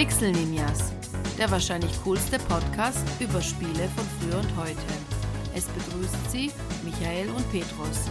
Pixel 0.00 0.32
Ninjas, 0.32 0.94
der 1.36 1.50
wahrscheinlich 1.50 1.92
coolste 2.02 2.38
Podcast 2.38 3.04
über 3.20 3.42
Spiele 3.42 3.86
von 3.94 4.06
früher 4.18 4.38
und 4.38 4.56
heute. 4.56 4.80
Es 5.54 5.66
begrüßt 5.66 6.30
Sie 6.30 6.50
Michael 6.82 7.28
und 7.28 7.52
Petrus. 7.52 8.08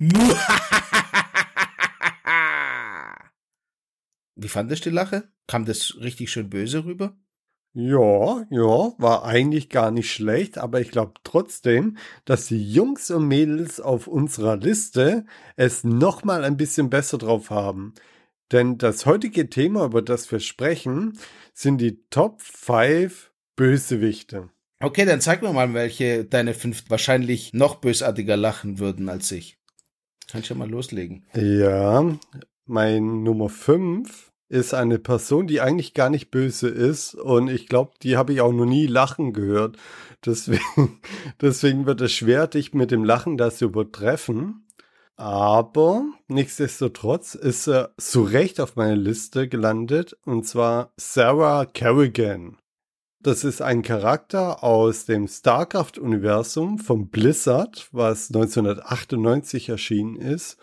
Wie 4.34 4.48
fandest 4.48 4.86
du 4.86 4.90
die 4.90 4.96
Lache? 4.96 5.30
Kam 5.46 5.66
das 5.66 5.94
richtig 6.00 6.32
schön 6.32 6.50
böse 6.50 6.84
rüber? 6.84 7.16
Ja, 7.78 8.46
ja, 8.48 8.94
war 8.96 9.26
eigentlich 9.26 9.68
gar 9.68 9.90
nicht 9.90 10.10
schlecht, 10.10 10.56
aber 10.56 10.80
ich 10.80 10.90
glaube 10.90 11.12
trotzdem, 11.24 11.98
dass 12.24 12.46
die 12.46 12.72
Jungs 12.72 13.10
und 13.10 13.28
Mädels 13.28 13.80
auf 13.80 14.06
unserer 14.06 14.56
Liste 14.56 15.26
es 15.56 15.84
nochmal 15.84 16.42
ein 16.42 16.56
bisschen 16.56 16.88
besser 16.88 17.18
drauf 17.18 17.50
haben. 17.50 17.92
Denn 18.50 18.78
das 18.78 19.04
heutige 19.04 19.50
Thema, 19.50 19.84
über 19.84 20.00
das 20.00 20.32
wir 20.32 20.40
sprechen, 20.40 21.18
sind 21.52 21.76
die 21.82 22.02
Top 22.08 22.40
5 22.40 23.30
Bösewichte. 23.56 24.48
Okay, 24.80 25.04
dann 25.04 25.20
zeig 25.20 25.42
mir 25.42 25.52
mal, 25.52 25.74
welche 25.74 26.24
deine 26.24 26.54
fünf 26.54 26.88
wahrscheinlich 26.88 27.52
noch 27.52 27.74
bösartiger 27.74 28.38
lachen 28.38 28.78
würden 28.78 29.10
als 29.10 29.30
ich. 29.32 29.58
Kann 30.30 30.40
ich 30.40 30.48
ja 30.48 30.56
mal 30.56 30.70
loslegen. 30.70 31.26
Ja, 31.34 32.16
mein 32.64 33.22
Nummer 33.22 33.50
5 33.50 34.25
ist 34.48 34.74
eine 34.74 34.98
Person, 34.98 35.46
die 35.46 35.60
eigentlich 35.60 35.94
gar 35.94 36.10
nicht 36.10 36.30
böse 36.30 36.68
ist. 36.68 37.14
Und 37.14 37.48
ich 37.48 37.68
glaube, 37.68 37.92
die 38.02 38.16
habe 38.16 38.32
ich 38.32 38.40
auch 38.40 38.52
noch 38.52 38.66
nie 38.66 38.86
lachen 38.86 39.32
gehört. 39.32 39.76
Deswegen, 40.24 41.00
deswegen 41.40 41.86
wird 41.86 42.00
es 42.00 42.12
schwer, 42.12 42.46
dich 42.46 42.72
mit 42.74 42.90
dem 42.90 43.04
Lachen 43.04 43.36
da 43.36 43.50
zu 43.50 43.66
übertreffen. 43.66 44.66
Aber 45.16 46.04
nichtsdestotrotz 46.28 47.34
ist 47.34 47.66
er 47.68 47.94
zu 47.96 48.22
Recht 48.22 48.60
auf 48.60 48.76
meiner 48.76 48.96
Liste 48.96 49.48
gelandet. 49.48 50.16
Und 50.24 50.46
zwar 50.46 50.92
Sarah 50.96 51.64
Kerrigan. 51.64 52.58
Das 53.20 53.42
ist 53.42 53.60
ein 53.60 53.82
Charakter 53.82 54.62
aus 54.62 55.06
dem 55.06 55.26
StarCraft-Universum 55.26 56.78
von 56.78 57.08
Blizzard, 57.08 57.88
was 57.90 58.28
1998 58.28 59.70
erschienen 59.70 60.16
ist. 60.16 60.58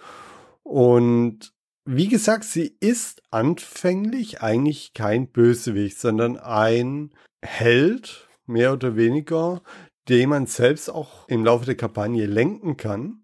Und 0.62 1.52
wie 1.86 2.08
gesagt, 2.08 2.46
sie 2.46 2.76
ist 2.80 3.22
anfänglich 3.32 4.42
eigentlich 4.42 4.94
kein 4.94 5.28
Bösewicht, 5.28 6.00
sondern 6.00 6.38
ein 6.38 7.12
Held, 7.42 8.30
mehr 8.46 8.74
oder 8.74 8.96
weniger, 8.96 9.62
den 10.10 10.30
man 10.30 10.46
selbst 10.46 10.90
auch 10.90 11.28
im 11.28 11.44
Laufe 11.44 11.66
der 11.66 11.76
Kampagne 11.76 12.26
lenken 12.26 12.78
kann. 12.78 13.24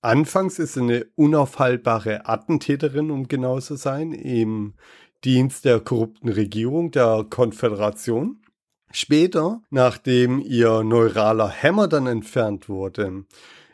Anfangs 0.00 0.58
ist 0.58 0.74
sie 0.74 0.80
eine 0.80 1.06
unaufhaltbare 1.14 2.26
Attentäterin, 2.28 3.10
um 3.10 3.28
genau 3.28 3.60
zu 3.60 3.76
sein, 3.76 4.12
im 4.12 4.74
Dienst 5.24 5.64
der 5.64 5.80
korrupten 5.80 6.28
Regierung 6.28 6.90
der 6.90 7.24
Konföderation. 7.30 8.42
Später, 8.92 9.62
nachdem 9.70 10.40
ihr 10.40 10.84
neuraler 10.84 11.48
Hämmer 11.48 11.88
dann 11.88 12.06
entfernt 12.06 12.68
wurde, 12.68 13.24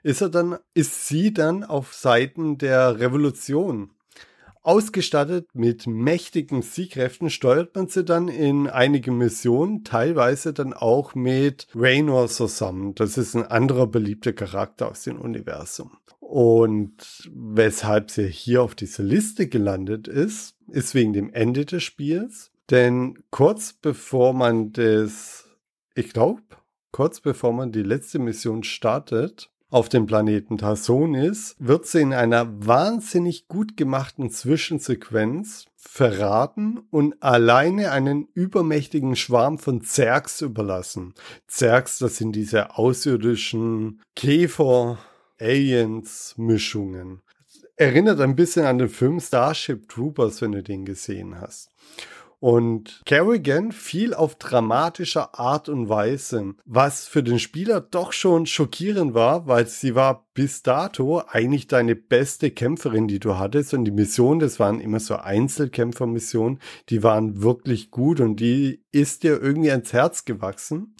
ist 0.03 0.21
er 0.21 0.29
dann, 0.29 0.59
ist 0.73 1.09
sie 1.09 1.35
dann 1.35 1.65
auf 1.65 1.93
Seiten 1.93 2.59
der 2.59 3.01
Revolution 3.01 3.91
Ausgestattet 4.63 5.49
mit 5.55 5.87
mächtigen 5.87 6.61
Siegkräften 6.61 7.31
steuert 7.31 7.75
man 7.75 7.89
sie 7.89 8.05
dann 8.05 8.29
in 8.29 8.69
einige 8.69 9.11
Missionen, 9.11 9.85
teilweise 9.85 10.53
dann 10.53 10.75
auch 10.75 11.15
mit 11.15 11.67
Raynor 11.75 12.29
zusammen. 12.29 12.95
Das 12.95 13.17
ist 13.17 13.35
ein 13.35 13.47
anderer 13.47 13.87
beliebter 13.87 14.35
Charakter 14.35 14.91
aus 14.91 15.05
dem 15.05 15.19
Universum. 15.19 15.93
Und 16.19 17.29
weshalb 17.35 18.11
sie 18.11 18.29
hier 18.29 18.63
auf 18.63 18.75
dieser 18.75 19.03
Liste 19.03 19.49
gelandet 19.49 20.07
ist, 20.07 20.55
ist 20.69 20.95
wegen 20.95 21.13
dem 21.13 21.33
Ende 21.33 21.65
des 21.65 21.83
Spiels. 21.83 22.53
Denn 22.71 23.19
kurz 23.31 23.73
bevor 23.73 24.33
man 24.33 24.73
das, 24.73 25.49
ich 25.95 26.13
glaube, 26.13 26.43
kurz 26.93 27.21
bevor 27.21 27.53
man 27.53 27.73
die 27.73 27.83
letzte 27.83 28.19
Mission 28.19 28.63
startet, 28.63 29.51
auf 29.71 29.89
dem 29.89 30.07
Planeten 30.07 30.59
Tarsonis, 30.59 31.57
wird 31.59 31.87
sie 31.87 32.01
in 32.01 32.13
einer 32.13 32.67
wahnsinnig 32.67 33.49
gut 33.49 33.77
gemachten 33.77 34.31
Zwischensequenz 34.31 35.67
verraten 35.77 36.81
und 36.91 37.23
alleine 37.23 37.93
einen 37.93 38.29
übermächtigen 38.35 39.17
Schwarm 39.17 39.59
von 39.59 39.83
Zergs 39.83 40.41
überlassen. 40.41 41.15
Zergs, 41.47 41.99
das 41.99 42.17
sind 42.17 42.33
diese 42.33 42.77
außerirdischen 42.77 44.03
Käfer, 44.15 44.99
Aliens, 45.41 46.35
Mischungen. 46.37 47.23
Erinnert 47.77 48.21
ein 48.21 48.37
bisschen 48.37 48.67
an 48.67 48.77
den 48.77 48.91
Film 48.91 49.21
Starship 49.21 49.89
Troopers, 49.89 50.43
wenn 50.43 50.53
du 50.53 50.63
den 50.63 50.85
gesehen 50.85 51.41
hast. 51.41 51.71
Und 52.41 53.03
Kerrigan 53.05 53.71
fiel 53.71 54.15
auf 54.15 54.37
dramatischer 54.37 55.39
Art 55.39 55.69
und 55.69 55.91
Weise, 55.91 56.55
was 56.65 57.07
für 57.07 57.23
den 57.23 57.39
Spieler 57.39 57.83
doch 57.83 58.15
schon 58.15 58.47
schockierend 58.47 59.13
war, 59.13 59.47
weil 59.47 59.67
sie 59.67 59.95
war 59.95 60.27
bis 60.33 60.63
dato 60.63 61.23
eigentlich 61.29 61.67
deine 61.67 61.95
beste 61.95 62.51
Kämpferin, 62.51 63.09
die 63.09 63.21
du 63.21 63.37
hattest. 63.37 63.75
Und 63.75 63.85
die 63.85 63.91
Missionen, 63.91 64.41
das 64.41 64.59
waren 64.59 64.81
immer 64.81 65.01
so 65.01 65.17
Einzelkämpfermissionen, 65.17 66.61
die 66.89 67.03
waren 67.03 67.43
wirklich 67.43 67.91
gut 67.91 68.21
und 68.21 68.37
die 68.37 68.83
ist 68.91 69.23
dir 69.23 69.41
irgendwie 69.41 69.71
ans 69.71 69.93
Herz 69.93 70.25
gewachsen. 70.25 70.95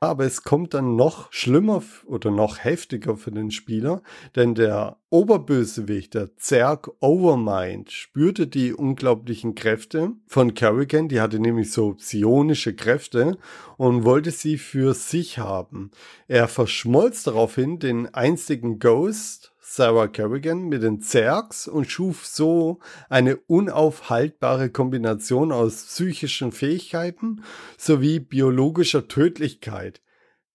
Aber 0.00 0.24
es 0.24 0.42
kommt 0.42 0.74
dann 0.74 0.96
noch 0.96 1.32
schlimmer 1.32 1.82
oder 2.06 2.30
noch 2.30 2.58
heftiger 2.58 3.16
für 3.16 3.32
den 3.32 3.50
Spieler, 3.50 4.02
denn 4.36 4.54
der 4.54 4.96
Oberbösewicht, 5.10 6.14
der 6.14 6.36
Zerg 6.36 6.90
Overmind, 7.00 7.90
spürte 7.90 8.46
die 8.46 8.72
unglaublichen 8.72 9.54
Kräfte 9.54 10.12
von 10.26 10.54
Kerrigan, 10.54 11.08
die 11.08 11.20
hatte 11.20 11.40
nämlich 11.40 11.72
so 11.72 11.94
psionische 11.94 12.74
Kräfte 12.74 13.38
und 13.76 14.04
wollte 14.04 14.30
sie 14.30 14.58
für 14.58 14.94
sich 14.94 15.38
haben. 15.38 15.90
Er 16.28 16.46
verschmolz 16.46 17.24
daraufhin 17.24 17.78
den 17.78 18.12
einzigen 18.14 18.78
Ghost, 18.78 19.52
Sarah 19.70 20.08
Kerrigan 20.08 20.68
mit 20.68 20.82
den 20.82 21.02
Zergs 21.02 21.68
und 21.68 21.90
schuf 21.90 22.24
so 22.24 22.78
eine 23.10 23.36
unaufhaltbare 23.36 24.70
Kombination 24.70 25.52
aus 25.52 25.84
psychischen 25.84 26.52
Fähigkeiten 26.52 27.44
sowie 27.76 28.18
biologischer 28.18 29.08
Tödlichkeit. 29.08 30.00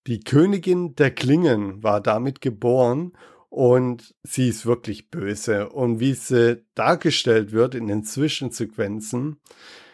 Die 0.08 0.22
Königin 0.22 0.96
der 0.96 1.12
Klingen 1.12 1.84
war 1.84 2.02
damit 2.02 2.42
geboren 2.42 3.14
und 3.50 4.16
sie 4.24 4.50
ist 4.50 4.66
wirklich 4.66 5.12
böse. 5.12 5.70
Und 5.70 6.00
wie 6.00 6.16
sie 6.16 6.66
dargestellt 6.74 7.52
wird 7.52 7.76
in 7.76 7.86
den 7.86 8.04
Zwischensequenzen, 8.04 9.40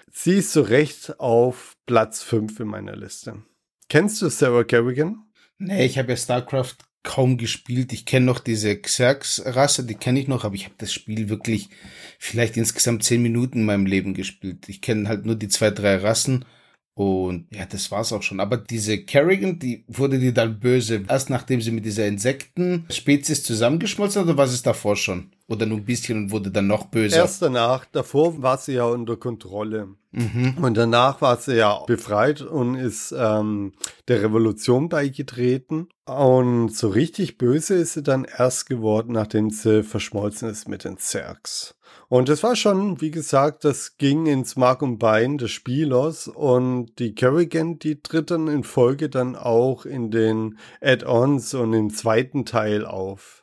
sie 0.10 0.38
ist 0.38 0.54
zu 0.54 0.62
Recht 0.62 1.20
auf 1.20 1.76
Platz 1.86 2.24
5 2.24 2.62
in 2.62 2.68
meiner 2.68 2.96
Liste. 2.96 3.44
Kennst 3.90 4.22
du 4.22 4.30
Sarah 4.30 4.64
Kerrigan? 4.64 5.26
Nee, 5.58 5.86
ich 5.86 5.98
habe 5.98 6.12
ja 6.12 6.16
StarCraft 6.16 6.78
kaum 7.04 7.38
gespielt. 7.38 7.94
Ich 7.94 8.06
kenne 8.06 8.26
noch 8.26 8.40
diese 8.40 8.76
Xerx-Rasse, 8.78 9.86
die 9.86 9.96
kenne 9.96 10.20
ich 10.20 10.28
noch, 10.28 10.44
aber 10.44 10.56
ich 10.56 10.66
habe 10.66 10.76
das 10.78 10.94
Spiel 10.94 11.30
wirklich 11.30 11.70
vielleicht 12.18 12.58
insgesamt 12.58 13.04
zehn 13.04 13.22
Minuten 13.22 13.60
in 13.60 13.66
meinem 13.66 13.86
Leben 13.86 14.14
gespielt. 14.14 14.68
Ich 14.68 14.82
kenne 14.82 15.08
halt 15.08 15.26
nur 15.26 15.36
die 15.36 15.48
zwei, 15.48 15.72
drei 15.72 15.98
Rassen 15.98 16.46
und 16.94 17.48
ja, 17.52 17.66
das 17.66 17.92
war's 17.92 18.12
auch 18.12 18.24
schon. 18.24 18.42
Aber 18.42 18.58
diese 18.58 18.98
Kerrigan, 18.98 19.58
die 19.58 19.86
wurde 19.88 20.20
die 20.20 20.34
dann 20.34 20.60
böse, 20.60 21.06
erst 21.08 21.30
nachdem 21.30 21.62
sie 21.62 21.72
mit 21.72 21.86
dieser 21.86 22.06
Insektenspezies 22.06 23.44
zusammengeschmolzen 23.44 24.22
hat, 24.22 24.28
oder 24.28 24.38
was 24.38 24.54
ist 24.54 24.68
davor 24.68 24.98
schon? 24.98 25.32
Oder 25.50 25.66
nur 25.66 25.80
ein 25.80 25.86
bisschen 25.86 26.18
und 26.18 26.32
wurde 26.32 26.52
dann 26.52 26.68
noch 26.68 26.86
böser? 26.86 27.18
Erst 27.18 27.42
danach, 27.42 27.86
davor 27.92 28.42
war 28.42 28.58
sie 28.58 28.74
ja 28.74 28.86
unter 28.86 29.18
Kontrolle. 29.18 29.90
Mhm. 30.12 30.58
Und 30.62 30.78
danach 30.78 31.22
war 31.22 31.38
sie 31.38 31.56
ja 31.56 31.84
befreit 31.86 32.42
und 32.42 32.76
ist 32.76 33.14
ähm, 33.18 33.74
der 34.08 34.22
Revolution 34.22 34.90
beigetreten. 34.90 35.90
Und 36.06 36.70
so 36.70 36.90
richtig 36.90 37.38
böse 37.38 37.76
ist 37.76 37.94
sie 37.94 38.04
dann 38.04 38.26
erst 38.26 38.68
geworden, 38.68 39.14
nachdem 39.14 39.50
sie 39.50 39.84
verschmolzen 39.84 40.50
ist 40.50 40.68
mit 40.68 40.84
den 40.84 40.98
Zergs. 40.98 41.76
Und 42.08 42.30
das 42.30 42.42
war 42.44 42.56
schon, 42.56 43.02
wie 43.02 43.12
gesagt, 43.12 43.66
das 43.66 43.98
ging 43.98 44.26
ins 44.26 44.56
Mark 44.56 44.82
und 44.82 44.98
Bein 44.98 45.38
des 45.38 45.52
Spielers 45.52 46.28
und 46.28 46.98
die 46.98 47.14
Kerrigan, 47.14 47.78
die 47.78 48.02
tritt 48.02 48.32
dann 48.32 48.48
in 48.48 48.64
Folge 48.64 49.10
dann 49.10 49.36
auch 49.36 49.86
in 49.86 50.10
den 50.10 50.58
Add-ons 50.82 51.54
und 51.54 51.74
im 51.74 51.92
zweiten 51.92 52.46
Teil 52.46 52.86
auf. 52.86 53.39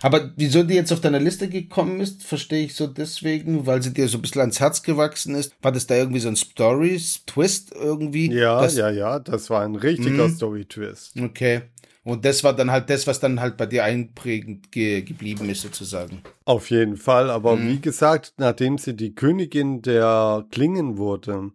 Aber 0.00 0.32
wieso 0.36 0.62
die 0.62 0.74
jetzt 0.74 0.92
auf 0.92 1.00
deiner 1.00 1.20
Liste 1.20 1.48
gekommen 1.48 2.00
ist, 2.00 2.22
verstehe 2.24 2.64
ich 2.64 2.74
so 2.74 2.86
deswegen, 2.86 3.66
weil 3.66 3.82
sie 3.82 3.92
dir 3.92 4.08
so 4.08 4.18
ein 4.18 4.22
bisschen 4.22 4.40
ans 4.40 4.60
Herz 4.60 4.82
gewachsen 4.82 5.34
ist. 5.34 5.54
War 5.62 5.72
das 5.72 5.86
da 5.86 5.96
irgendwie 5.96 6.20
so 6.20 6.28
ein 6.28 6.36
Stories-Twist 6.36 7.72
irgendwie? 7.74 8.32
Ja, 8.32 8.66
ja, 8.66 8.90
ja, 8.90 9.18
das 9.18 9.50
war 9.50 9.62
ein 9.62 9.76
richtiger 9.76 10.28
mhm. 10.28 10.34
Story-Twist. 10.34 11.20
Okay. 11.20 11.62
Und 12.04 12.24
das 12.24 12.42
war 12.42 12.52
dann 12.54 12.70
halt 12.70 12.90
das, 12.90 13.06
was 13.06 13.20
dann 13.20 13.40
halt 13.40 13.56
bei 13.56 13.66
dir 13.66 13.84
einprägend 13.84 14.72
ge 14.72 15.02
geblieben 15.02 15.48
ist, 15.48 15.62
sozusagen. 15.62 16.22
Auf 16.44 16.70
jeden 16.70 16.96
Fall. 16.96 17.30
Aber 17.30 17.56
mhm. 17.56 17.68
wie 17.68 17.80
gesagt, 17.80 18.34
nachdem 18.38 18.76
sie 18.76 18.96
die 18.96 19.14
Königin 19.14 19.82
der 19.82 20.44
Klingen 20.50 20.98
wurde, 20.98 21.52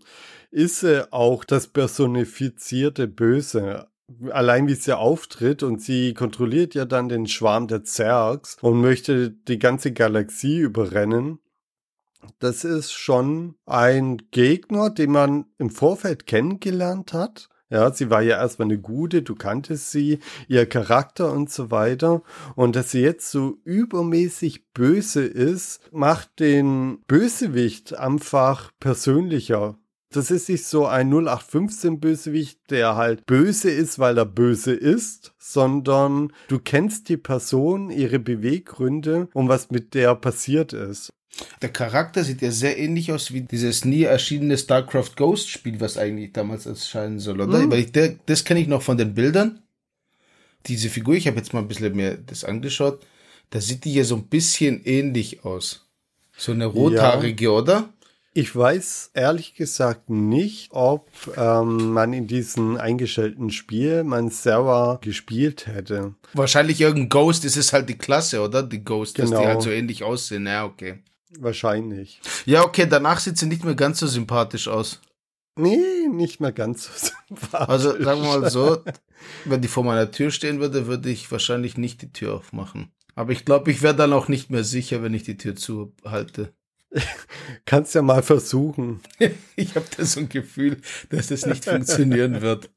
ist 0.52 0.80
sie 0.80 1.12
auch 1.12 1.44
das 1.44 1.68
personifizierte 1.68 3.08
Böse. 3.08 3.88
Allein 4.32 4.68
wie 4.68 4.76
sie 4.76 4.98
auftritt 4.98 5.64
und 5.64 5.82
sie 5.82 6.14
kontrolliert 6.14 6.76
ja 6.76 6.86
dann 6.86 7.10
den 7.10 7.28
Schwarm 7.28 7.68
der 7.68 7.84
Zergs 7.84 8.58
und 8.62 8.82
möchte 8.82 9.32
die 9.32 9.60
ganze 9.60 9.92
Galaxie 9.92 10.60
überrennen. 10.60 11.40
Das 12.40 12.64
ist 12.64 12.92
schon 12.92 13.56
ein 13.66 14.18
Gegner, 14.32 14.90
den 14.90 15.12
man 15.12 15.46
im 15.58 15.70
Vorfeld 15.70 16.26
kennengelernt 16.26 17.14
hat. 17.14 17.50
Ja, 17.70 17.92
sie 17.92 18.10
war 18.10 18.22
ja 18.22 18.38
erstmal 18.38 18.68
eine 18.68 18.80
gute, 18.80 19.24
du 19.24 19.36
kanntest 19.36 19.92
sie, 19.92 20.20
ihr 20.48 20.66
Charakter 20.68 21.34
und 21.34 21.52
so 21.52 21.70
weiter. 21.70 22.22
Und 22.56 22.78
dass 22.78 22.92
sie 22.92 23.02
jetzt 23.02 23.30
so 23.30 23.58
übermäßig 23.66 24.72
böse 24.72 25.26
ist, 25.26 25.82
macht 25.92 26.40
den 26.40 27.02
Bösewicht 27.08 27.94
einfach 27.98 28.72
persönlicher. 28.80 29.78
Das 30.10 30.32
ist 30.32 30.48
nicht 30.48 30.66
so 30.66 30.86
ein 30.86 31.12
0815-Bösewicht, 31.12 32.60
der 32.70 32.96
halt 32.96 33.26
böse 33.26 33.70
ist, 33.70 34.00
weil 34.00 34.18
er 34.18 34.26
böse 34.26 34.74
ist, 34.74 35.34
sondern 35.38 36.32
du 36.48 36.60
kennst 36.60 37.10
die 37.10 37.18
Person, 37.18 37.90
ihre 37.90 38.20
Beweggründe 38.20 39.28
und 39.34 39.50
was 39.50 39.70
mit 39.70 39.94
der 39.94 40.16
passiert 40.16 40.72
ist. 40.72 41.10
Der 41.62 41.70
Charakter 41.70 42.24
sieht 42.24 42.42
ja 42.42 42.52
sehr 42.52 42.78
ähnlich 42.78 43.12
aus 43.12 43.34
wie 43.34 43.42
dieses 43.42 43.86
nie 43.86 44.04
erschienene 44.04 44.58
StarCraft 44.58 45.12
Ghost 45.16 45.50
Spiel, 45.50 45.80
was 45.80 45.98
eigentlich 45.98 46.34
damals 46.34 46.66
erscheinen 46.66 47.20
soll, 47.20 47.42
oder? 47.42 47.60
Mhm. 47.60 47.72
Weil 47.72 47.80
ich, 47.80 47.92
der, 47.92 48.16
das 48.26 48.44
kenne 48.44 48.62
ich 48.62 48.68
noch 48.68 48.82
von 48.82 48.98
den 48.98 49.14
Bildern. 49.14 49.62
Diese 50.66 50.90
Figur, 50.90 51.16
ich 51.16 51.28
habe 51.28 51.38
jetzt 51.38 51.54
mal 51.54 51.60
ein 51.60 51.68
bisschen 51.68 51.96
mehr 51.96 52.18
das 52.18 52.44
angeschaut, 52.44 53.06
da 53.50 53.62
sieht 53.62 53.86
die 53.86 53.94
ja 53.94 54.04
so 54.04 54.16
ein 54.16 54.28
bisschen 54.28 54.84
ähnlich 54.84 55.46
aus. 55.46 55.86
So 56.36 56.52
eine 56.52 56.66
rothaarige, 56.66 57.46
ja. 57.46 57.52
oder? 57.52 57.94
Ich 58.38 58.56
weiß 58.56 59.10
ehrlich 59.16 59.56
gesagt 59.56 60.12
nicht, 60.12 60.70
ob 60.72 61.10
ähm, 61.36 61.90
man 61.90 62.14
in 62.14 62.28
diesem 62.28 62.78
eingestellten 62.78 63.50
Spiel 63.50 64.04
man 64.04 64.30
selber 64.30 65.00
gespielt 65.02 65.66
hätte. 65.66 66.14
Wahrscheinlich 66.34 66.80
irgendein 66.80 67.10
Ghost, 67.10 67.46
ist 67.46 67.74
halt 67.74 67.90
die 67.90 67.98
Klasse, 67.98 68.44
oder? 68.44 68.62
Die 68.62 68.84
Ghost, 68.84 69.16
genau. 69.16 69.32
dass 69.32 69.40
die 69.40 69.48
halt 69.48 69.62
so 69.64 69.72
ähnlich 69.72 70.04
aussehen. 70.04 70.46
Ja, 70.46 70.66
okay. 70.66 71.00
Wahrscheinlich. 71.40 72.22
Ja, 72.46 72.64
okay, 72.64 72.86
danach 72.88 73.20
sieht 73.20 73.40
sie 73.40 73.48
nicht 73.48 73.64
mehr 73.64 73.74
ganz 73.74 73.98
so 73.98 74.06
sympathisch 74.06 74.68
aus. 74.68 75.02
Nee, 75.56 76.08
nicht 76.08 76.40
mehr 76.40 76.52
ganz 76.52 76.84
so 76.84 77.08
sympathisch. 77.30 77.70
Also 77.70 78.04
sagen 78.04 78.22
wir 78.22 78.40
mal 78.40 78.52
so, 78.52 78.84
wenn 79.46 79.62
die 79.62 79.68
vor 79.68 79.84
meiner 79.84 80.12
Tür 80.12 80.30
stehen 80.30 80.60
würde, 80.60 80.86
würde 80.86 81.10
ich 81.10 81.32
wahrscheinlich 81.32 81.76
nicht 81.80 82.04
die 82.04 82.14
Tür 82.14 82.36
aufmachen. 82.36 82.92
Aber 83.16 83.32
ich 83.32 83.46
glaube, 83.46 83.72
ich 83.72 83.82
wäre 83.82 83.96
dann 83.96 84.14
auch 84.14 84.28
nicht 84.28 84.52
mehr 84.52 84.64
sicher, 84.64 85.02
wenn 85.02 85.16
ich 85.16 85.24
die 85.24 85.38
Tür 85.38 85.56
zuhalte. 85.56 86.54
Kannst 87.66 87.96
ja 87.96 88.02
mal 88.02 88.24
versuchen. 88.24 89.02
ich 89.56 89.76
habe 89.76 89.86
da 89.96 90.06
so 90.06 90.22
ein 90.22 90.30
Gefühl, 90.30 90.82
dass 91.10 91.28
das 91.28 91.46
nicht 91.46 91.66
funktionieren 91.66 92.42
wird. 92.42 92.70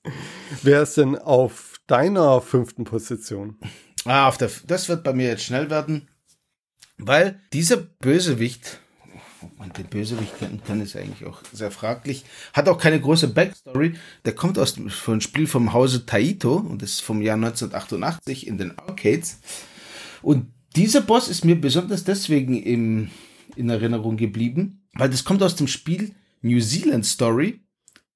Wer 0.62 0.82
ist 0.82 0.96
denn 0.96 1.16
auf 1.16 1.80
deiner 1.86 2.40
fünften 2.40 2.84
Position? 2.84 3.58
Ah, 4.04 4.28
auf 4.28 4.38
der, 4.38 4.50
das 4.66 4.88
wird 4.88 5.04
bei 5.04 5.12
mir 5.12 5.28
jetzt 5.28 5.44
schnell 5.44 5.70
werden, 5.70 6.08
weil 6.96 7.40
dieser 7.52 7.76
Bösewicht, 7.76 8.80
ob 9.42 9.58
man 9.58 9.72
den 9.72 9.86
Bösewicht 9.86 10.38
kennen 10.38 10.62
kann, 10.66 10.80
ist 10.80 10.96
eigentlich 10.96 11.26
auch 11.26 11.42
sehr 11.52 11.70
fraglich, 11.70 12.24
hat 12.52 12.68
auch 12.68 12.78
keine 12.78 13.00
große 13.00 13.28
Backstory. 13.28 13.94
Der 14.24 14.34
kommt 14.34 14.58
aus 14.58 14.74
dem, 14.74 14.88
von 14.88 15.14
einem 15.14 15.20
Spiel 15.20 15.46
vom 15.46 15.72
Hause 15.72 16.06
Taito 16.06 16.56
und 16.56 16.82
ist 16.82 17.00
vom 17.00 17.20
Jahr 17.22 17.36
1988 17.36 18.46
in 18.46 18.58
den 18.58 18.78
Arcades. 18.78 19.38
Und 20.22 20.52
dieser 20.76 21.00
Boss 21.00 21.28
ist 21.28 21.44
mir 21.44 21.60
besonders 21.60 22.04
deswegen 22.04 22.62
im 22.62 23.10
in 23.56 23.68
Erinnerung 23.70 24.16
geblieben, 24.16 24.82
weil 24.94 25.10
das 25.10 25.24
kommt 25.24 25.42
aus 25.42 25.56
dem 25.56 25.68
Spiel 25.68 26.12
New 26.42 26.60
Zealand 26.60 27.06
Story, 27.06 27.60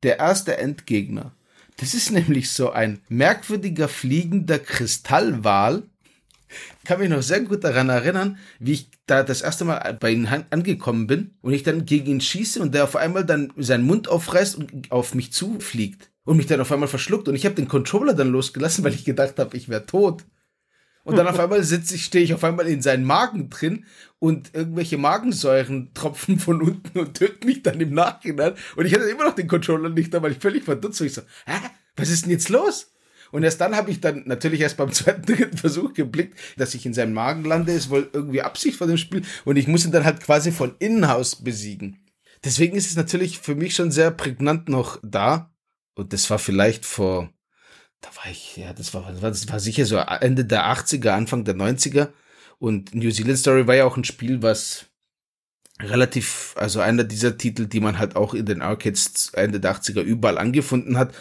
der 0.03 0.19
erste 0.19 0.59
Endgegner. 0.59 1.35
Das 1.77 1.95
ist 1.95 2.11
nämlich 2.13 2.51
so 2.51 2.71
ein 2.71 3.01
merkwürdiger 3.09 3.89
fliegender 3.89 4.59
Kristallwal. 4.59 5.83
Ich 6.79 6.85
kann 6.85 7.01
mich 7.01 7.09
noch 7.09 7.23
sehr 7.23 7.41
gut 7.41 7.65
daran 7.65 7.89
erinnern, 7.89 8.39
wie 8.61 8.73
ich 8.73 8.91
da 9.07 9.23
das 9.23 9.43
erste 9.43 9.65
Mal 9.65 9.97
bei 9.99 10.11
ihm 10.11 10.29
angekommen 10.51 11.07
bin 11.07 11.35
und 11.41 11.53
ich 11.53 11.65
dann 11.65 11.85
gegen 11.85 12.07
ihn 12.07 12.21
schieße 12.21 12.61
und 12.61 12.75
der 12.75 12.85
auf 12.85 12.97
einmal 12.97 13.25
dann 13.25 13.53
seinen 13.57 13.85
Mund 13.85 14.09
aufreißt 14.09 14.57
und 14.57 14.93
auf 14.93 15.15
mich 15.15 15.33
zufliegt 15.33 16.11
und 16.25 16.37
mich 16.37 16.47
dann 16.47 16.61
auf 16.61 16.71
einmal 16.71 16.89
verschluckt 16.89 17.29
und 17.29 17.35
ich 17.35 17.45
habe 17.45 17.57
den 17.57 17.69
Controller 17.69 18.15
dann 18.15 18.31
losgelassen, 18.31 18.85
weil 18.85 18.95
ich 18.95 19.05
gedacht 19.05 19.39
habe, 19.39 19.57
ich 19.57 19.69
wäre 19.69 19.85
tot. 19.85 20.25
Und 21.03 21.17
dann 21.17 21.27
auf 21.27 21.39
einmal 21.41 21.63
sitze 21.65 21.97
ich, 21.97 22.05
stehe 22.05 22.25
ich 22.25 22.35
auf 22.35 22.45
einmal 22.45 22.69
in 22.69 22.83
seinen 22.83 23.05
Magen 23.05 23.51
drin 23.51 23.85
und 24.25 24.55
irgendwelche 24.55 24.97
Magensäuren 24.97 25.93
tropfen 25.93 26.39
von 26.39 26.63
unten 26.63 26.99
und 26.99 27.13
töten 27.13 27.47
mich 27.47 27.63
dann 27.63 27.79
im 27.79 27.93
Nachhinein. 27.93 28.55
Und 28.75 28.87
ich 28.87 28.95
hatte 28.95 29.05
immer 29.05 29.25
noch 29.25 29.35
den 29.35 29.49
Controller 29.49 29.91
nicht 29.91 30.15
da, 30.15 30.23
weil 30.23 30.33
ich 30.33 30.39
völlig 30.39 30.65
verdutzt 30.65 30.99
war. 31.01 31.07
Ich 31.07 31.13
so, 31.13 31.21
hä? 31.45 31.59
Was 31.95 32.09
ist 32.09 32.25
denn 32.25 32.31
jetzt 32.31 32.49
los? 32.49 32.91
Und 33.33 33.43
erst 33.43 33.61
dann 33.61 33.77
habe 33.77 33.91
ich 33.91 34.01
dann 34.01 34.23
natürlich 34.25 34.63
erst 34.63 34.79
beim 34.79 34.91
zweiten, 34.95 35.27
dritten 35.27 35.59
Versuch 35.59 35.93
geblickt, 35.93 36.39
dass 36.57 36.73
ich 36.75 36.87
in 36.87 36.95
seinem 36.95 37.13
Magen 37.13 37.45
lande, 37.45 37.73
ist 37.73 37.91
wohl 37.91 38.09
irgendwie 38.15 38.41
Absicht 38.41 38.79
von 38.79 38.89
dem 38.89 38.97
Spiel. 38.97 39.25
Und 39.45 39.57
ich 39.57 39.69
muss 39.69 39.85
ihn 39.85 39.93
dann 39.93 40.07
halt 40.07 40.21
quasi 40.21 40.53
von 40.53 40.75
innen 40.79 41.05
aus 41.05 41.45
besiegen. 41.45 41.99
Deswegen 42.45 42.79
ist 42.79 42.89
es 42.89 42.97
natürlich 42.97 43.41
für 43.41 43.55
mich 43.55 43.75
schon 43.75 43.91
sehr 43.91 44.11
prägnant 44.11 44.71
noch 44.71 44.99
da. 45.03 45.53
Und 45.95 46.15
das 46.15 46.31
war 46.31 46.39
vielleicht 46.39 46.87
vor 46.87 47.29
da 48.01 48.11
war 48.17 48.31
ich, 48.31 48.59
ja, 48.59 48.73
das 48.75 48.93
war, 48.93 49.11
das 49.21 49.49
war 49.49 49.61
sicher 49.61 49.87
so 49.87 49.97
Ende 49.97 50.45
der 50.45 50.65
80er, 50.65 51.11
Anfang 51.11 51.45
der 51.45 51.55
90er. 51.55 52.11
Und 52.59 52.95
New 52.95 53.11
Zealand 53.11 53.39
Story 53.39 53.67
war 53.67 53.75
ja 53.75 53.85
auch 53.85 53.97
ein 53.97 54.05
Spiel, 54.05 54.43
was 54.43 54.87
relativ, 55.81 56.55
also 56.57 56.81
einer 56.81 57.05
dieser 57.05 57.37
Titel, 57.37 57.67
die 57.67 57.81
man 57.81 57.99
halt 57.99 58.17
auch 58.17 58.35
in 58.35 58.47
den 58.47 58.63
Arcades 58.63 59.33
Ende 59.35 59.59
der 59.61 59.75
80er 59.75 60.03
überall 60.03 60.39
angefunden 60.39 60.97
hat. 60.97 61.15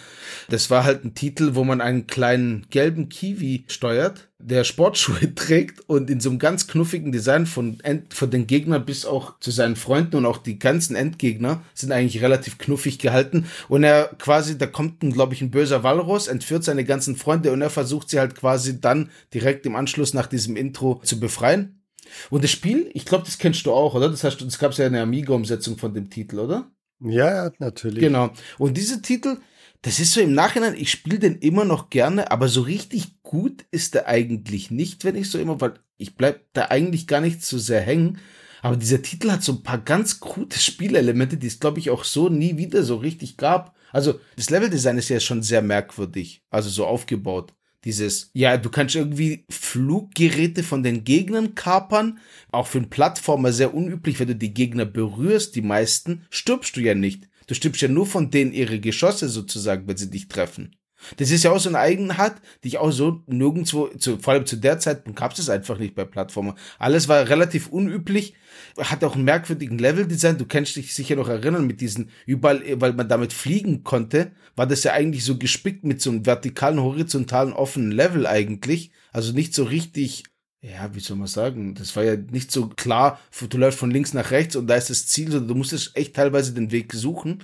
Das 0.50 0.70
war 0.70 0.84
halt 0.84 1.04
ein 1.04 1.16
Titel, 1.16 1.56
wo 1.56 1.64
man 1.64 1.82
einen 1.82 2.08
kleinen 2.08 2.68
gelben 2.70 3.10
Kiwi 3.10 3.66
steuert, 3.68 4.32
der 4.46 4.64
Sportschuhe 4.64 5.34
trägt 5.36 5.88
und 5.90 6.10
in 6.10 6.20
so 6.20 6.30
einem 6.30 6.40
ganz 6.40 6.68
knuffigen 6.68 7.12
Design 7.12 7.46
von, 7.46 7.80
End, 7.82 8.14
von 8.14 8.30
den 8.30 8.48
Gegnern 8.48 8.86
bis 8.86 9.06
auch 9.06 9.40
zu 9.40 9.52
seinen 9.52 9.76
Freunden 9.76 10.18
und 10.18 10.26
auch 10.26 10.38
die 10.38 10.60
ganzen 10.60 10.96
Endgegner 10.96 11.64
sind 11.74 11.92
eigentlich 11.92 12.22
relativ 12.22 12.58
knuffig 12.58 13.00
gehalten. 13.00 13.46
Und 13.70 13.84
er 13.84 14.12
quasi, 14.20 14.58
da 14.58 14.68
kommt 14.68 15.04
ein, 15.04 15.12
glaube 15.12 15.34
ich, 15.34 15.42
ein 15.42 15.52
böser 15.52 15.84
Walross, 15.84 16.28
entführt 16.28 16.64
seine 16.64 16.84
ganzen 16.84 17.16
Freunde 17.16 17.52
und 17.52 17.62
er 17.62 17.70
versucht 17.70 18.10
sie 18.10 18.20
halt 18.20 18.36
quasi 18.36 18.80
dann 18.80 19.10
direkt 19.34 19.66
im 19.66 19.76
Anschluss 19.76 20.14
nach 20.14 20.28
diesem 20.28 20.56
Intro 20.56 21.02
zu 21.04 21.20
befreien. 21.20 21.80
Und 22.30 22.44
das 22.44 22.52
Spiel, 22.52 22.90
ich 22.94 23.06
glaube, 23.06 23.26
das 23.26 23.38
kennst 23.38 23.66
du 23.66 23.72
auch, 23.72 23.96
oder? 23.96 24.10
Das 24.10 24.24
heißt, 24.24 24.42
es 24.42 24.60
gab 24.60 24.74
ja 24.74 24.86
eine 24.86 25.02
Amiga-Umsetzung 25.02 25.78
von 25.78 25.94
dem 25.94 26.10
Titel, 26.10 26.40
oder? 26.40 26.70
Ja, 27.00 27.52
natürlich. 27.60 28.00
Genau. 28.00 28.32
Und 28.58 28.78
dieser 28.78 29.02
Titel, 29.02 29.38
das 29.84 30.00
ist 30.00 30.14
so 30.14 30.22
im 30.22 30.34
Nachhinein, 30.34 30.76
ich 30.78 30.90
spiele 30.90 31.20
den 31.20 31.40
immer 31.40 31.66
noch 31.66 31.90
gerne, 31.90 32.32
aber 32.32 32.48
so 32.48 32.62
richtig 32.62 33.22
gut 33.22 33.66
ist 33.70 33.94
der 33.94 34.08
eigentlich 34.08 34.72
nicht, 34.72 35.04
wenn 35.04 35.18
ich 35.18 35.30
so 35.30 35.38
immer, 35.38 35.60
weil 35.60 35.74
ich 35.98 36.16
bleib 36.16 36.42
da 36.54 36.70
eigentlich 36.70 37.06
gar 37.06 37.20
nicht 37.20 37.44
so 37.44 37.58
sehr 37.58 37.82
hängen. 37.82 38.18
Aber 38.62 38.78
dieser 38.78 39.02
Titel 39.02 39.30
hat 39.30 39.44
so 39.44 39.52
ein 39.52 39.64
paar 39.64 39.78
ganz 39.78 40.22
gute 40.22 40.58
Spielelemente, 40.58 41.36
die 41.36 41.48
es, 41.48 41.60
glaube 41.60 41.80
ich, 41.80 41.90
auch 41.90 42.06
so 42.06 42.30
nie 42.30 42.56
wieder 42.56 42.84
so 42.84 42.96
richtig 42.96 43.36
gab. 43.36 43.76
Also, 43.92 44.22
das 44.38 44.50
Leveldesign 44.50 44.98
ist 44.98 45.10
ja 45.10 45.20
schon 45.20 45.44
sehr 45.44 45.62
merkwürdig, 45.62 46.42
also 46.50 46.70
so 46.70 46.86
aufgebaut. 46.86 47.54
Dieses, 47.84 48.32
ja, 48.32 48.56
du 48.56 48.70
kannst 48.70 48.96
irgendwie 48.96 49.46
Fluggeräte 49.50 50.64
von 50.64 50.84
den 50.84 51.04
Gegnern 51.04 51.56
kapern. 51.56 52.20
Auch 52.52 52.68
für 52.68 52.78
einen 52.78 52.90
Plattformer 52.90 53.52
sehr 53.52 53.74
unüblich, 53.74 54.18
wenn 54.22 54.30
du 54.30 54.36
die 54.36 54.54
Gegner 54.54 54.86
berührst, 54.86 55.58
die 55.58 55.62
meisten, 55.62 56.26
stirbst 56.30 56.78
du 56.78 56.80
ja 56.80 56.96
nicht. 56.96 57.28
Du 57.48 57.54
stirbst 57.54 57.82
ja 57.82 57.88
nur 57.88 58.06
von 58.06 58.32
denen 58.32 58.54
ihre 58.54 58.80
Geschosse 58.80 59.30
sozusagen, 59.30 59.88
wenn 59.88 59.98
sie 59.98 60.10
dich 60.10 60.28
treffen. 60.28 60.76
Das 61.18 61.32
ist 61.32 61.44
ja 61.44 61.52
auch 61.52 61.60
so 61.60 61.70
eine 61.70 61.80
Eigenheit, 61.80 62.36
die 62.64 62.70
ich 62.70 62.78
auch 62.78 62.92
so 62.92 63.24
nirgendwo, 63.28 63.88
zu, 63.88 64.18
vor 64.18 64.34
allem 64.34 64.46
zu 64.46 64.56
der 64.56 64.80
Zeit 64.80 65.04
gab 65.16 65.34
es 65.34 65.40
es 65.40 65.50
einfach 65.50 65.78
nicht 65.78 65.96
bei 65.96 66.06
Plattformen. 66.06 66.54
Alles 66.80 67.08
war 67.08 67.28
relativ 67.28 67.68
unüblich, 67.68 68.36
hat 68.78 69.04
auch 69.04 69.16
einen 69.16 69.26
merkwürdigen 69.26 69.78
Leveldesign. 69.78 70.38
Du 70.38 70.46
kennst 70.46 70.76
dich 70.76 70.94
sicher 70.96 71.16
noch 71.16 71.28
erinnern 71.28 71.68
mit 71.68 71.82
diesen, 71.82 72.10
überall, 72.26 72.62
weil 72.80 72.94
man 72.94 73.10
damit 73.10 73.34
fliegen 73.34 73.84
konnte, 73.84 74.32
war 74.56 74.68
das 74.68 74.84
ja 74.84 74.94
eigentlich 74.94 75.26
so 75.26 75.38
gespickt 75.38 75.84
mit 75.84 76.02
so 76.02 76.10
einem 76.10 76.26
vertikalen, 76.26 76.82
horizontalen, 76.82 77.54
offenen 77.54 77.92
Level 77.92 78.26
eigentlich. 78.26 78.92
Also 79.12 79.34
nicht 79.34 79.54
so 79.54 79.64
richtig 79.64 80.24
ja, 80.64 80.96
wie 80.96 81.02
soll 81.02 81.18
man 81.18 81.28
sagen, 81.28 81.76
das 81.76 81.94
war 81.98 82.04
ja 82.04 82.16
nicht 82.16 82.50
so 82.50 82.68
klar, 82.68 83.20
du 83.50 83.58
läufst 83.58 83.80
von 83.80 83.92
links 83.92 84.14
nach 84.14 84.32
rechts 84.32 84.56
und 84.56 84.68
da 84.68 84.76
ist 84.76 84.90
das 84.90 85.08
Ziel, 85.08 85.30
sondern 85.30 85.50
du 85.50 85.56
musstest 85.56 85.96
echt 85.96 86.16
teilweise 86.16 86.54
den 86.54 86.72
Weg 86.72 86.94
suchen. 86.94 87.44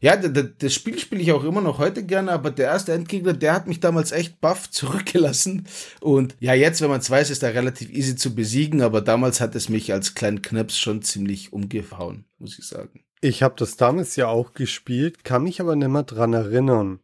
Ja, 0.00 0.16
das 0.16 0.74
Spiel 0.74 0.98
spiele 0.98 1.22
ich 1.22 1.30
auch 1.30 1.44
immer 1.44 1.60
noch 1.60 1.78
heute 1.78 2.04
gerne, 2.04 2.32
aber 2.32 2.50
der 2.50 2.66
erste 2.66 2.92
Endgegner, 2.92 3.34
der 3.34 3.54
hat 3.54 3.68
mich 3.68 3.78
damals 3.78 4.10
echt 4.10 4.40
baff 4.40 4.68
zurückgelassen. 4.72 5.68
Und 6.00 6.34
ja, 6.40 6.54
jetzt, 6.54 6.80
wenn 6.80 6.90
man 6.90 6.98
es 6.98 7.08
weiß, 7.08 7.30
ist 7.30 7.44
er 7.44 7.54
relativ 7.54 7.88
easy 7.90 8.16
zu 8.16 8.34
besiegen, 8.34 8.82
aber 8.82 9.00
damals 9.00 9.40
hat 9.40 9.54
es 9.54 9.68
mich 9.68 9.92
als 9.92 10.14
kleinen 10.14 10.42
Knaps 10.42 10.76
schon 10.76 11.02
ziemlich 11.02 11.52
umgehauen, 11.52 12.24
muss 12.40 12.58
ich 12.58 12.66
sagen. 12.66 13.04
Ich 13.20 13.44
habe 13.44 13.54
das 13.56 13.76
damals 13.76 14.16
ja 14.16 14.26
auch 14.26 14.52
gespielt, 14.52 15.22
kann 15.22 15.44
mich 15.44 15.60
aber 15.60 15.76
nicht 15.76 15.88
mehr 15.88 16.02
dran 16.02 16.32
erinnern. 16.32 16.98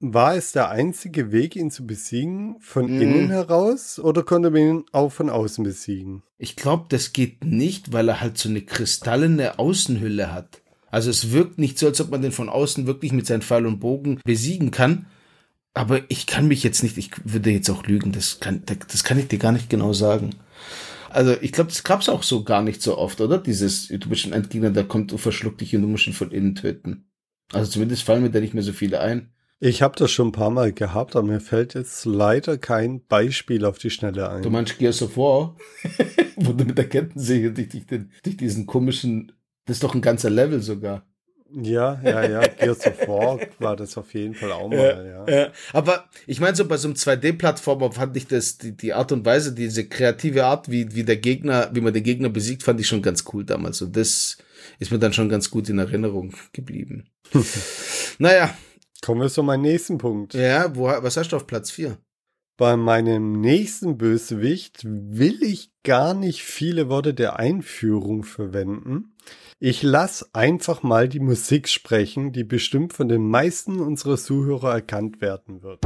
War 0.00 0.36
es 0.36 0.52
der 0.52 0.70
einzige 0.70 1.32
Weg, 1.32 1.56
ihn 1.56 1.70
zu 1.70 1.86
besiegen, 1.86 2.56
von 2.60 2.86
mm. 2.86 3.00
innen 3.00 3.30
heraus 3.30 3.98
oder 3.98 4.22
konnte 4.22 4.50
man 4.50 4.60
ihn 4.60 4.84
auch 4.92 5.10
von 5.10 5.30
außen 5.30 5.64
besiegen? 5.64 6.22
Ich 6.38 6.56
glaube, 6.56 6.86
das 6.88 7.12
geht 7.12 7.44
nicht, 7.44 7.92
weil 7.92 8.08
er 8.08 8.20
halt 8.20 8.36
so 8.36 8.48
eine 8.48 8.60
kristallene 8.60 9.58
Außenhülle 9.58 10.32
hat. 10.32 10.60
Also 10.90 11.10
es 11.10 11.32
wirkt 11.32 11.58
nicht 11.58 11.78
so, 11.78 11.86
als 11.86 12.00
ob 12.00 12.10
man 12.10 12.22
den 12.22 12.32
von 12.32 12.48
außen 12.48 12.86
wirklich 12.86 13.12
mit 13.12 13.26
seinem 13.26 13.42
Pfeil 13.42 13.66
und 13.66 13.80
Bogen 13.80 14.20
besiegen 14.24 14.70
kann. 14.70 15.06
aber 15.74 16.00
ich 16.08 16.26
kann 16.26 16.48
mich 16.48 16.62
jetzt 16.62 16.82
nicht, 16.82 16.96
ich 16.96 17.10
würde 17.24 17.50
jetzt 17.50 17.68
auch 17.68 17.84
lügen, 17.84 18.12
das 18.12 18.40
kann, 18.40 18.62
das 18.64 19.04
kann 19.04 19.18
ich 19.18 19.28
dir 19.28 19.38
gar 19.38 19.52
nicht 19.52 19.68
genau 19.68 19.92
sagen. 19.92 20.30
Also 21.10 21.34
ich 21.40 21.52
glaube, 21.52 21.70
das 21.70 21.84
gab's 21.84 22.08
auch 22.08 22.22
so 22.22 22.44
gar 22.44 22.62
nicht 22.62 22.82
so 22.82 22.98
oft, 22.98 23.20
oder? 23.20 23.38
Dieses, 23.38 23.88
du 23.88 24.08
bist 24.08 24.26
ein 24.26 24.32
Endgegner, 24.32 24.70
der 24.70 24.84
kommt 24.84 25.12
und 25.12 25.18
verschluckt 25.18 25.60
dich 25.60 25.74
und 25.74 25.82
du 25.82 25.88
musst 25.88 26.06
ihn 26.06 26.12
von 26.12 26.30
innen 26.30 26.54
töten. 26.54 27.08
Also 27.52 27.70
zumindest 27.70 28.02
fallen 28.02 28.22
mir 28.22 28.30
da 28.30 28.40
nicht 28.40 28.54
mehr 28.54 28.62
so 28.62 28.72
viele 28.72 29.00
ein. 29.00 29.30
Ich 29.58 29.80
habe 29.80 29.96
das 29.96 30.10
schon 30.10 30.28
ein 30.28 30.32
paar 30.32 30.50
Mal 30.50 30.72
gehabt, 30.72 31.16
aber 31.16 31.26
mir 31.26 31.40
fällt 31.40 31.74
jetzt 31.74 32.04
leider 32.04 32.58
kein 32.58 33.04
Beispiel 33.06 33.64
auf 33.64 33.78
die 33.78 33.90
Schnelle 33.90 34.28
ein. 34.28 34.42
Du 34.42 34.50
meinst 34.50 34.78
Gears 34.78 35.00
of 35.00 35.16
War? 35.16 35.56
Wo 36.36 36.52
du 36.52 36.64
mit 36.64 36.76
der 36.76 36.88
Kettensäge 36.88 37.52
durch, 37.52 37.68
durch, 37.68 38.02
durch 38.22 38.36
diesen 38.36 38.66
komischen, 38.66 39.32
das 39.64 39.76
ist 39.76 39.82
doch 39.82 39.94
ein 39.94 40.02
ganzer 40.02 40.28
Level 40.28 40.60
sogar. 40.60 41.06
Ja, 41.50 41.98
ja, 42.04 42.28
ja. 42.28 42.40
Gears 42.40 42.86
of 42.86 43.08
War 43.08 43.38
war 43.58 43.76
das 43.76 43.96
auf 43.96 44.12
jeden 44.12 44.34
Fall 44.34 44.52
auch 44.52 44.68
mal, 44.68 45.24
ja. 45.26 45.34
ja. 45.34 45.52
Aber 45.72 46.04
ich 46.26 46.38
meine, 46.38 46.54
so 46.54 46.66
bei 46.66 46.76
so 46.76 46.88
einem 46.88 46.96
2D-Plattformer 46.96 47.92
fand 47.92 48.14
ich 48.16 48.26
das, 48.26 48.58
die, 48.58 48.76
die 48.76 48.92
Art 48.92 49.10
und 49.12 49.24
Weise, 49.24 49.54
diese 49.54 49.88
kreative 49.88 50.44
Art, 50.44 50.70
wie, 50.70 50.94
wie 50.94 51.04
der 51.04 51.16
Gegner, 51.16 51.70
wie 51.72 51.80
man 51.80 51.94
den 51.94 52.02
Gegner 52.02 52.28
besiegt, 52.28 52.62
fand 52.62 52.80
ich 52.80 52.88
schon 52.88 53.00
ganz 53.00 53.24
cool 53.32 53.44
damals. 53.44 53.80
Und 53.80 53.96
das 53.96 54.36
ist 54.80 54.92
mir 54.92 54.98
dann 54.98 55.14
schon 55.14 55.30
ganz 55.30 55.50
gut 55.50 55.70
in 55.70 55.78
Erinnerung 55.78 56.34
geblieben. 56.52 57.08
naja. 58.18 58.54
Kommen 59.06 59.20
wir 59.20 59.28
zu 59.28 59.44
meinem 59.44 59.62
nächsten 59.62 59.98
Punkt. 59.98 60.34
Ja, 60.34 60.74
wo, 60.74 60.86
was 60.86 61.16
hast 61.16 61.30
du 61.30 61.36
auf 61.36 61.46
Platz 61.46 61.70
4? 61.70 61.96
Bei 62.58 62.76
meinem 62.76 63.40
nächsten 63.40 63.98
Bösewicht 63.98 64.80
will 64.84 65.44
ich 65.44 65.70
gar 65.84 66.12
nicht 66.12 66.42
viele 66.42 66.88
Worte 66.88 67.14
der 67.14 67.38
Einführung 67.38 68.24
verwenden. 68.24 69.14
Ich 69.60 69.84
lasse 69.84 70.26
einfach 70.32 70.82
mal 70.82 71.08
die 71.08 71.20
Musik 71.20 71.68
sprechen, 71.68 72.32
die 72.32 72.42
bestimmt 72.42 72.94
von 72.94 73.08
den 73.08 73.28
meisten 73.28 73.78
unserer 73.78 74.16
Zuhörer 74.16 74.72
erkannt 74.72 75.20
werden 75.20 75.62
wird. 75.62 75.84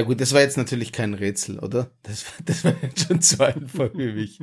Ja 0.00 0.06
gut, 0.06 0.18
das 0.22 0.32
war 0.32 0.40
jetzt 0.40 0.56
natürlich 0.56 0.92
kein 0.92 1.12
Rätsel, 1.12 1.58
oder? 1.58 1.90
Das, 2.04 2.24
das 2.46 2.64
war 2.64 2.72
jetzt 2.80 3.06
schon 3.06 3.20
zu 3.20 3.44
einfach 3.44 3.90
für 3.90 4.14
mich. 4.14 4.38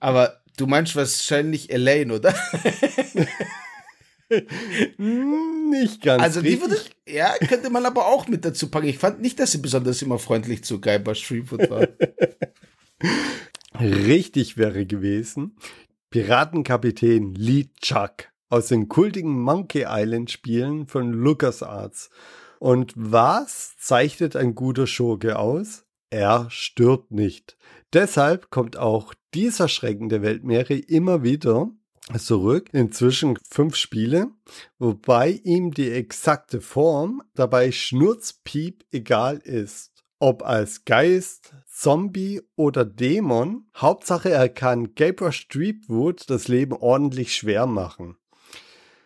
Aber 0.00 0.40
du 0.56 0.66
meinst 0.66 0.96
wahrscheinlich 0.96 1.68
Elaine, 1.68 2.14
oder? 2.14 2.34
nicht 4.30 6.00
ganz. 6.00 6.22
Also 6.22 6.40
die 6.40 6.58
würde, 6.58 6.78
ja, 7.06 7.34
könnte 7.46 7.68
man 7.68 7.84
aber 7.84 8.06
auch 8.06 8.28
mit 8.28 8.46
dazu 8.46 8.70
packen. 8.70 8.88
Ich 8.88 8.96
fand 8.96 9.20
nicht, 9.20 9.38
dass 9.38 9.52
sie 9.52 9.58
besonders 9.58 10.00
immer 10.00 10.18
freundlich 10.18 10.64
zu 10.64 10.80
Guybrush 10.80 11.22
Streetfoot 11.22 11.68
war. 11.68 11.86
Richtig 13.78 14.56
wäre 14.56 14.86
gewesen, 14.86 15.54
Piratenkapitän 16.08 17.34
Lee 17.34 17.66
Chuck 17.82 18.30
aus 18.48 18.68
den 18.68 18.88
kultigen 18.88 19.38
Monkey 19.38 19.84
Island 19.86 20.30
Spielen 20.30 20.86
von 20.86 21.12
LucasArts. 21.12 22.08
Und 22.58 22.92
was 22.96 23.76
zeichnet 23.78 24.36
ein 24.36 24.54
guter 24.54 24.86
Schurke 24.86 25.38
aus? 25.38 25.84
Er 26.10 26.46
stört 26.50 27.10
nicht. 27.10 27.56
Deshalb 27.92 28.50
kommt 28.50 28.76
auch 28.76 29.14
dieser 29.34 29.68
Schrecken 29.68 30.08
der 30.08 30.22
Weltmeere 30.22 30.74
immer 30.74 31.22
wieder 31.22 31.70
zurück. 32.16 32.70
Inzwischen 32.72 33.38
fünf 33.50 33.76
Spiele, 33.76 34.28
wobei 34.78 35.40
ihm 35.44 35.72
die 35.72 35.90
exakte 35.90 36.60
Form 36.60 37.22
dabei 37.34 37.70
schnurzpiep 37.72 38.84
egal 38.90 39.38
ist. 39.38 39.92
Ob 40.20 40.42
als 40.42 40.84
Geist, 40.84 41.54
Zombie 41.66 42.42
oder 42.56 42.84
Dämon, 42.84 43.68
Hauptsache 43.76 44.30
er 44.30 44.48
kann 44.48 44.94
Gabriel 44.96 45.30
Streetwood 45.30 46.28
das 46.28 46.48
Leben 46.48 46.72
ordentlich 46.72 47.36
schwer 47.36 47.66
machen. 47.66 48.17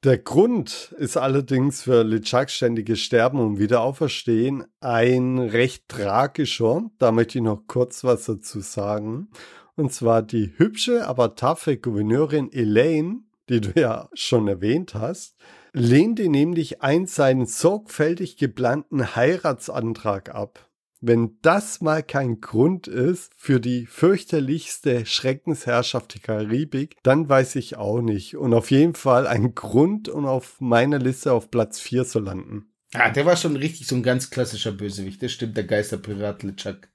Der 0.05 0.19
Grund 0.19 0.93
ist 0.99 1.17
allerdings 1.17 1.83
für 1.83 2.03
LeChucks 2.03 2.55
ständiges 2.55 2.99
Sterben 2.99 3.39
und 3.39 3.61
Wiederauferstehen 3.61 4.65
ein 4.81 5.39
recht 5.39 5.89
tragischer. 5.89 6.91
Da 6.99 7.13
möchte 7.13 7.39
ich 7.39 7.45
noch 7.45 7.69
kurz 7.69 8.03
was 8.03 8.25
dazu 8.25 8.59
sagen. 8.59 9.29
Und 9.77 9.93
zwar 9.93 10.23
die 10.23 10.55
hübsche, 10.57 11.07
aber 11.07 11.37
taffe 11.37 11.77
Gouverneurin 11.77 12.51
Elaine, 12.53 13.21
die 13.49 13.61
du 13.61 13.81
ja 13.81 14.09
schon 14.13 14.49
erwähnt 14.49 14.95
hast, 14.97 15.37
lehnte 15.73 16.29
nämlich 16.29 16.83
ein 16.83 17.07
seinen 17.07 17.47
sorgfältig 17.47 18.37
geplanten 18.37 19.15
Heiratsantrag 19.15 20.35
ab. 20.35 20.69
Wenn 21.05 21.37
das 21.43 21.81
mal 21.81 22.05
kein 22.05 22.41
Grund 22.41 22.87
ist 22.87 23.33
für 23.37 23.59
die 23.59 23.87
fürchterlichste 23.87 25.05
Schreckensherrschaft 25.05 26.15
der 26.15 26.21
Karibik, 26.21 26.95
dann 27.03 27.29
weiß 27.29 27.57
ich 27.57 27.77
auch 27.77 28.01
nicht. 28.01 28.37
Und 28.37 28.55
auf 28.55 28.71
jeden 28.71 28.95
Fall 28.95 29.27
ein 29.27 29.57
Grund, 29.57 30.09
um 30.09 30.27
auf 30.27 30.61
meiner 30.61 31.01
Liste 31.01 31.33
auf 31.33 31.51
Platz 31.51 31.81
4 31.81 32.05
zu 32.05 32.21
landen. 32.21 32.67
Ah, 32.95 33.11
der 33.11 33.27
war 33.27 33.37
schon 33.37 33.57
richtig 33.57 33.89
so 33.89 33.97
ein 33.97 34.05
ganz 34.05 34.31
klassischer 34.31 34.71
Bösewicht. 34.71 35.21
Das 35.21 35.33
stimmt, 35.33 35.57
der 35.57 35.65
Geisterpirat 35.65 36.45
LeChuck. 36.45 36.89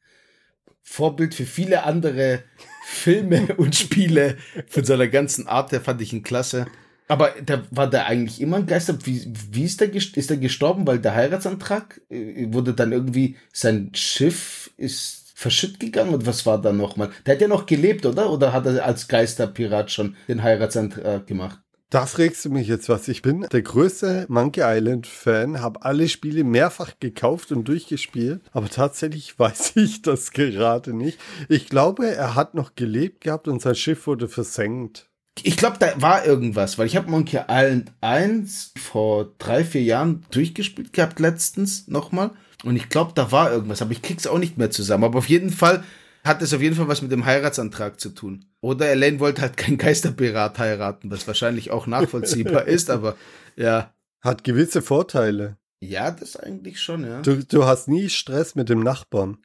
Vorbild 0.83 1.35
für 1.35 1.45
viele 1.45 1.83
andere 1.83 2.43
Filme 2.85 3.55
und 3.57 3.75
Spiele 3.75 4.37
von 4.67 4.85
seiner 4.85 5.09
ganzen 5.09 5.47
Art, 5.47 5.73
der 5.73 5.81
fand 5.81 6.01
ich 6.01 6.13
ihn 6.13 6.23
klasse. 6.23 6.67
Aber 7.07 7.33
da 7.45 7.63
war 7.71 7.89
der 7.89 8.07
eigentlich 8.07 8.41
immer 8.41 8.57
ein 8.57 8.65
Geister. 8.65 8.97
Wie, 9.05 9.31
wie 9.51 9.63
ist 9.63 9.79
der, 9.79 9.93
ist 9.93 10.29
der 10.29 10.37
gestorben? 10.37 10.85
Weil 10.85 10.99
der 10.99 11.15
Heiratsantrag 11.15 12.01
äh, 12.09 12.47
wurde 12.51 12.73
dann 12.73 12.91
irgendwie, 12.91 13.37
sein 13.53 13.91
Schiff 13.93 14.71
ist 14.77 15.31
verschütt 15.35 15.79
gegangen 15.79 16.15
und 16.15 16.25
was 16.25 16.45
war 16.45 16.59
da 16.59 16.73
nochmal? 16.73 17.11
Der 17.25 17.35
hat 17.35 17.41
ja 17.41 17.47
noch 17.47 17.67
gelebt, 17.67 18.05
oder? 18.05 18.31
Oder 18.31 18.53
hat 18.53 18.65
er 18.65 18.83
als 18.83 19.07
Geisterpirat 19.07 19.91
schon 19.91 20.15
den 20.27 20.41
Heiratsantrag 20.41 21.27
gemacht? 21.27 21.59
Da 21.89 22.05
fragst 22.05 22.43
du 22.43 22.49
mich 22.49 22.67
jetzt 22.67 22.89
was. 22.89 23.07
Ich 23.07 23.21
bin 23.21 23.47
der 23.49 23.61
größte 23.61 24.25
Monkey 24.27 24.61
Island 24.61 25.07
Fan, 25.07 25.61
habe 25.61 25.83
alle 25.83 26.09
Spiele 26.09 26.43
mehrfach 26.43 26.93
gekauft 26.99 27.53
und 27.53 27.65
durchgespielt, 27.65 28.41
aber 28.51 28.67
tatsächlich 28.67 29.39
weiß 29.39 29.77
ich 29.77 30.01
das 30.01 30.31
gerade 30.31 30.93
nicht. 30.93 31.17
Ich 31.47 31.69
glaube, 31.69 32.07
er 32.07 32.35
hat 32.35 32.55
noch 32.55 32.75
gelebt 32.75 33.21
gehabt 33.21 33.47
und 33.47 33.61
sein 33.61 33.75
Schiff 33.75 34.05
wurde 34.05 34.27
versenkt. 34.27 35.06
Ich 35.44 35.58
glaube, 35.58 35.77
da 35.79 36.01
war 36.01 36.25
irgendwas, 36.25 36.77
weil 36.77 36.88
ich 36.88 36.96
habe 36.96 37.10
Monkey 37.10 37.39
Island 37.48 37.91
1 38.01 38.74
vor 38.77 39.34
drei, 39.38 39.63
vier 39.63 39.84
Jahren 39.84 40.25
durchgespielt 40.32 40.94
gehabt, 40.94 41.20
letztens 41.20 41.88
nochmal. 41.88 42.32
Und 42.63 42.75
ich 42.75 42.89
glaube, 42.89 43.12
da 43.13 43.32
war 43.32 43.51
irgendwas, 43.51 43.82
aber 43.82 43.91
ich 43.91 44.01
krieg's 44.01 44.27
auch 44.27 44.39
nicht 44.39 44.58
mehr 44.58 44.72
zusammen. 44.72 45.03
Aber 45.03 45.20
auf 45.20 45.29
jeden 45.29 45.51
Fall 45.51 45.84
hat 46.24 46.41
es 46.41 46.53
auf 46.53 46.62
jeden 46.62 46.75
Fall 46.75 46.88
was 46.88 47.01
mit 47.01 47.12
dem 47.12 47.25
Heiratsantrag 47.25 48.00
zu 48.00 48.10
tun. 48.10 48.46
Oder 48.62 48.88
Elaine 48.89 49.20
wollte 49.20 49.41
halt 49.41 49.58
keinen 49.58 49.77
Geisterpirat 49.77 50.60
heiraten, 50.60 51.12
was 51.12 51.27
wahrscheinlich 51.27 51.72
auch 51.72 51.88
nachvollziehbar 51.88 52.65
ist, 52.67 52.89
aber 52.89 53.15
ja. 53.56 53.94
Hat 54.22 54.44
gewisse 54.44 54.82
Vorteile. 54.82 55.58
Ja, 55.79 56.12
das 56.12 56.36
eigentlich 56.36 56.82
schon, 56.82 57.06
ja. 57.06 57.22
Du, 57.22 57.44
du 57.46 57.65
hast 57.65 57.88
nie 57.88 58.10
Stress 58.10 58.56
mit 58.56 58.67
dem 58.70 58.79
Nachbarn. 58.79 59.38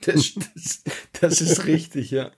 Das, 0.00 0.32
das, 0.54 0.82
das 1.20 1.40
ist 1.40 1.64
richtig, 1.66 2.10
ja. 2.10 2.30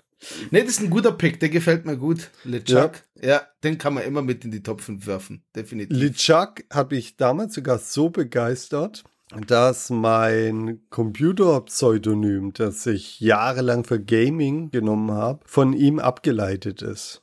Nee, 0.50 0.62
das 0.62 0.72
ist 0.72 0.80
ein 0.80 0.90
guter 0.90 1.12
Pick, 1.12 1.40
der 1.40 1.48
gefällt 1.48 1.86
mir 1.86 1.96
gut. 1.96 2.30
LeChuck. 2.44 3.04
Ja. 3.20 3.28
ja, 3.28 3.42
den 3.64 3.78
kann 3.78 3.94
man 3.94 4.04
immer 4.04 4.22
mit 4.22 4.44
in 4.44 4.50
die 4.50 4.62
Top 4.62 4.80
5 4.80 5.06
werfen, 5.06 5.44
definitiv. 5.56 5.96
LeChuck 5.96 6.64
habe 6.70 6.96
ich 6.96 7.16
damals 7.16 7.54
sogar 7.54 7.78
so 7.78 8.10
begeistert, 8.10 9.04
dass 9.46 9.90
mein 9.90 10.80
Computer-Pseudonym, 10.90 12.52
das 12.52 12.84
ich 12.86 13.20
jahrelang 13.20 13.84
für 13.84 14.02
Gaming 14.02 14.70
genommen 14.70 15.12
habe, 15.12 15.40
von 15.46 15.72
ihm 15.72 15.98
abgeleitet 15.98 16.82
ist. 16.82 17.22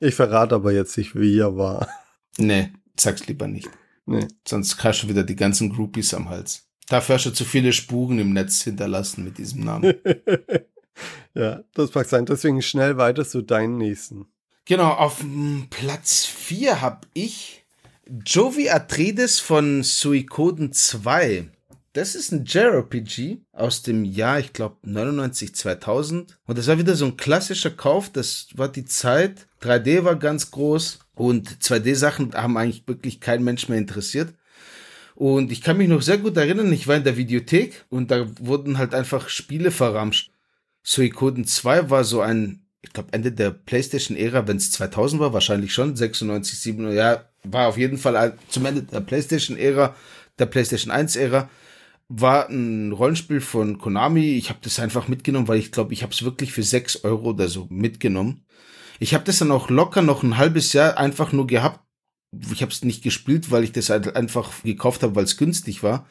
Ich 0.00 0.14
verrate 0.14 0.54
aber 0.54 0.72
jetzt 0.72 0.96
nicht, 0.96 1.18
wie 1.18 1.38
er 1.38 1.56
war. 1.56 1.88
Nee, 2.36 2.72
sag's 2.96 3.26
lieber 3.26 3.48
nicht. 3.48 3.68
Nee. 4.06 4.28
Sonst 4.46 4.82
hast 4.84 5.02
du 5.02 5.08
wieder 5.08 5.24
die 5.24 5.36
ganzen 5.36 5.70
Groupies 5.70 6.14
am 6.14 6.28
Hals. 6.28 6.68
Dafür 6.88 7.16
hast 7.16 7.26
du 7.26 7.30
zu 7.30 7.44
viele 7.44 7.72
Spuren 7.72 8.18
im 8.18 8.32
Netz 8.32 8.62
hinterlassen 8.62 9.24
mit 9.24 9.38
diesem 9.38 9.64
Namen. 9.64 9.94
ja, 11.34 11.62
das 11.74 11.94
mag 11.94 12.06
sein. 12.06 12.26
Deswegen 12.26 12.62
schnell 12.62 12.96
weiter 12.96 13.26
zu 13.26 13.42
deinen 13.42 13.76
nächsten. 13.76 14.26
Genau, 14.64 14.90
auf 14.90 15.24
Platz 15.70 16.26
4 16.26 16.80
habe 16.80 17.06
ich 17.14 17.64
Jovi 18.24 18.68
Atreides 18.70 19.40
von 19.40 19.82
Suikoden 19.82 20.72
2. 20.72 21.48
das 21.94 22.14
ist 22.14 22.32
ein 22.32 22.44
JRPG 22.44 23.38
aus 23.52 23.82
dem 23.82 24.04
Jahr, 24.04 24.38
ich 24.38 24.52
glaube 24.52 24.76
99, 24.82 25.54
2000. 25.54 26.38
Und 26.46 26.58
das 26.58 26.66
war 26.66 26.78
wieder 26.78 26.94
so 26.94 27.06
ein 27.06 27.16
klassischer 27.16 27.70
Kauf. 27.70 28.10
Das 28.10 28.48
war 28.54 28.68
die 28.68 28.84
Zeit. 28.84 29.46
3D 29.62 30.04
war 30.04 30.16
ganz 30.16 30.50
groß 30.50 31.00
und 31.14 31.48
2D-Sachen 31.62 32.34
haben 32.34 32.56
eigentlich 32.56 32.86
wirklich 32.86 33.20
kein 33.20 33.42
Mensch 33.42 33.68
mehr 33.68 33.78
interessiert. 33.78 34.34
Und 35.14 35.50
ich 35.50 35.62
kann 35.62 35.78
mich 35.78 35.88
noch 35.88 36.02
sehr 36.02 36.18
gut 36.18 36.36
erinnern, 36.36 36.72
ich 36.72 36.86
war 36.86 36.94
in 36.94 37.02
der 37.02 37.16
Videothek 37.16 37.84
und 37.88 38.12
da 38.12 38.26
wurden 38.38 38.78
halt 38.78 38.94
einfach 38.94 39.28
Spiele 39.28 39.72
verramscht. 39.72 40.30
Suikoden 40.88 41.44
2 41.44 41.90
war 41.90 42.02
so 42.02 42.22
ein, 42.22 42.64
ich 42.80 42.94
glaube 42.94 43.12
Ende 43.12 43.30
der 43.30 43.50
PlayStation-Ära, 43.50 44.48
wenn 44.48 44.56
es 44.56 44.72
2000 44.72 45.20
war, 45.20 45.34
wahrscheinlich 45.34 45.74
schon, 45.74 45.94
96, 45.94 46.58
97, 46.58 46.96
ja, 46.96 47.28
war 47.44 47.68
auf 47.68 47.76
jeden 47.76 47.98
Fall 47.98 48.16
ein, 48.16 48.32
zum 48.48 48.64
Ende 48.64 48.84
der 48.84 49.00
PlayStation-Ära, 49.00 49.94
der 50.38 50.46
PlayStation 50.46 50.90
1-Ära 50.90 51.50
war 52.08 52.48
ein 52.48 52.92
Rollenspiel 52.92 53.42
von 53.42 53.76
Konami. 53.76 54.36
Ich 54.36 54.48
habe 54.48 54.60
das 54.62 54.80
einfach 54.80 55.08
mitgenommen, 55.08 55.46
weil 55.46 55.58
ich 55.58 55.72
glaube, 55.72 55.92
ich 55.92 56.02
habe 56.02 56.14
es 56.14 56.24
wirklich 56.24 56.52
für 56.52 56.62
sechs 56.62 57.04
Euro 57.04 57.30
oder 57.30 57.48
so 57.48 57.66
mitgenommen. 57.68 58.46
Ich 58.98 59.12
habe 59.12 59.24
das 59.24 59.40
dann 59.40 59.50
auch 59.50 59.68
locker 59.68 60.00
noch 60.00 60.22
ein 60.22 60.38
halbes 60.38 60.72
Jahr 60.72 60.96
einfach 60.96 61.32
nur 61.32 61.46
gehabt. 61.46 61.80
Ich 62.50 62.62
habe 62.62 62.72
es 62.72 62.82
nicht 62.82 63.02
gespielt, 63.02 63.50
weil 63.50 63.62
ich 63.62 63.72
das 63.72 63.90
halt 63.90 64.16
einfach 64.16 64.50
gekauft 64.62 65.02
habe, 65.02 65.16
weil 65.16 65.24
es 65.24 65.36
günstig 65.36 65.82
war. 65.82 66.06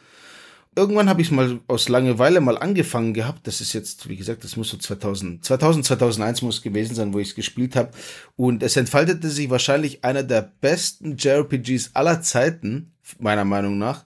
Irgendwann 0.78 1.10
habe 1.10 1.24
ich 1.24 1.32
mal 1.32 1.60
aus 1.66 1.90
Langeweile 1.90 2.40
mal 2.40 2.56
angefangen 2.56 3.16
gehabt. 3.16 3.48
Das 3.48 3.62
ist 3.62 3.74
jetzt, 3.74 4.08
wie 4.10 4.16
gesagt, 4.16 4.44
das 4.44 4.58
muss 4.58 4.70
so 4.70 4.78
2000, 4.78 5.44
2000, 5.44 5.84
2001 5.84 6.44
muss 6.44 6.62
gewesen 6.62 6.94
sein, 6.94 7.14
wo 7.14 7.20
ich 7.20 7.30
es 7.30 7.36
gespielt 7.36 7.76
habe. 7.76 7.90
Und 8.36 8.62
es 8.62 8.78
entfaltete 8.78 9.28
sich 9.32 9.50
wahrscheinlich 9.50 10.04
einer 10.04 10.22
der 10.22 10.54
besten 10.62 11.18
JRPGs 11.18 11.96
aller 11.96 12.22
Zeiten, 12.22 12.94
meiner 13.18 13.44
Meinung 13.44 13.80
nach. 13.80 14.06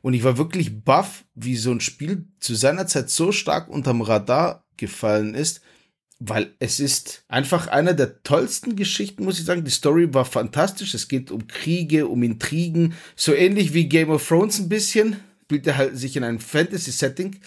Und 0.00 0.14
ich 0.14 0.22
war 0.22 0.38
wirklich 0.38 0.84
baff, 0.84 1.24
wie 1.34 1.56
so 1.56 1.72
ein 1.72 1.80
Spiel 1.80 2.28
zu 2.38 2.54
seiner 2.54 2.86
Zeit 2.86 3.10
so 3.10 3.32
stark 3.32 3.68
unterm 3.68 4.00
Radar 4.00 4.64
gefallen 4.76 5.34
ist, 5.34 5.60
weil 6.20 6.54
es 6.60 6.78
ist 6.78 7.24
einfach 7.26 7.66
einer 7.66 7.94
der 7.94 8.22
tollsten 8.22 8.76
Geschichten, 8.76 9.24
muss 9.24 9.40
ich 9.40 9.44
sagen. 9.44 9.64
Die 9.64 9.72
Story 9.72 10.14
war 10.14 10.24
fantastisch. 10.24 10.94
Es 10.94 11.08
geht 11.08 11.32
um 11.32 11.48
Kriege, 11.48 12.06
um 12.06 12.22
Intrigen, 12.22 12.94
so 13.16 13.34
ähnlich 13.34 13.74
wie 13.74 13.88
Game 13.88 14.10
of 14.10 14.24
Thrones 14.24 14.60
ein 14.60 14.68
bisschen. 14.68 15.16
Spielt 15.46 15.66
er 15.68 15.76
halt 15.76 15.96
sich 15.96 16.16
in 16.16 16.24
einem 16.24 16.40
Fantasy-Setting. 16.40 17.38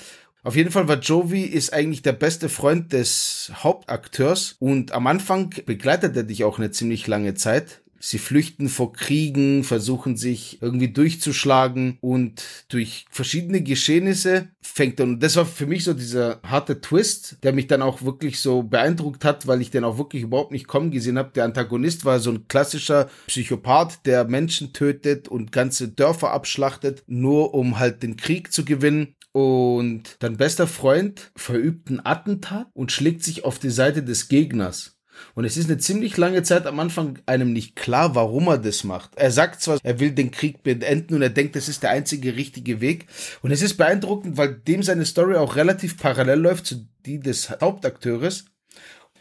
Auf 0.43 0.55
jeden 0.55 0.71
Fall 0.71 0.87
war 0.87 0.99
Jovi 0.99 1.41
ist 1.41 1.73
eigentlich 1.73 2.01
der 2.01 2.13
beste 2.13 2.47
Freund 2.47 2.93
des 2.93 3.51
Hauptakteurs 3.55 4.55
und 4.59 4.93
am 4.93 5.05
Anfang 5.07 5.53
begleitet 5.65 6.15
er 6.15 6.23
dich 6.23 6.45
auch 6.45 6.59
eine 6.59 6.71
ziemlich 6.71 7.07
lange 7.07 7.33
Zeit 7.33 7.81
Sie 7.99 8.17
flüchten 8.17 8.69
vor 8.69 8.93
Kriegen, 8.93 9.63
versuchen 9.63 10.15
sich 10.15 10.61
irgendwie 10.61 10.91
durchzuschlagen 10.91 11.97
und 12.01 12.43
durch 12.69 13.05
verschiedene 13.09 13.61
Geschehnisse 13.61 14.49
fängt 14.61 14.99
dann, 14.99 15.13
und 15.13 15.23
das 15.23 15.35
war 15.35 15.45
für 15.45 15.65
mich 15.65 15.83
so 15.83 15.93
dieser 15.93 16.39
harte 16.43 16.81
Twist, 16.81 17.37
der 17.43 17.53
mich 17.53 17.67
dann 17.67 17.81
auch 17.81 18.03
wirklich 18.03 18.39
so 18.39 18.63
beeindruckt 18.63 19.25
hat, 19.25 19.47
weil 19.47 19.61
ich 19.61 19.71
den 19.71 19.83
auch 19.83 19.97
wirklich 19.97 20.23
überhaupt 20.23 20.51
nicht 20.51 20.67
kommen 20.67 20.91
gesehen 20.91 21.17
habe. 21.17 21.31
Der 21.35 21.45
Antagonist 21.45 22.05
war 22.05 22.19
so 22.19 22.31
ein 22.31 22.47
klassischer 22.47 23.09
Psychopath, 23.27 24.05
der 24.05 24.25
Menschen 24.25 24.73
tötet 24.73 25.27
und 25.27 25.51
ganze 25.51 25.89
Dörfer 25.89 26.31
abschlachtet, 26.31 27.03
nur 27.07 27.53
um 27.53 27.79
halt 27.79 28.03
den 28.03 28.17
Krieg 28.17 28.51
zu 28.51 28.65
gewinnen. 28.65 29.15
Und 29.31 30.17
dein 30.19 30.37
bester 30.37 30.67
Freund 30.67 31.31
verübt 31.35 31.89
ein 31.89 32.03
Attentat 32.03 32.67
und 32.73 32.91
schlägt 32.91 33.23
sich 33.23 33.45
auf 33.45 33.59
die 33.59 33.69
Seite 33.69 34.03
des 34.03 34.27
Gegners. 34.27 34.98
Und 35.35 35.45
es 35.45 35.57
ist 35.57 35.69
eine 35.69 35.77
ziemlich 35.77 36.17
lange 36.17 36.43
Zeit 36.43 36.65
am 36.65 36.79
Anfang 36.79 37.19
einem 37.25 37.53
nicht 37.53 37.75
klar, 37.75 38.15
warum 38.15 38.47
er 38.47 38.57
das 38.57 38.83
macht. 38.83 39.11
Er 39.15 39.31
sagt 39.31 39.61
zwar, 39.61 39.79
er 39.83 39.99
will 39.99 40.11
den 40.11 40.31
Krieg 40.31 40.63
beenden 40.63 41.15
und 41.15 41.21
er 41.21 41.29
denkt, 41.29 41.55
das 41.55 41.69
ist 41.69 41.83
der 41.83 41.91
einzige 41.91 42.35
richtige 42.35 42.81
Weg. 42.81 43.07
Und 43.41 43.51
es 43.51 43.61
ist 43.61 43.77
beeindruckend, 43.77 44.38
weil 44.38 44.53
dem 44.53 44.83
seine 44.83 45.05
Story 45.05 45.35
auch 45.35 45.55
relativ 45.55 45.97
parallel 45.97 46.39
läuft 46.39 46.65
zu 46.65 46.88
die 47.05 47.19
des 47.19 47.49
Hauptakteurs. 47.61 48.45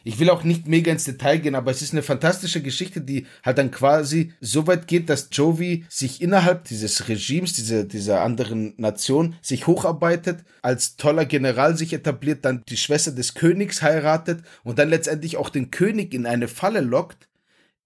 Ich 0.05 0.19
will 0.19 0.31
auch 0.31 0.45
nicht 0.45 0.69
mega 0.69 0.93
ins 0.93 1.05
Detail 1.05 1.39
gehen, 1.39 1.55
aber 1.55 1.71
es 1.71 1.83
ist 1.83 1.93
eine 1.93 2.03
fantastische 2.03 2.63
Geschichte, 2.63 3.01
die 3.01 3.27
halt 3.43 3.59
dann 3.59 3.71
quasi 3.71 4.33
so 4.41 4.67
weit 4.67 4.87
geht, 4.87 5.09
dass 5.09 5.29
Jovi 5.33 5.85
sich 5.89 6.23
innerhalb 6.23 6.65
dieses 6.65 7.09
Regimes, 7.09 7.53
dieser, 7.53 7.85
dieser 7.85 8.23
anderen 8.23 8.75
Nation, 8.77 9.37
sich 9.43 9.67
hocharbeitet, 9.67 10.45
als 10.63 10.97
toller 10.97 11.25
General 11.25 11.77
sich 11.77 11.93
etabliert, 11.93 12.45
dann 12.45 12.63
die 12.69 12.77
Schwester 12.77 13.13
des 13.13 13.35
Königs 13.35 13.83
heiratet 13.83 14.43
und 14.65 14.79
dann 14.79 14.89
letztendlich 14.89 15.37
auch 15.37 15.51
den 15.51 15.71
König 15.71 16.15
in 16.15 16.27
eine 16.27 16.49
Falle 16.49 16.81
lockt, 16.81 17.29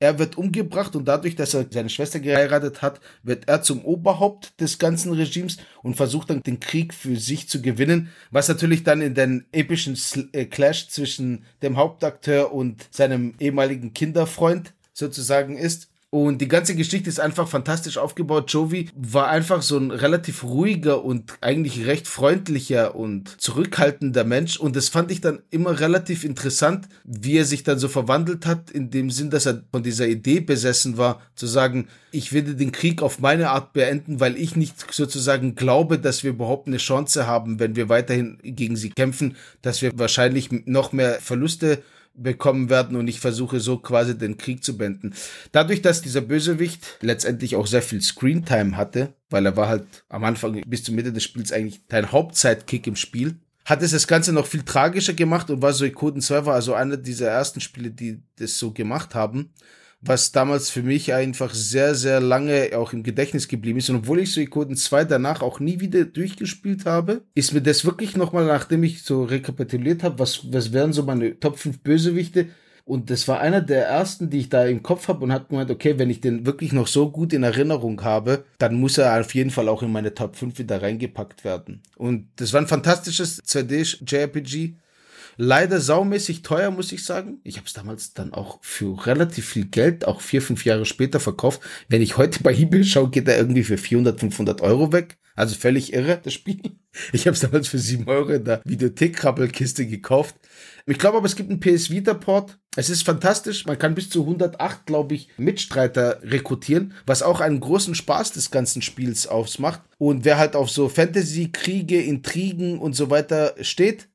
er 0.03 0.19
wird 0.19 0.37
umgebracht 0.37 0.97
und 0.97 1.05
dadurch, 1.05 1.37
dass 1.37 1.55
er 1.55 1.67
seine 1.71 1.89
Schwester 1.89 2.19
geheiratet 2.19 2.83
hat, 2.83 3.01
wird 3.23 3.49
er 3.49 3.63
zum 3.63 3.85
Oberhaupt 3.85 4.61
des 4.61 4.81
ganzen 4.81 5.13
Regimes 5.13 5.59
und 5.85 5.95
versucht 5.95 6.31
dann 6.31 6.43
den 6.43 6.59
Krieg 6.59 6.93
für 6.93 7.15
sich 7.15 7.49
zu 7.49 7.63
gewinnen, 7.63 8.09
was 8.33 8.49
natürlich 8.49 8.83
dann 8.83 9.01
in 9.01 9.15
den 9.15 9.45
epischen 9.53 9.97
äh, 10.33 10.47
Clash 10.47 10.89
zwischen 10.89 11.45
dem 11.63 11.77
Hauptakteur 11.77 12.53
und 12.53 12.89
seinem 12.91 13.35
ehemaligen 13.39 13.95
Kinderfreund 13.95 14.75
sozusagen 14.93 15.57
ist. 15.57 15.89
Und 16.15 16.43
die 16.43 16.49
ganze 16.49 16.77
Geschichte 16.77 17.09
ist 17.09 17.21
einfach 17.21 17.49
fantastisch 17.49 17.97
aufgebaut. 17.97 18.53
Jovi 18.53 18.91
war 18.95 19.29
einfach 19.29 19.63
so 19.63 19.79
ein 19.79 19.91
relativ 19.91 20.45
ruhiger 20.45 21.07
und 21.07 21.39
eigentlich 21.41 21.87
recht 21.87 22.07
freundlicher 22.07 22.95
und 22.95 23.41
zurückhaltender 23.41 24.23
Mensch. 24.23 24.59
Und 24.59 24.77
das 24.77 24.91
fand 24.91 25.11
ich 25.11 25.23
dann 25.23 25.41
immer 25.49 25.81
relativ 25.81 26.25
interessant, 26.25 26.87
wie 27.05 27.39
er 27.39 27.47
sich 27.47 27.65
dann 27.65 27.79
so 27.79 27.89
verwandelt 27.89 28.45
hat, 28.45 28.71
in 28.71 28.91
dem 28.91 29.09
Sinn, 29.09 29.31
dass 29.31 29.47
er 29.47 29.63
von 29.73 29.83
dieser 29.83 30.07
Idee 30.07 30.41
besessen 30.41 30.99
war, 30.99 31.23
zu 31.35 31.47
sagen, 31.47 31.89
ich 32.11 32.35
werde 32.35 32.57
den 32.57 32.73
Krieg 32.73 33.01
auf 33.01 33.19
meine 33.19 33.49
Art 33.49 33.73
beenden, 33.73 34.21
weil 34.21 34.37
ich 34.37 34.55
nicht 34.55 34.93
sozusagen 34.93 35.55
glaube, 35.55 35.99
dass 35.99 36.25
wir 36.25 36.33
überhaupt 36.33 36.67
eine 36.67 36.77
Chance 36.77 37.27
haben, 37.27 37.59
wenn 37.59 37.75
wir 37.75 37.89
weiterhin 37.89 38.37
gegen 38.43 38.77
sie 38.77 38.91
kämpfen, 38.91 39.35
dass 39.63 39.81
wir 39.81 39.93
wahrscheinlich 39.95 40.51
noch 40.67 40.93
mehr 40.93 41.21
Verluste 41.23 41.83
bekommen 42.15 42.71
werden 42.71 42.97
und 42.97 43.09
ich 43.09 43.21
versuche 43.21 43.61
so 43.61 43.79
quasi 43.79 44.17
den 44.17 44.37
Krieg 44.37 44.63
zu 44.63 44.77
beenden. 44.77 45.15
Dadurch, 45.51 45.83
dass 45.83 46.03
dieser 46.03 46.21
Bösewicht 46.21 46.99
letztendlich 47.01 47.57
auch 47.57 47.67
sehr 47.67 47.83
viel 47.83 48.03
Screentime 48.03 48.77
hatte, 48.77 49.15
weil 49.31 49.47
er 49.47 49.57
war 49.57 49.69
halt 49.69 49.87
am 50.09 50.25
Anfang 50.25 50.61
bis 50.67 50.85
zur 50.85 50.95
Mitte 50.95 51.13
des 51.13 51.25
Spiels 51.25 51.53
eigentlich 51.53 51.83
dein 51.89 52.13
Hauptzeitkick 52.13 52.87
im 52.87 52.97
Spiel, 52.97 53.37
hat 53.65 53.83
es 53.83 53.93
das 53.93 54.07
Ganze 54.07 54.33
noch 54.33 54.47
viel 54.47 54.63
tragischer 54.63 55.15
gemacht 55.15 55.49
und 55.51 55.63
war 55.63 55.73
so 55.73 55.85
Suikoden 55.85 56.21
2 56.21 56.47
war 56.47 56.55
also 56.55 56.75
einer 56.75 56.97
dieser 56.97 57.29
ersten 57.29 57.61
Spiele, 57.61 57.91
die 57.91 58.23
das 58.37 58.59
so 58.59 58.73
gemacht 58.73 59.15
haben 59.15 59.51
was 60.03 60.33
damals 60.33 60.69
für 60.69 60.83
mich 60.83 61.15
einfach 61.15 61.55
sehr, 61.55 61.95
sehr 61.95 62.21
lange 62.21 62.71
auch 62.77 62.93
im 62.93 63.03
Gedächtnis 63.03 63.49
geblieben 63.49 63.79
ist. 63.79 63.89
Und 63.89 63.97
obwohl 63.97 64.21
ich 64.21 64.33
Suikoden 64.33 64.77
2 64.77 65.05
danach 65.05 65.43
auch 65.43 65.61
nie 65.61 65.81
wieder 65.81 66.05
durchgespielt 66.05 66.85
habe, 66.85 67.23
ist 67.35 67.55
mir 67.55 67.63
das 67.63 67.85
wirklich 67.85 68.17
nochmal, 68.17 68.45
nachdem 68.45 68.83
ich 68.83 69.05
so 69.05 69.23
rekapituliert 69.23 70.03
habe, 70.03 70.19
was, 70.19 70.53
was 70.53 70.73
wären 70.73 70.93
so 70.93 71.05
meine 71.05 71.39
Top 71.39 71.59
5 71.59 71.81
Bösewichte, 71.81 72.49
und 72.85 73.11
das 73.11 73.29
war 73.29 73.41
einer 73.41 73.61
der 73.61 73.87
ersten, 73.87 74.29
die 74.29 74.41
ich 74.41 74.49
da 74.49 74.65
im 74.65 74.83
Kopf 74.83 75.07
habe 75.09 75.23
und 75.23 75.33
hat 75.33 75.49
gemeint, 75.49 75.71
okay, 75.71 75.99
wenn 75.99 76.11
ich 76.11 76.21
den 76.21 76.47
wirklich 76.47 76.73
noch 76.73 76.89
so 76.89 77.11
gut 77.11 77.33
in 77.33 77.45
Erinnerung 77.45 78.03
habe, 78.03 78.45
dann 78.59 78.75
muss 78.75 78.99
er 78.99 79.21
auf 79.21 79.35
jeden 79.35 79.51
Fall 79.51 79.69
auch 79.69 79.83
in 79.83 79.93
meine 79.93 80.15
Top 80.15 80.37
5 80.37 80.59
wieder 80.59 80.83
reingepackt 80.83 81.45
werden. 81.45 81.81
Und 81.97 82.27
das 82.37 82.53
war 82.53 82.61
ein 82.61 82.67
fantastisches 82.67 83.43
2D-JRPG. 83.45 84.75
Leider 85.37 85.81
saumäßig 85.81 86.43
teuer, 86.43 86.71
muss 86.71 86.93
ich 86.93 87.05
sagen. 87.05 87.41
Ich 87.45 87.57
habe 87.57 87.67
es 87.67 87.73
damals 87.73 88.13
dann 88.15 88.33
auch 88.33 88.59
für 88.63 89.07
relativ 89.07 89.49
viel 89.49 89.67
Geld, 89.67 90.07
auch 90.07 90.21
vier, 90.21 90.43
fünf 90.43 90.65
Jahre 90.65 90.85
später 90.85 91.21
verkauft. 91.21 91.61
Wenn 91.89 92.03
ich 92.03 92.17
heute 92.17 92.43
bei 92.43 92.55
eBay 92.55 92.85
schaue, 92.85 93.11
geht 93.11 93.29
er 93.29 93.39
irgendwie 93.39 93.65
für 93.65 93.79
400, 93.79 94.21
500 94.21 94.61
Euro 94.61 94.93
weg. 94.93 95.19
Also 95.35 95.55
völlig 95.57 95.93
irre, 95.93 96.21
das 96.23 96.35
Spiel. 96.35 96.61
Ich 97.15 97.27
habe 97.27 97.35
es 97.35 97.41
damals 97.41 97.69
für 97.69 97.79
sieben 97.79 98.07
Euro 98.07 98.33
in 98.33 98.45
der 98.45 98.61
Videothek-Krabbelkiste 98.67 99.87
gekauft. 99.87 100.37
Ich 100.85 100.99
glaube 100.99 101.17
aber, 101.17 101.27
es 101.27 101.37
gibt 101.37 101.49
einen 101.49 101.59
PS 101.59 101.89
Vita-Port. 101.89 102.59
Es 102.77 102.91
ist 102.91 103.03
fantastisch. 103.03 103.65
Man 103.65 103.79
kann 103.79 103.95
bis 103.95 104.11
zu 104.11 104.21
108, 104.21 104.85
glaube 104.85 105.15
ich, 105.15 105.29
Mitstreiter 105.39 106.21
rekrutieren, 106.23 106.93
was 107.07 107.23
auch 107.23 107.41
einen 107.41 107.61
großen 107.61 107.95
Spaß 107.95 108.33
des 108.33 108.51
ganzen 108.51 108.83
Spiels 108.83 109.27
ausmacht. 109.27 109.81
Und 109.97 110.27
wer 110.27 110.37
halt 110.37 110.55
auf 110.55 110.69
so 110.69 110.91
Fantasy, 110.91 111.49
Kriege, 111.51 111.99
Intrigen 111.99 112.79
und 112.79 112.95
so 112.95 113.09
weiter 113.09 113.55
steht, 113.63 114.09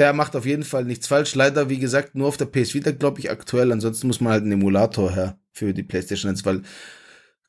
der 0.00 0.14
macht 0.14 0.34
auf 0.34 0.46
jeden 0.46 0.62
Fall 0.64 0.86
nichts 0.86 1.06
falsch. 1.06 1.34
Leider, 1.34 1.68
wie 1.68 1.78
gesagt, 1.78 2.14
nur 2.14 2.26
auf 2.26 2.38
der 2.38 2.46
PS 2.46 2.72
Vita, 2.72 2.90
glaube 2.90 3.20
ich, 3.20 3.30
aktuell. 3.30 3.70
Ansonsten 3.70 4.06
muss 4.06 4.22
man 4.22 4.32
halt 4.32 4.42
einen 4.42 4.52
Emulator 4.52 5.12
her 5.12 5.38
für 5.52 5.74
die 5.74 5.82
PlayStation 5.82 6.30
1, 6.30 6.46
weil 6.46 6.62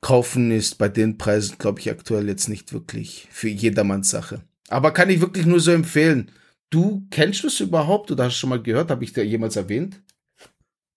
kaufen 0.01 0.51
ist 0.51 0.77
bei 0.77 0.89
den 0.89 1.17
Preisen, 1.17 1.57
glaube 1.57 1.79
ich, 1.79 1.89
aktuell 1.89 2.27
jetzt 2.27 2.49
nicht 2.49 2.73
wirklich 2.73 3.29
für 3.31 3.47
jedermanns 3.47 4.09
Sache. 4.09 4.41
Aber 4.67 4.91
kann 4.91 5.09
ich 5.09 5.21
wirklich 5.21 5.45
nur 5.45 5.61
so 5.61 5.71
empfehlen. 5.71 6.29
Du 6.69 7.07
kennst 7.09 7.45
es 7.45 7.61
überhaupt 7.61 8.11
oder 8.11 8.25
hast 8.25 8.35
schon 8.35 8.49
mal 8.49 8.61
gehört? 8.61 8.91
Habe 8.91 9.05
ich 9.05 9.13
dir 9.13 9.25
jemals 9.25 9.55
erwähnt? 9.55 10.01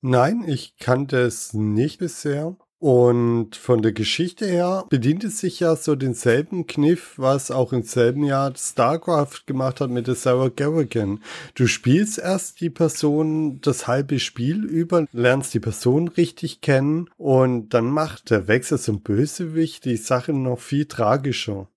Nein, 0.00 0.44
ich 0.48 0.76
kannte 0.78 1.18
es 1.18 1.54
nicht 1.54 2.00
bisher. 2.00 2.56
Und 2.84 3.56
von 3.56 3.80
der 3.80 3.92
Geschichte 3.92 4.44
her 4.44 4.84
bedient 4.90 5.24
es 5.24 5.38
sich 5.38 5.58
ja 5.58 5.74
so 5.74 5.94
denselben 5.94 6.66
Kniff, 6.66 7.14
was 7.16 7.50
auch 7.50 7.72
im 7.72 7.82
selben 7.82 8.24
Jahr 8.24 8.52
StarCraft 8.54 9.46
gemacht 9.46 9.80
hat 9.80 9.88
mit 9.88 10.06
der 10.06 10.16
Sarah 10.16 10.50
Garrigan. 10.54 11.20
Du 11.54 11.66
spielst 11.66 12.18
erst 12.18 12.60
die 12.60 12.68
Person 12.68 13.58
das 13.62 13.86
halbe 13.86 14.18
Spiel 14.18 14.66
über, 14.66 15.06
lernst 15.12 15.54
die 15.54 15.60
Person 15.60 16.08
richtig 16.08 16.60
kennen 16.60 17.08
und 17.16 17.70
dann 17.70 17.86
macht 17.86 18.28
der 18.28 18.48
Wechsel 18.48 18.78
zum 18.78 19.00
Bösewicht 19.00 19.86
die 19.86 19.96
Sache 19.96 20.34
noch 20.34 20.60
viel 20.60 20.84
tragischer. 20.84 21.70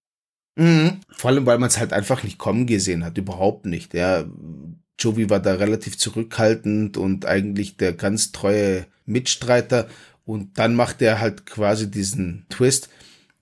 Mhm. 0.58 1.00
Vor 1.16 1.30
allem, 1.30 1.46
weil 1.46 1.58
man 1.58 1.70
es 1.70 1.80
halt 1.80 1.94
einfach 1.94 2.24
nicht 2.24 2.38
kommen 2.38 2.66
gesehen 2.66 3.06
hat, 3.06 3.18
überhaupt 3.18 3.66
nicht. 3.66 3.94
Ja, 3.94 4.26
Jovi 5.00 5.30
war 5.30 5.40
da 5.40 5.54
relativ 5.54 5.98
zurückhaltend 5.98 6.98
und 6.98 7.26
eigentlich 7.26 7.78
der 7.78 7.94
ganz 7.94 8.34
treue 8.34 8.88
Mitstreiter. 9.06 9.88
Und 10.28 10.60
dann 10.60 10.76
macht 10.76 11.02
er 11.02 11.22
halt 11.22 11.46
quasi 11.46 11.90
diesen 11.90 12.46
Twist. 12.50 12.90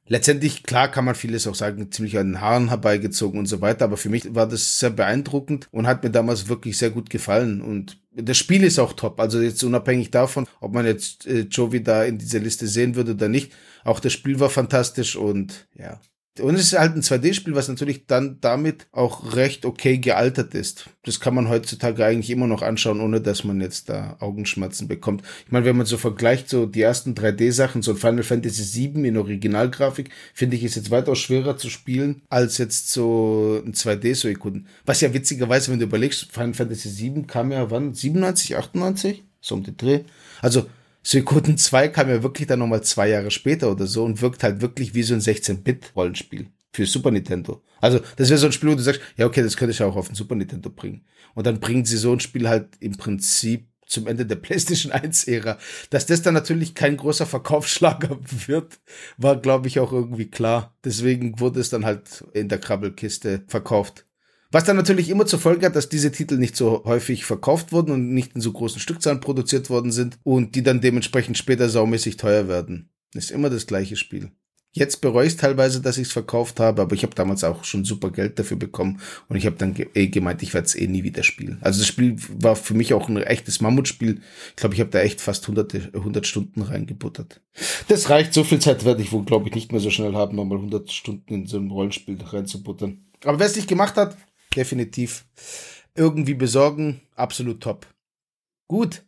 Letztendlich, 0.07 0.61
klar 0.61 0.87
kann 0.87 1.03
man 1.03 1.15
vieles 1.15 1.47
auch 1.47 1.55
sagen, 1.55 1.91
ziemlich 1.91 2.19
an 2.19 2.33
den 2.33 2.41
Haaren 2.41 2.69
herbeigezogen 2.69 3.39
und 3.39 3.47
so 3.47 3.59
weiter, 3.59 3.85
aber 3.85 3.97
für 3.97 4.09
mich 4.09 4.35
war 4.35 4.47
das 4.47 4.77
sehr 4.77 4.91
beeindruckend 4.91 5.67
und 5.71 5.87
hat 5.87 6.03
mir 6.03 6.11
damals 6.11 6.47
wirklich 6.47 6.77
sehr 6.77 6.91
gut 6.91 7.09
gefallen. 7.09 7.59
Und 7.59 7.97
das 8.13 8.37
Spiel 8.37 8.63
ist 8.63 8.77
auch 8.77 8.93
top. 8.93 9.19
Also 9.19 9.41
jetzt 9.41 9.63
unabhängig 9.63 10.11
davon, 10.11 10.45
ob 10.61 10.75
man 10.75 10.85
jetzt 10.85 11.25
äh, 11.25 11.47
Jovi 11.49 11.81
da 11.81 12.03
in 12.03 12.19
dieser 12.19 12.37
Liste 12.37 12.67
sehen 12.67 12.95
würde 12.95 13.13
oder 13.13 13.29
nicht. 13.29 13.51
Auch 13.83 13.99
das 13.99 14.13
Spiel 14.13 14.39
war 14.39 14.51
fantastisch 14.51 15.15
und 15.15 15.67
ja, 15.73 15.99
und 16.39 16.55
es 16.55 16.73
ist 16.73 16.79
halt 16.79 16.95
ein 16.95 17.01
2D-Spiel, 17.01 17.55
was 17.55 17.69
natürlich 17.69 18.07
dann 18.07 18.39
damit 18.41 18.87
auch 18.91 19.35
recht 19.35 19.65
okay 19.65 19.97
gealtert 19.97 20.53
ist. 20.53 20.89
Das 21.03 21.19
kann 21.19 21.33
man 21.33 21.47
heutzutage 21.47 22.03
eigentlich 22.03 22.29
immer 22.29 22.47
noch 22.47 22.61
anschauen, 22.61 22.99
ohne 22.99 23.21
dass 23.21 23.45
man 23.45 23.61
jetzt 23.61 23.87
da 23.87 24.17
Augenschmerzen 24.19 24.87
bekommt. 24.87 25.23
Ich 25.45 25.51
meine, 25.51 25.65
wenn 25.65 25.77
man 25.77 25.85
so 25.85 25.97
vergleicht, 25.97 26.49
so 26.49 26.65
die 26.65 26.81
ersten 26.81 27.13
3D-Sachen, 27.13 27.81
so 27.81 27.95
Final 27.95 28.23
Fantasy 28.23 28.93
VII 28.93 29.07
in 29.07 29.17
Originalgrafik, 29.17 30.09
finde 30.33 30.57
ich, 30.57 30.63
ist 30.63 30.75
jetzt 30.75 30.91
weitaus 30.91 31.19
schwerer 31.19 31.57
zu 31.57 31.69
spielen, 31.69 32.21
als 32.29 32.57
jetzt 32.57 32.91
so 32.91 33.61
ein 33.65 33.73
2D-Suikoden. 33.73 34.67
Was 34.85 35.01
ja 35.01 35.13
witzigerweise, 35.13 35.71
wenn 35.71 35.79
du 35.79 35.85
überlegst, 35.85 36.31
Final 36.31 36.53
Fantasy 36.53 36.89
VII 36.97 37.23
kam 37.23 37.51
ja 37.51 37.71
wann? 37.71 37.93
97, 37.93 38.57
98? 38.57 39.23
So 39.39 39.55
um 39.55 39.63
den 39.63 39.77
Dreh. 39.77 40.01
Also, 40.41 40.65
Suikoden 41.05 41.57
2 41.57 41.87
kam 41.89 42.09
ja 42.09 42.23
wirklich 42.23 42.47
dann 42.47 42.59
nochmal 42.59 42.81
zwei 42.81 43.09
Jahre 43.09 43.29
später 43.29 43.71
oder 43.71 43.85
so 43.85 44.03
und 44.03 44.21
wirkt 44.21 44.43
halt 44.43 44.61
wirklich 44.61 44.95
wie 44.95 45.03
so 45.03 45.13
ein 45.13 45.21
16-Bit-Rollenspiel 45.21 46.47
für 46.73 46.85
Super 46.85 47.11
Nintendo. 47.11 47.61
Also, 47.79 47.99
das 48.17 48.29
wäre 48.29 48.39
so 48.39 48.47
ein 48.47 48.51
Spiel, 48.51 48.71
wo 48.71 48.75
du 48.75 48.81
sagst, 48.81 49.01
ja, 49.15 49.27
okay, 49.27 49.43
das 49.43 49.55
könnte 49.55 49.71
ich 49.71 49.83
auch 49.83 49.95
auf 49.95 50.07
den 50.07 50.15
Super 50.15 50.35
Nintendo 50.35 50.69
bringen. 50.69 51.05
Und 51.35 51.45
dann 51.45 51.59
bringen 51.59 51.85
sie 51.85 51.97
so 51.97 52.11
ein 52.11 52.19
Spiel 52.19 52.49
halt 52.49 52.69
im 52.79 52.97
Prinzip 52.97 53.67
zum 53.85 54.07
Ende 54.07 54.25
der 54.25 54.35
PlayStation 54.37 54.91
1-Ära. 54.91 55.59
Dass 55.91 56.07
das 56.07 56.23
dann 56.23 56.33
natürlich 56.33 56.73
kein 56.73 56.97
großer 56.97 57.27
Verkaufsschlager 57.27 58.17
wird, 58.47 58.79
war, 59.17 59.37
glaube 59.37 59.67
ich, 59.67 59.79
auch 59.79 59.91
irgendwie 59.91 60.29
klar. 60.29 60.75
Deswegen 60.83 61.39
wurde 61.39 61.59
es 61.59 61.69
dann 61.69 61.85
halt 61.85 62.25
in 62.33 62.49
der 62.49 62.59
Krabbelkiste 62.59 63.43
verkauft. 63.47 64.04
Was 64.55 64.63
dann 64.63 64.77
natürlich 64.77 65.09
immer 65.09 65.25
zur 65.25 65.39
Folge 65.39 65.65
hat, 65.65 65.75
dass 65.75 65.89
diese 65.89 66.13
Titel 66.13 66.37
nicht 66.37 66.55
so 66.55 66.85
häufig 66.85 67.25
verkauft 67.25 67.73
wurden 67.73 67.91
und 67.91 68.13
nicht 68.13 68.35
in 68.35 68.41
so 68.41 68.53
großen 68.53 68.79
Stückzahlen 68.79 69.19
produziert 69.19 69.69
worden 69.69 69.91
sind 69.91 70.17
und 70.23 70.55
die 70.55 70.63
dann 70.63 70.79
dementsprechend 70.79 71.37
später 71.37 71.67
saumäßig 71.67 72.15
teuer 72.15 72.47
werden. 72.47 72.89
Ist 73.13 73.31
immer 73.31 73.49
das 73.49 73.67
gleiche 73.67 73.97
Spiel. 73.97 74.31
Jetzt 74.71 75.01
bereue 75.01 75.27
ich 75.27 75.35
teilweise, 75.35 75.81
dass 75.81 75.97
ich 75.97 76.07
es 76.07 76.13
verkauft 76.13 76.61
habe, 76.61 76.83
aber 76.83 76.95
ich 76.95 77.03
habe 77.03 77.13
damals 77.13 77.43
auch 77.43 77.65
schon 77.65 77.83
super 77.83 78.11
Geld 78.11 78.39
dafür 78.39 78.55
bekommen 78.55 79.01
und 79.27 79.35
ich 79.35 79.45
habe 79.45 79.57
dann 79.57 79.75
eh 79.93 80.07
gemeint, 80.07 80.41
ich 80.41 80.53
werde 80.53 80.67
es 80.67 80.75
eh 80.75 80.87
nie 80.87 81.03
wieder 81.03 81.23
spielen. 81.23 81.57
Also 81.59 81.79
das 81.79 81.87
Spiel 81.87 82.15
war 82.39 82.55
für 82.55 82.75
mich 82.75 82.93
auch 82.93 83.09
ein 83.09 83.17
echtes 83.17 83.59
Mammutspiel. 83.59 84.21
Ich 84.51 84.55
glaube, 84.55 84.75
ich 84.75 84.79
habe 84.79 84.89
da 84.89 85.01
echt 85.01 85.19
fast 85.19 85.43
100, 85.43 85.95
100 85.95 86.25
Stunden 86.25 86.61
reingebuttert. 86.61 87.41
Das 87.89 88.09
reicht, 88.09 88.33
so 88.33 88.45
viel 88.45 88.59
Zeit 88.59 88.85
werde 88.85 89.01
ich 89.01 89.11
wohl, 89.11 89.25
glaube 89.25 89.49
ich, 89.49 89.55
nicht 89.55 89.73
mehr 89.73 89.81
so 89.81 89.89
schnell 89.89 90.13
haben, 90.13 90.37
nochmal 90.37 90.59
100 90.59 90.93
Stunden 90.93 91.33
in 91.33 91.45
so 91.45 91.57
ein 91.57 91.69
Rollenspiel 91.69 92.17
reinzubuttern. 92.21 93.01
Aber 93.25 93.37
wer 93.39 93.47
es 93.47 93.57
nicht 93.57 93.67
gemacht 93.67 93.97
hat, 93.97 94.15
definitiv 94.55 95.25
irgendwie 95.95 96.33
besorgen. 96.33 97.01
Absolut 97.15 97.61
top. 97.61 97.87
Gut. 98.67 99.03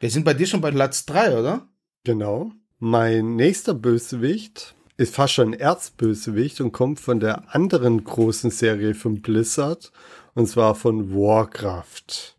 Wir 0.00 0.10
sind 0.10 0.24
bei 0.24 0.34
dir 0.34 0.46
schon 0.46 0.60
bei 0.60 0.70
Platz 0.70 1.06
3, 1.06 1.38
oder? 1.38 1.68
Genau. 2.04 2.52
Mein 2.78 3.36
nächster 3.36 3.74
Bösewicht 3.74 4.74
ist 4.96 5.14
fast 5.14 5.34
schon 5.34 5.54
Erzbösewicht 5.54 6.60
und 6.60 6.72
kommt 6.72 7.00
von 7.00 7.20
der 7.20 7.54
anderen 7.54 8.04
großen 8.04 8.50
Serie 8.50 8.94
von 8.94 9.22
Blizzard 9.22 9.92
und 10.34 10.48
zwar 10.48 10.74
von 10.74 11.14
Warcraft. 11.14 12.36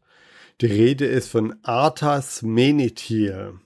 Die 0.62 0.68
Rede 0.68 1.06
ist 1.06 1.30
von 1.30 1.56
Arthas 1.64 2.42
Menethil. 2.42 3.60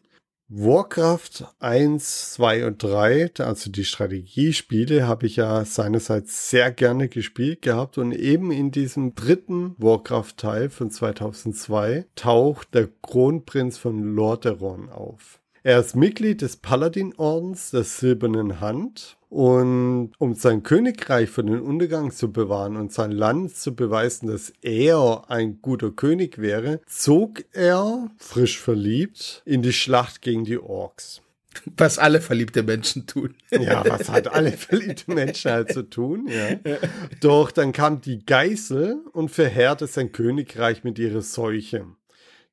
Warcraft 0.51 1.45
1, 1.59 2.33
2 2.33 2.65
und 2.65 2.81
3, 2.81 3.33
also 3.37 3.69
die 3.69 3.85
Strategiespiele, 3.85 5.07
habe 5.07 5.27
ich 5.27 5.35
ja 5.35 5.63
seinerseits 5.63 6.49
sehr 6.49 6.71
gerne 6.71 7.07
gespielt 7.07 7.61
gehabt 7.61 7.99
und 7.99 8.13
eben 8.13 8.49
in 8.49 8.71
diesem 8.71 9.13
dritten 9.13 9.75
Warcraft-Teil 9.77 10.71
von 10.71 10.89
2002 10.89 12.07
taucht 12.15 12.73
der 12.73 12.89
Kronprinz 13.03 13.77
von 13.77 14.15
Lordaeron 14.15 14.89
auf. 14.89 15.39
Er 15.61 15.79
ist 15.79 15.95
Mitglied 15.95 16.41
des 16.41 16.55
Paladin-Ordens 16.55 17.71
der 17.71 17.83
Silbernen 17.83 18.61
Hand 18.61 19.17
und 19.27 20.11
um 20.17 20.33
sein 20.33 20.63
Königreich 20.63 21.29
von 21.29 21.47
den 21.47 21.59
Untergang 21.59 22.11
zu 22.11 22.31
bewahren 22.31 22.77
und 22.77 22.93
sein 22.93 23.11
Land 23.11 23.55
zu 23.57 23.75
beweisen, 23.75 24.29
dass 24.29 24.53
er 24.61 25.25
ein 25.27 25.61
guter 25.61 25.91
König 25.91 26.37
wäre, 26.37 26.79
zog 26.87 27.43
er, 27.51 28.09
frisch 28.17 28.57
verliebt, 28.57 29.41
in 29.45 29.61
die 29.61 29.73
Schlacht 29.73 30.21
gegen 30.21 30.45
die 30.45 30.59
Orks. 30.59 31.21
Was 31.75 31.97
alle 31.97 32.21
verliebte 32.21 32.63
Menschen 32.63 33.05
tun. 33.05 33.35
Ja, 33.51 33.83
was 33.85 34.09
halt 34.09 34.29
alle 34.29 34.51
verliebte 34.53 35.11
Menschen 35.11 35.51
halt 35.51 35.73
so 35.73 35.81
tun, 35.81 36.29
ja. 36.29 36.77
Doch 37.19 37.51
dann 37.51 37.73
kam 37.73 37.99
die 37.99 38.25
Geißel 38.25 39.03
und 39.11 39.29
verheerte 39.29 39.87
sein 39.87 40.11
Königreich 40.13 40.85
mit 40.85 40.99
ihrer 40.99 41.21
Seuche. 41.21 41.87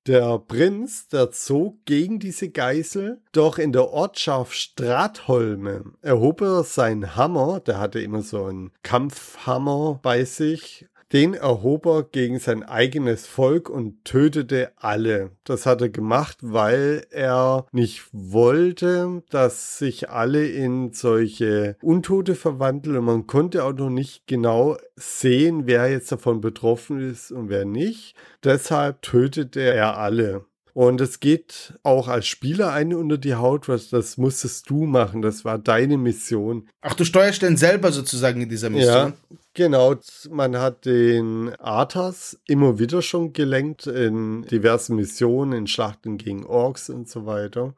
Der 0.06 0.38
Prinz, 0.38 1.08
der 1.08 1.32
zog 1.32 1.84
gegen 1.84 2.20
diese 2.20 2.48
Geißel, 2.48 3.20
doch 3.32 3.58
in 3.58 3.72
der 3.72 3.90
Ortschaft 3.90 4.54
Stratholme 4.54 5.82
erhob 6.00 6.42
er 6.42 6.62
seinen 6.62 7.16
Hammer, 7.16 7.58
der 7.58 7.80
hatte 7.80 7.98
immer 7.98 8.22
so 8.22 8.44
einen 8.44 8.70
Kampfhammer 8.84 9.98
bei 10.00 10.24
sich, 10.24 10.86
den 11.12 11.34
erhob 11.34 11.86
er 11.86 12.02
gegen 12.02 12.38
sein 12.38 12.62
eigenes 12.62 13.26
Volk 13.26 13.68
und 13.70 14.04
tötete 14.04 14.72
alle. 14.76 15.30
Das 15.44 15.66
hat 15.66 15.80
er 15.80 15.88
gemacht, 15.88 16.38
weil 16.42 17.06
er 17.10 17.66
nicht 17.72 18.08
wollte, 18.12 19.22
dass 19.30 19.78
sich 19.78 20.10
alle 20.10 20.46
in 20.46 20.92
solche 20.92 21.76
Untote 21.80 22.34
verwandeln 22.34 22.96
und 22.96 23.04
man 23.04 23.26
konnte 23.26 23.64
auch 23.64 23.72
noch 23.72 23.90
nicht 23.90 24.26
genau 24.26 24.76
sehen, 24.96 25.62
wer 25.66 25.90
jetzt 25.90 26.10
davon 26.10 26.40
betroffen 26.40 27.00
ist 27.00 27.30
und 27.30 27.48
wer 27.48 27.64
nicht. 27.64 28.14
Deshalb 28.42 29.02
tötete 29.02 29.60
er 29.60 29.98
alle. 29.98 30.44
Und 30.76 31.00
es 31.00 31.20
geht 31.20 31.72
auch 31.84 32.06
als 32.06 32.26
Spieler 32.26 32.70
eine 32.70 32.98
unter 32.98 33.16
die 33.16 33.34
Haut, 33.34 33.66
was 33.66 33.88
das 33.88 34.18
musstest 34.18 34.68
du 34.68 34.84
machen. 34.84 35.22
Das 35.22 35.42
war 35.42 35.56
deine 35.56 35.96
Mission. 35.96 36.68
Ach, 36.82 36.92
du 36.92 37.06
steuerst 37.06 37.40
denn 37.40 37.56
selber 37.56 37.92
sozusagen 37.92 38.42
in 38.42 38.50
dieser 38.50 38.68
Mission? 38.68 38.92
Ja, 38.94 39.12
genau. 39.54 39.94
Man 40.28 40.58
hat 40.58 40.84
den 40.84 41.54
Arthas 41.58 42.38
immer 42.46 42.78
wieder 42.78 43.00
schon 43.00 43.32
gelenkt 43.32 43.86
in 43.86 44.42
diversen 44.42 44.96
Missionen, 44.96 45.54
in 45.54 45.66
Schlachten 45.66 46.18
gegen 46.18 46.44
Orks 46.44 46.90
und 46.90 47.08
so 47.08 47.24
weiter. 47.24 47.72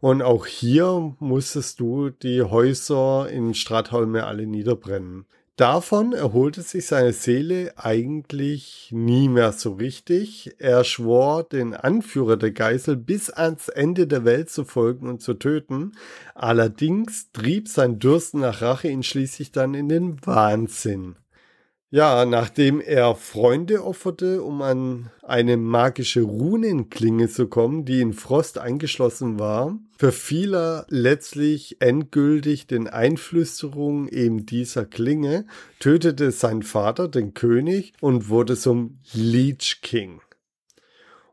Und 0.00 0.22
auch 0.22 0.46
hier 0.46 1.16
musstest 1.18 1.80
du 1.80 2.10
die 2.10 2.42
Häuser 2.42 3.28
in 3.32 3.54
Stratholme 3.54 4.26
alle 4.26 4.46
niederbrennen. 4.46 5.26
Davon 5.56 6.12
erholte 6.12 6.62
sich 6.62 6.86
seine 6.86 7.12
Seele 7.12 7.74
eigentlich 7.76 8.88
nie 8.90 9.28
mehr 9.28 9.52
so 9.52 9.74
richtig. 9.74 10.56
Er 10.58 10.82
schwor, 10.82 11.44
den 11.44 11.74
Anführer 11.74 12.36
der 12.36 12.50
Geisel 12.50 12.96
bis 12.96 13.30
ans 13.30 13.68
Ende 13.68 14.08
der 14.08 14.24
Welt 14.24 14.50
zu 14.50 14.64
folgen 14.64 15.08
und 15.08 15.22
zu 15.22 15.34
töten. 15.34 15.92
Allerdings 16.34 17.30
trieb 17.30 17.68
sein 17.68 18.00
Durst 18.00 18.34
nach 18.34 18.62
Rache 18.62 18.88
ihn 18.88 19.04
schließlich 19.04 19.52
dann 19.52 19.74
in 19.74 19.88
den 19.88 20.26
Wahnsinn. 20.26 21.14
Ja, 21.94 22.24
nachdem 22.24 22.80
er 22.80 23.14
Freunde 23.14 23.84
opferte, 23.84 24.42
um 24.42 24.62
an 24.62 25.10
eine 25.22 25.56
magische 25.56 26.22
Runenklinge 26.22 27.28
zu 27.28 27.46
kommen, 27.46 27.84
die 27.84 28.00
in 28.00 28.14
Frost 28.14 28.58
eingeschlossen 28.58 29.38
war, 29.38 29.78
verfiel 29.96 30.56
er 30.56 30.86
letztlich 30.88 31.80
endgültig 31.80 32.66
den 32.66 32.88
Einflüsterungen 32.88 34.08
eben 34.08 34.44
dieser 34.44 34.86
Klinge, 34.86 35.46
tötete 35.78 36.32
seinen 36.32 36.64
Vater, 36.64 37.06
den 37.06 37.32
König, 37.32 37.92
und 38.00 38.28
wurde 38.28 38.56
zum 38.56 38.98
Leech 39.12 39.78
King. 39.80 40.20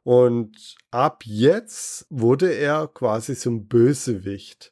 Und 0.04 0.76
ab 0.92 1.24
jetzt 1.26 2.06
wurde 2.12 2.54
er 2.54 2.88
quasi 2.88 3.36
zum 3.36 3.66
Bösewicht. 3.66 4.72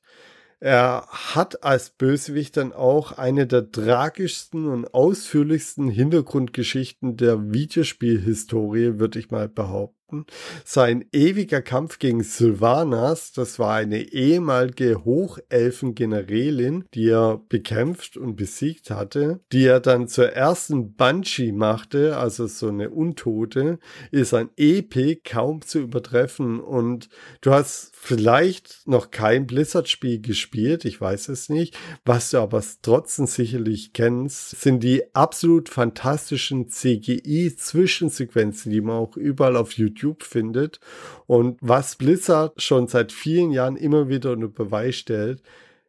Er 0.62 1.08
hat 1.10 1.64
als 1.64 1.90
Bösewicht 1.90 2.58
dann 2.58 2.74
auch 2.74 3.14
eine 3.14 3.48
der 3.48 3.72
tragischsten 3.72 4.68
und 4.68 4.94
ausführlichsten 4.94 5.90
Hintergrundgeschichten 5.90 7.16
der 7.16 7.54
Videospielhistorie, 7.54 9.00
würde 9.00 9.20
ich 9.20 9.32
mal 9.32 9.48
behaupten. 9.48 9.99
Behaupten. 10.10 10.26
Sein 10.66 11.06
ewiger 11.12 11.62
Kampf 11.62 12.00
gegen 12.00 12.24
Sylvanas, 12.24 13.32
das 13.32 13.60
war 13.60 13.76
eine 13.76 14.02
ehemalige 14.02 15.06
Hochelfen-Generälin, 15.06 16.86
die 16.94 17.10
er 17.10 17.42
bekämpft 17.50 18.18
und 18.18 18.36
besiegt 18.36 18.92
hatte, 18.92 19.40
die 19.52 19.66
er 19.66 19.80
dann 19.80 20.08
zur 20.08 20.34
ersten 20.34 20.96
Banshee 20.96 21.52
machte, 21.52 22.18
also 22.18 22.48
so 22.48 22.70
eine 22.70 22.90
Untote, 22.90 23.80
ist 24.12 24.34
ein 24.34 24.50
Epic 24.58 25.22
kaum 25.30 25.62
zu 25.62 25.80
übertreffen 25.80 26.60
und 26.60 27.10
du 27.42 27.52
hast 27.52 27.92
vielleicht 27.94 28.88
noch 28.88 29.12
kein 29.12 29.46
Blizzard-Spiel 29.48 30.22
gespielt, 30.22 30.86
ich 30.86 31.00
weiß 31.00 31.30
es 31.30 31.50
nicht. 31.50 31.78
Was 32.06 32.32
du 32.32 32.40
aber 32.40 32.64
trotzdem 32.82 33.28
sicherlich 33.28 33.94
kennst, 33.94 34.62
sind 34.62 34.84
die 34.84 35.04
absolut 35.14 35.70
fantastischen 35.70 36.70
CGI-Zwischensequenzen, 36.70 38.72
die 38.72 38.82
man 38.82 38.96
auch 38.96 39.18
überall 39.18 39.58
auf 39.58 39.74
YouTube 39.74 39.99
findet. 40.24 40.80
Und 41.28 41.58
was 41.62 41.96
Blizzard 41.96 42.62
schon 42.62 42.88
seit 42.88 43.12
vielen 43.12 43.52
Jahren 43.52 43.76
immer 43.76 44.10
wieder 44.10 44.32
unter 44.32 44.48
Beweis 44.48 44.96
stellt, 44.96 45.42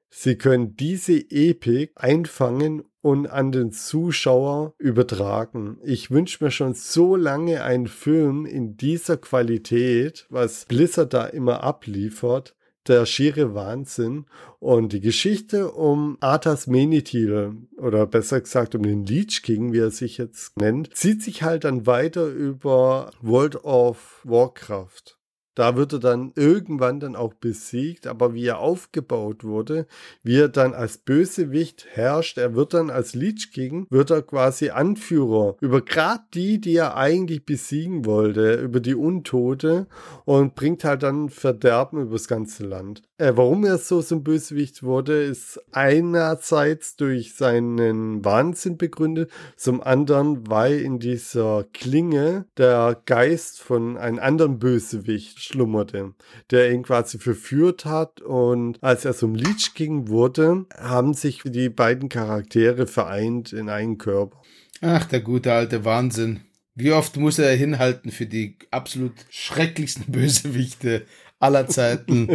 sie 0.09 0.37
können 0.37 0.77
diese 0.77 1.15
Epik 1.31 1.93
einfangen 1.95 2.83
und 3.03 3.27
an 3.27 3.53
den 3.53 3.73
Zuschauer 3.73 4.75
übertragen. 4.79 5.79
Ich 5.83 6.11
wünsche 6.11 6.45
mir 6.45 6.51
schon 6.51 6.75
so 6.75 7.17
lange 7.17 7.65
einen 7.65 7.87
Film 7.87 8.45
in 8.45 8.77
dieser 8.77 9.17
Qualität, 9.17 10.27
was 10.29 10.67
Blizzard 10.67 11.15
da 11.15 11.27
immer 11.27 11.63
abliefert. 11.63 12.55
Der 12.91 13.07
schiere 13.07 13.55
Wahnsinn. 13.55 14.27
Und 14.59 14.93
die 14.93 15.01
Geschichte 15.01 15.71
um 15.71 16.17
Arthas 16.19 16.67
Menethil, 16.67 17.53
oder 17.77 18.05
besser 18.05 18.41
gesagt 18.41 18.75
um 18.75 18.83
den 18.83 19.07
Leech 19.07 19.45
King, 19.45 19.73
wie 19.73 19.79
er 19.79 19.93
sich 19.93 20.19
jetzt 20.19 20.59
nennt, 20.59 20.93
zieht 20.97 21.23
sich 21.23 21.45
halt 21.45 21.63
dann 21.63 21.87
weiter 21.87 22.27
über 22.27 23.13
World 23.23 23.65
of 23.65 24.21
Warcraft. 24.25 25.20
Da 25.61 25.77
wird 25.77 25.93
er 25.93 25.99
dann 25.99 26.33
irgendwann 26.37 27.01
dann 27.01 27.15
auch 27.15 27.35
besiegt, 27.35 28.07
aber 28.07 28.33
wie 28.33 28.47
er 28.47 28.61
aufgebaut 28.61 29.45
wurde, 29.45 29.87
wie 30.23 30.39
er 30.39 30.49
dann 30.49 30.73
als 30.73 30.97
Bösewicht 30.97 31.87
herrscht, 31.91 32.39
er 32.39 32.55
wird 32.55 32.73
dann 32.73 32.89
als 32.89 33.15
Leech 33.15 33.53
King, 33.53 33.87
wird 33.91 34.11
er 34.11 34.23
quasi 34.23 34.71
Anführer 34.71 35.57
über 35.61 35.83
gerade 35.83 36.23
die, 36.33 36.63
die 36.63 36.77
er 36.77 36.97
eigentlich 36.97 37.45
besiegen 37.45 38.07
wollte, 38.07 38.55
über 38.55 38.81
die 38.81 38.95
Untote 38.95 39.87
und 40.25 40.55
bringt 40.55 40.83
halt 40.83 41.03
dann 41.03 41.29
Verderben 41.29 42.01
übers 42.01 42.27
ganze 42.27 42.65
Land. 42.65 43.03
Äh, 43.21 43.37
warum 43.37 43.67
er 43.67 43.77
so 43.77 44.01
zum 44.01 44.25
Bösewicht 44.25 44.83
wurde, 44.83 45.25
ist 45.25 45.61
einerseits 45.73 46.97
durch 46.97 47.35
seinen 47.35 48.25
Wahnsinn 48.25 48.79
begründet, 48.79 49.31
zum 49.57 49.83
anderen, 49.83 50.49
weil 50.49 50.81
in 50.81 50.99
dieser 50.99 51.67
Klinge 51.75 52.47
der 52.57 53.03
Geist 53.05 53.61
von 53.61 53.99
einem 53.99 54.21
anderen 54.21 54.59
Bösewicht 54.59 55.39
schlummerte, 55.39 56.15
der 56.51 56.73
ihn 56.73 56.83
quasi 56.83 57.19
verführt 57.19 57.85
hat. 57.85 58.23
Und 58.23 58.83
als 58.83 59.05
er 59.05 59.15
zum 59.15 59.35
Leech 59.35 59.75
King 59.75 60.09
wurde, 60.09 60.65
haben 60.79 61.13
sich 61.13 61.43
die 61.45 61.69
beiden 61.69 62.09
Charaktere 62.09 62.87
vereint 62.87 63.53
in 63.53 63.69
einen 63.69 63.99
Körper. 63.99 64.41
Ach, 64.81 65.05
der 65.05 65.21
gute 65.21 65.53
alte 65.53 65.85
Wahnsinn. 65.85 66.41
Wie 66.75 66.93
oft 66.93 67.19
muss 67.19 67.39
er 67.39 67.55
hinhalten 67.55 68.11
für 68.11 68.25
die 68.25 68.57
absolut 68.71 69.13
schrecklichsten 69.29 70.07
Bösewichte 70.11 71.05
aller 71.41 71.67
Zeiten. 71.67 72.29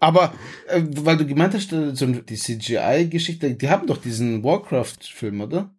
Aber 0.00 0.34
äh, 0.66 0.82
weil 1.02 1.16
du 1.16 1.26
gemeint 1.26 1.54
hast, 1.54 1.72
äh, 1.72 1.94
so 1.94 2.06
die 2.06 2.36
CGI-Geschichte, 2.36 3.54
die 3.54 3.70
haben 3.70 3.86
doch 3.86 3.98
diesen 3.98 4.42
Warcraft-Film, 4.42 5.40
oder? 5.42 5.72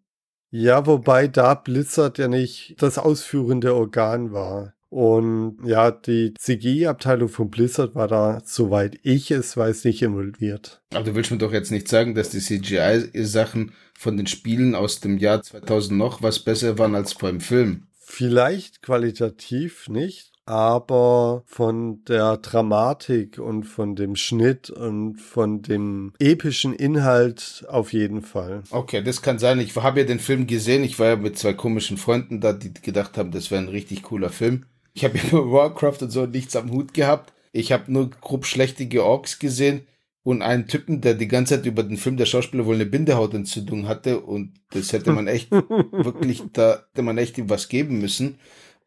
Ja, 0.51 0.85
wobei 0.85 1.27
da 1.27 1.55
Blizzard 1.55 2.17
ja 2.17 2.27
nicht 2.27 2.75
das 2.77 2.97
ausführende 2.97 3.75
Organ 3.75 4.31
war. 4.31 4.73
Und 4.89 5.59
ja, 5.63 5.89
die 5.89 6.33
CGI-Abteilung 6.33 7.29
von 7.29 7.49
Blizzard 7.49 7.95
war 7.95 8.09
da, 8.09 8.41
soweit 8.43 8.99
ich 9.03 9.31
es 9.31 9.55
weiß, 9.55 9.85
nicht 9.85 10.01
involviert. 10.01 10.81
Aber 10.93 11.05
du 11.05 11.15
willst 11.15 11.31
mir 11.31 11.37
doch 11.37 11.53
jetzt 11.53 11.71
nicht 11.71 11.87
sagen, 11.87 12.13
dass 12.13 12.29
die 12.29 12.39
CGI-Sachen 12.39 13.71
von 13.97 14.17
den 14.17 14.27
Spielen 14.27 14.75
aus 14.75 14.99
dem 14.99 15.17
Jahr 15.17 15.41
2000 15.41 15.97
noch 15.97 16.21
was 16.21 16.39
besser 16.39 16.77
waren 16.77 16.95
als 16.95 17.15
beim 17.15 17.39
Film. 17.39 17.87
Vielleicht 17.97 18.81
qualitativ 18.81 19.87
nicht, 19.87 20.30
aber 20.51 21.43
von 21.45 22.03
der 22.03 22.35
Dramatik 22.35 23.39
und 23.39 23.63
von 23.63 23.95
dem 23.95 24.17
Schnitt 24.17 24.69
und 24.69 25.15
von 25.15 25.61
dem 25.61 26.11
epischen 26.19 26.73
Inhalt 26.73 27.63
auf 27.69 27.93
jeden 27.93 28.21
Fall. 28.21 28.63
Okay, 28.69 29.01
das 29.01 29.21
kann 29.21 29.39
sein. 29.39 29.61
Ich 29.61 29.77
habe 29.77 30.01
ja 30.01 30.05
den 30.05 30.19
Film 30.19 30.47
gesehen. 30.47 30.83
Ich 30.83 30.99
war 30.99 31.07
ja 31.07 31.15
mit 31.15 31.39
zwei 31.39 31.53
komischen 31.53 31.95
Freunden 31.95 32.41
da, 32.41 32.51
die 32.51 32.73
gedacht 32.73 33.17
haben, 33.17 33.31
das 33.31 33.49
wäre 33.49 33.61
ein 33.61 33.69
richtig 33.69 34.03
cooler 34.03 34.29
Film. 34.29 34.65
Ich 34.93 35.05
habe 35.05 35.17
über 35.17 35.49
Warcraft 35.51 36.01
und 36.01 36.11
so 36.11 36.25
nichts 36.25 36.57
am 36.57 36.69
Hut 36.69 36.93
gehabt. 36.93 37.31
Ich 37.53 37.71
habe 37.71 37.89
nur 37.89 38.09
grob 38.09 38.45
schlechtige 38.45 39.05
Orks 39.05 39.39
gesehen 39.39 39.87
und 40.23 40.41
einen 40.41 40.67
Typen, 40.67 40.99
der 40.99 41.13
die 41.13 41.29
ganze 41.29 41.55
Zeit 41.55 41.65
über 41.65 41.83
den 41.83 41.95
Film 41.95 42.17
der 42.17 42.25
Schauspieler 42.25 42.65
wohl 42.65 42.75
eine 42.75 42.85
Bindehautentzündung 42.85 43.87
hatte 43.87 44.19
und 44.19 44.53
das 44.71 44.91
hätte 44.91 45.13
man 45.13 45.27
echt 45.27 45.49
wirklich, 45.91 46.43
da 46.51 46.83
hätte 46.91 47.03
man 47.03 47.17
echt 47.17 47.37
ihm 47.37 47.49
was 47.49 47.69
geben 47.69 47.99
müssen. 47.99 48.37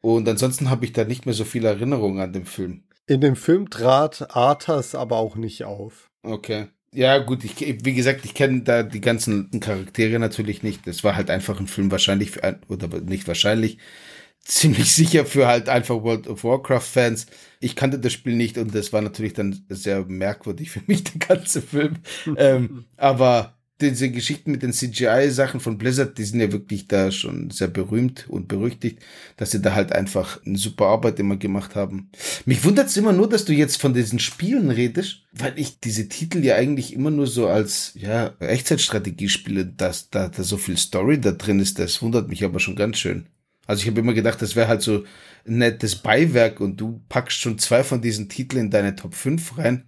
Und 0.05 0.29
ansonsten 0.29 0.69
habe 0.69 0.85
ich 0.85 0.93
da 0.93 1.05
nicht 1.05 1.25
mehr 1.25 1.35
so 1.35 1.47
viel 1.47 1.65
Erinnerung 1.65 2.21
an 2.21 2.35
den 2.35 2.45
Film. 2.45 2.83
In 3.07 3.23
dem 3.23 3.37
Film 3.37 3.71
trat 3.71 4.37
Arthas 4.37 4.95
aber 4.95 5.17
auch 5.17 5.35
nicht 5.35 5.65
auf. 5.65 6.11
Okay. 6.23 6.67
Ja, 6.93 7.17
gut, 7.17 7.43
ich, 7.43 7.59
wie 7.59 7.95
gesagt, 7.95 8.27
ich 8.27 8.35
kenne 8.35 8.61
da 8.61 8.83
die 8.83 9.01
ganzen 9.01 9.49
Charaktere 9.61 10.19
natürlich 10.19 10.63
nicht. 10.63 10.87
Das 10.87 11.05
war 11.05 11.17
halt 11.17 11.31
einfach 11.31 11.59
ein 11.59 11.69
Film 11.69 11.91
wahrscheinlich 11.91 12.33
für 12.33 12.45
ein, 12.45 12.61
oder 12.69 12.87
nicht 13.01 13.27
wahrscheinlich, 13.27 13.79
ziemlich 14.41 14.93
sicher 14.93 15.25
für 15.25 15.47
halt 15.47 15.71
einfach 15.71 16.03
World 16.03 16.27
of 16.27 16.45
Warcraft-Fans. 16.45 17.25
Ich 17.61 17.75
kannte 17.75 17.99
das 17.99 18.13
Spiel 18.13 18.37
nicht 18.37 18.59
und 18.59 18.75
das 18.75 18.93
war 18.93 19.01
natürlich 19.01 19.33
dann 19.33 19.65
sehr 19.71 20.05
merkwürdig 20.05 20.71
für 20.71 20.83
mich, 20.87 21.03
der 21.15 21.27
ganze 21.27 21.63
Film. 21.63 21.97
ähm, 22.37 22.85
aber 22.99 23.54
diese 23.81 24.11
Geschichten 24.11 24.53
mit 24.53 24.63
den 24.63 24.73
CGI-Sachen 24.73 25.59
von 25.59 25.79
Blizzard, 25.79 26.17
die 26.17 26.25
sind 26.25 26.41
ja 26.41 26.53
wirklich 26.53 26.87
da 26.87 27.11
schon 27.11 27.51
sehr 27.51 27.67
berühmt 27.67 28.27
und 28.29 28.47
berüchtigt, 28.47 29.01
dass 29.37 29.51
sie 29.51 29.61
da 29.61 29.75
halt 29.75 29.93
einfach 29.93 30.41
eine 30.47 30.59
super 30.59 30.87
Arbeit 30.87 31.19
immer 31.19 31.37
gemacht 31.37 31.75
haben. 31.75 32.11
Mich 32.47 32.65
wundert 32.65 32.87
es 32.87 32.97
immer 32.97 33.13
nur, 33.13 33.29
dass 33.29 33.45
du 33.45 33.53
jetzt 33.53 33.81
von 33.81 33.93
diesen 33.93 34.21
Spielen 34.21 34.71
redest, 34.71 35.25
weil 35.33 35.59
ich 35.59 35.81
diese 35.81 36.09
Titel 36.09 36.45
ja 36.45 36.55
eigentlich 36.55 36.93
immer 36.93 37.11
nur 37.11 37.27
so 37.27 37.49
als 37.49 37.93
ja, 37.97 38.35
Echtzeitstrategiespiele, 38.39 39.67
dass 39.67 40.09
da, 40.09 40.29
da 40.29 40.45
so 40.45 40.57
viel 40.57 40.77
Story 40.77 41.21
da 41.21 41.33
drin 41.33 41.59
ist, 41.59 41.81
das 41.81 42.01
wundert 42.01 42.29
mich 42.29 42.45
aber 42.45 42.61
schon 42.61 42.77
ganz 42.77 42.99
schön. 42.99 43.27
Also 43.67 43.83
ich 43.83 43.89
habe 43.89 44.01
immer 44.01 44.15
gedacht, 44.15 44.41
das 44.41 44.57
wäre 44.57 44.69
halt 44.69 44.83
so 44.83 45.05
ein 45.47 45.59
nettes 45.59 45.97
Beiwerk 45.97 46.61
und 46.61 46.81
du 46.81 47.03
packst 47.09 47.41
schon 47.41 47.59
zwei 47.59 47.83
von 47.83 48.01
diesen 48.01 48.29
Titeln 48.29 48.67
in 48.67 48.71
deine 48.71 48.95
Top 48.95 49.15
5 49.15 49.59
rein, 49.59 49.85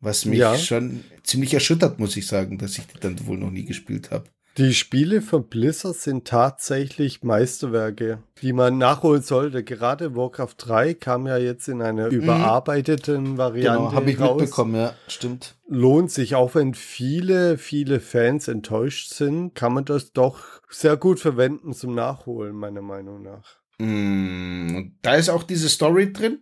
was 0.00 0.24
mich 0.24 0.38
ja. 0.38 0.56
schon 0.56 1.04
ziemlich 1.30 1.54
erschüttert, 1.54 1.98
muss 1.98 2.16
ich 2.16 2.26
sagen, 2.26 2.58
dass 2.58 2.78
ich 2.78 2.86
die 2.86 3.00
dann 3.00 3.26
wohl 3.26 3.38
noch 3.38 3.50
nie 3.50 3.64
gespielt 3.64 4.10
habe. 4.10 4.24
Die 4.56 4.74
Spiele 4.74 5.22
von 5.22 5.46
Blizzard 5.46 5.94
sind 5.94 6.26
tatsächlich 6.26 7.22
Meisterwerke, 7.22 8.22
die 8.42 8.52
man 8.52 8.78
nachholen 8.78 9.22
sollte. 9.22 9.62
Gerade 9.62 10.16
Warcraft 10.16 10.54
3 10.58 10.94
kam 10.94 11.28
ja 11.28 11.36
jetzt 11.38 11.68
in 11.68 11.80
einer 11.80 12.06
mhm. 12.06 12.12
überarbeiteten 12.12 13.38
Variante. 13.38 13.78
Genau, 13.78 13.92
habe 13.92 14.10
ich 14.10 14.18
raus. 14.18 14.40
mitbekommen, 14.40 14.74
ja, 14.74 14.94
stimmt. 15.06 15.54
Lohnt 15.68 16.10
sich, 16.10 16.34
auch 16.34 16.56
wenn 16.56 16.74
viele, 16.74 17.58
viele 17.58 18.00
Fans 18.00 18.48
enttäuscht 18.48 19.14
sind, 19.14 19.54
kann 19.54 19.72
man 19.72 19.84
das 19.84 20.12
doch 20.12 20.40
sehr 20.68 20.96
gut 20.96 21.20
verwenden 21.20 21.72
zum 21.72 21.94
Nachholen, 21.94 22.56
meiner 22.56 22.82
Meinung 22.82 23.22
nach. 23.22 23.60
Mm, 23.78 24.96
da 25.00 25.14
ist 25.14 25.28
auch 25.28 25.44
diese 25.44 25.68
Story 25.68 26.12
drin? 26.12 26.40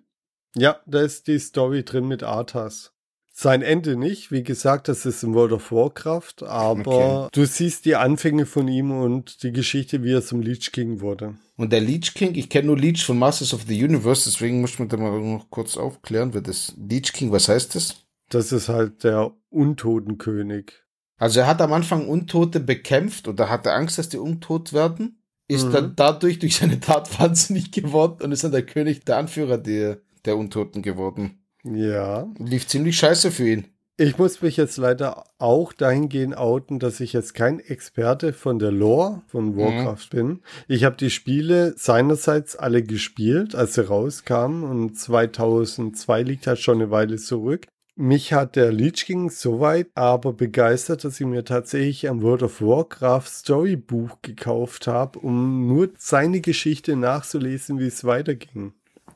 Ja, 0.56 0.80
da 0.86 1.02
ist 1.02 1.26
die 1.26 1.38
Story 1.38 1.84
drin 1.84 2.08
mit 2.08 2.22
Arthas. 2.22 2.94
Sein 3.40 3.62
Ende 3.62 3.94
nicht, 3.94 4.32
wie 4.32 4.42
gesagt, 4.42 4.88
das 4.88 5.06
ist 5.06 5.22
in 5.22 5.32
World 5.32 5.52
of 5.52 5.70
Warcraft, 5.70 6.42
aber 6.42 7.28
okay. 7.28 7.28
du 7.30 7.46
siehst 7.46 7.84
die 7.84 7.94
Anfänge 7.94 8.46
von 8.46 8.66
ihm 8.66 8.90
und 8.90 9.44
die 9.44 9.52
Geschichte, 9.52 10.02
wie 10.02 10.10
er 10.10 10.24
zum 10.24 10.40
Leech 10.40 10.72
King 10.72 11.00
wurde. 11.00 11.36
Und 11.56 11.72
der 11.72 11.80
Leech 11.80 12.14
King, 12.14 12.34
ich 12.34 12.48
kenne 12.48 12.66
nur 12.66 12.76
Leech 12.76 13.06
von 13.06 13.16
Masters 13.16 13.54
of 13.54 13.62
the 13.68 13.80
Universe, 13.80 14.28
deswegen 14.28 14.60
muss 14.60 14.72
ich 14.72 14.80
mir 14.80 14.88
da 14.88 14.96
mal 14.96 15.20
noch 15.20 15.50
kurz 15.50 15.76
aufklären, 15.76 16.34
wer 16.34 16.40
das 16.40 16.74
Leech 16.76 17.12
King, 17.12 17.30
was 17.30 17.48
heißt 17.48 17.76
das? 17.76 18.06
Das 18.28 18.50
ist 18.50 18.68
halt 18.68 19.04
der 19.04 19.30
Untotenkönig. 19.50 20.72
Also 21.16 21.38
er 21.38 21.46
hat 21.46 21.62
am 21.62 21.72
Anfang 21.72 22.08
Untote 22.08 22.58
bekämpft 22.58 23.28
oder 23.28 23.48
hatte 23.48 23.72
Angst, 23.72 23.98
dass 23.98 24.08
die 24.08 24.18
untot 24.18 24.72
werden, 24.72 25.22
ist 25.46 25.68
mhm. 25.68 25.72
dann 25.72 25.92
dadurch 25.94 26.40
durch 26.40 26.56
seine 26.56 26.80
Tat 26.80 27.20
wahnsinnig 27.20 27.70
geworden 27.70 28.20
und 28.20 28.32
ist 28.32 28.42
dann 28.42 28.50
der 28.50 28.66
König, 28.66 29.04
der 29.04 29.18
Anführer 29.18 29.58
der, 29.58 30.00
der 30.24 30.36
Untoten 30.36 30.82
geworden. 30.82 31.44
Ja. 31.64 32.28
Lief 32.38 32.66
ziemlich 32.66 32.96
scheiße 32.96 33.30
für 33.30 33.48
ihn. 33.48 33.64
Ich 34.00 34.16
muss 34.16 34.42
mich 34.42 34.56
jetzt 34.56 34.76
leider 34.76 35.24
auch 35.38 35.72
dahingehend 35.72 36.36
outen, 36.36 36.78
dass 36.78 37.00
ich 37.00 37.12
jetzt 37.12 37.34
kein 37.34 37.58
Experte 37.58 38.32
von 38.32 38.60
der 38.60 38.70
Lore 38.70 39.22
von 39.26 39.54
mhm. 39.54 39.56
Warcraft 39.56 40.06
mhm. 40.12 40.16
bin. 40.16 40.40
Ich 40.68 40.84
habe 40.84 40.96
die 40.96 41.10
Spiele 41.10 41.74
seinerseits 41.76 42.54
alle 42.54 42.84
gespielt, 42.84 43.56
als 43.56 43.74
sie 43.74 43.84
rauskamen 43.88 44.62
und 44.62 44.96
2002 44.96 46.22
liegt 46.22 46.46
halt 46.46 46.60
schon 46.60 46.80
eine 46.80 46.92
Weile 46.92 47.16
zurück. 47.16 47.66
Mich 47.96 48.32
hat 48.32 48.54
der 48.54 48.70
Leech 48.70 49.06
King 49.06 49.30
soweit 49.30 49.88
aber 49.96 50.32
begeistert, 50.32 51.02
dass 51.02 51.18
ich 51.18 51.26
mir 51.26 51.44
tatsächlich 51.44 52.08
ein 52.08 52.22
World 52.22 52.44
of 52.44 52.62
Warcraft 52.62 53.26
Storybuch 53.26 54.22
gekauft 54.22 54.86
habe, 54.86 55.18
um 55.18 55.66
nur 55.66 55.90
seine 55.98 56.40
Geschichte 56.40 56.94
nachzulesen, 56.94 57.80
wie 57.80 57.88
es 57.88 58.04
weiterging. 58.04 58.74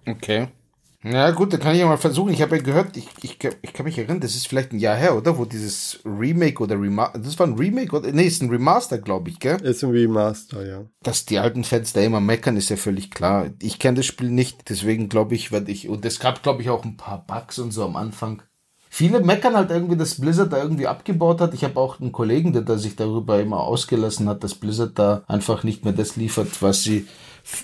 Okay. 0.08 0.48
Ja 1.04 1.32
gut, 1.32 1.52
da 1.52 1.56
kann 1.56 1.74
ich 1.74 1.80
ja 1.80 1.86
mal 1.86 1.96
versuchen. 1.96 2.32
Ich 2.32 2.42
habe 2.42 2.56
ja 2.56 2.62
gehört, 2.62 2.96
ich, 2.96 3.08
ich, 3.22 3.38
ich 3.62 3.72
kann 3.72 3.84
mich 3.84 3.98
erinnern, 3.98 4.20
das 4.20 4.36
ist 4.36 4.46
vielleicht 4.46 4.72
ein 4.72 4.78
Jahr 4.78 4.94
her, 4.94 5.16
oder? 5.16 5.36
Wo 5.36 5.44
dieses 5.44 5.98
Remake 6.04 6.62
oder 6.62 6.80
Remaster, 6.80 7.18
das 7.18 7.38
war 7.40 7.46
ein 7.48 7.58
Remake 7.58 7.96
oder, 7.96 8.12
nee, 8.12 8.26
ist 8.26 8.40
ein 8.40 8.50
Remaster, 8.50 8.98
glaube 8.98 9.30
ich, 9.30 9.40
gell? 9.40 9.60
Ist 9.62 9.82
ein 9.82 9.90
Remaster, 9.90 10.64
ja. 10.64 10.84
Dass 11.02 11.24
die 11.24 11.40
alten 11.40 11.64
Fans 11.64 11.92
da 11.92 12.00
immer 12.02 12.20
meckern, 12.20 12.56
ist 12.56 12.70
ja 12.70 12.76
völlig 12.76 13.10
klar. 13.10 13.50
Ich 13.60 13.80
kenne 13.80 13.96
das 13.96 14.06
Spiel 14.06 14.30
nicht, 14.30 14.68
deswegen 14.68 15.08
glaube 15.08 15.34
ich, 15.34 15.50
werde 15.50 15.72
ich, 15.72 15.88
und 15.88 16.04
es 16.04 16.20
gab, 16.20 16.42
glaube 16.44 16.62
ich, 16.62 16.70
auch 16.70 16.84
ein 16.84 16.96
paar 16.96 17.26
Bugs 17.26 17.58
und 17.58 17.72
so 17.72 17.84
am 17.84 17.96
Anfang. 17.96 18.42
Viele 18.88 19.20
meckern 19.20 19.56
halt 19.56 19.70
irgendwie, 19.70 19.96
dass 19.96 20.20
Blizzard 20.20 20.52
da 20.52 20.62
irgendwie 20.62 20.86
abgebaut 20.86 21.40
hat. 21.40 21.54
Ich 21.54 21.64
habe 21.64 21.80
auch 21.80 21.98
einen 21.98 22.12
Kollegen, 22.12 22.52
der 22.52 22.60
da 22.60 22.76
sich 22.76 22.94
darüber 22.94 23.40
immer 23.40 23.60
ausgelassen 23.60 24.28
hat, 24.28 24.44
dass 24.44 24.54
Blizzard 24.54 24.98
da 24.98 25.24
einfach 25.26 25.64
nicht 25.64 25.84
mehr 25.84 25.94
das 25.94 26.16
liefert, 26.16 26.60
was 26.60 26.82
sie 26.82 27.06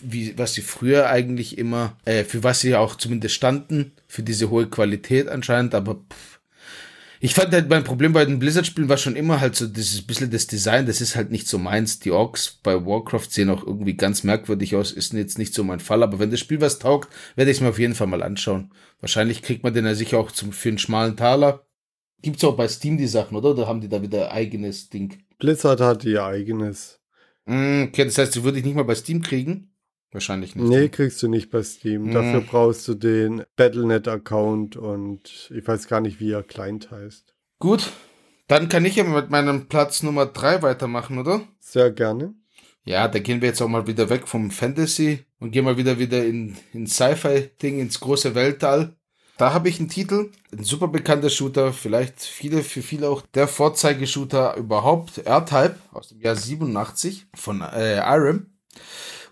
wie, 0.02 0.36
was 0.38 0.54
sie 0.54 0.62
früher 0.62 1.08
eigentlich 1.08 1.58
immer, 1.58 1.96
äh, 2.04 2.24
für 2.24 2.42
was 2.42 2.60
sie 2.60 2.74
auch 2.74 2.96
zumindest 2.96 3.34
standen, 3.34 3.92
für 4.06 4.22
diese 4.22 4.50
hohe 4.50 4.68
Qualität 4.68 5.28
anscheinend, 5.28 5.74
aber 5.74 5.94
pff, 5.94 6.38
ich 7.20 7.34
fand 7.34 7.52
halt, 7.52 7.68
mein 7.68 7.82
Problem 7.82 8.12
bei 8.12 8.24
den 8.24 8.38
Blizzard-Spielen 8.38 8.88
war 8.88 8.96
schon 8.96 9.16
immer 9.16 9.40
halt 9.40 9.56
so 9.56 9.66
dieses 9.66 10.02
bisschen 10.02 10.30
das 10.30 10.46
Design, 10.46 10.86
das 10.86 11.00
ist 11.00 11.16
halt 11.16 11.32
nicht 11.32 11.48
so 11.48 11.58
meins. 11.58 11.98
Die 11.98 12.12
Orks 12.12 12.60
bei 12.62 12.86
Warcraft 12.86 13.26
sehen 13.28 13.50
auch 13.50 13.66
irgendwie 13.66 13.94
ganz 13.94 14.22
merkwürdig 14.22 14.76
aus, 14.76 14.92
ist 14.92 15.12
jetzt 15.14 15.36
nicht 15.36 15.52
so 15.52 15.64
mein 15.64 15.80
Fall, 15.80 16.04
aber 16.04 16.20
wenn 16.20 16.30
das 16.30 16.38
Spiel 16.38 16.60
was 16.60 16.78
taugt, 16.78 17.08
werde 17.34 17.50
ich 17.50 17.56
es 17.56 17.60
mir 17.60 17.70
auf 17.70 17.78
jeden 17.80 17.96
Fall 17.96 18.06
mal 18.06 18.22
anschauen. 18.22 18.70
Wahrscheinlich 19.00 19.42
kriegt 19.42 19.64
man 19.64 19.74
den 19.74 19.84
ja 19.84 19.96
sicher 19.96 20.18
auch 20.18 20.30
zum, 20.30 20.52
für 20.52 20.68
einen 20.68 20.78
schmalen 20.78 21.16
Taler. 21.16 21.66
Gibt's 22.22 22.44
auch 22.44 22.56
bei 22.56 22.68
Steam 22.68 22.98
die 22.98 23.08
Sachen, 23.08 23.36
oder? 23.36 23.50
Oder 23.50 23.66
haben 23.66 23.80
die 23.80 23.88
da 23.88 24.00
wieder 24.00 24.30
eigenes 24.30 24.88
Ding? 24.88 25.18
Blizzard 25.38 25.80
hat 25.80 26.04
ihr 26.04 26.24
eigenes. 26.24 27.00
Mm, 27.46 27.84
okay, 27.88 28.04
das 28.04 28.18
heißt, 28.18 28.34
die 28.34 28.44
würde 28.44 28.58
ich 28.58 28.64
nicht 28.64 28.74
mal 28.76 28.84
bei 28.84 28.94
Steam 28.94 29.22
kriegen? 29.22 29.67
Wahrscheinlich 30.10 30.56
nicht. 30.56 30.68
Nee, 30.68 30.88
kriegst 30.88 31.22
du 31.22 31.28
nicht 31.28 31.50
bei 31.50 31.62
Steam. 31.62 32.06
Hm. 32.06 32.12
Dafür 32.12 32.40
brauchst 32.40 32.88
du 32.88 32.94
den 32.94 33.44
Battlenet-Account 33.56 34.76
und 34.76 35.50
ich 35.54 35.66
weiß 35.66 35.86
gar 35.88 36.00
nicht, 36.00 36.18
wie 36.20 36.32
er 36.32 36.42
Client 36.42 36.90
heißt. 36.90 37.34
Gut, 37.58 37.92
dann 38.46 38.68
kann 38.68 38.84
ich 38.84 38.96
ja 38.96 39.04
mit 39.04 39.30
meinem 39.30 39.66
Platz 39.66 40.02
Nummer 40.02 40.26
3 40.26 40.62
weitermachen, 40.62 41.18
oder? 41.18 41.42
Sehr 41.60 41.90
gerne. 41.90 42.34
Ja, 42.84 43.06
da 43.06 43.18
gehen 43.18 43.42
wir 43.42 43.48
jetzt 43.48 43.60
auch 43.60 43.68
mal 43.68 43.86
wieder 43.86 44.08
weg 44.08 44.26
vom 44.26 44.50
Fantasy 44.50 45.26
und 45.40 45.50
gehen 45.50 45.66
mal 45.66 45.76
wieder 45.76 45.98
wieder 45.98 46.24
in, 46.24 46.56
in 46.72 46.86
Sci-Fi-Ding, 46.86 47.78
ins 47.78 48.00
große 48.00 48.34
Weltall. 48.34 48.96
Da 49.36 49.52
habe 49.52 49.68
ich 49.68 49.78
einen 49.78 49.90
Titel, 49.90 50.32
ein 50.50 50.64
super 50.64 50.88
bekannter 50.88 51.28
Shooter, 51.28 51.74
vielleicht 51.74 52.20
viele, 52.22 52.62
für 52.62 52.80
viele 52.80 53.10
auch 53.10 53.22
der 53.34 53.46
Vorzeigeshooter 53.46 54.56
überhaupt, 54.56 55.18
R-Type 55.18 55.76
aus 55.92 56.08
dem 56.08 56.22
Jahr 56.22 56.34
87 56.34 57.26
von 57.34 57.60
äh, 57.60 57.98
Irem 57.98 58.46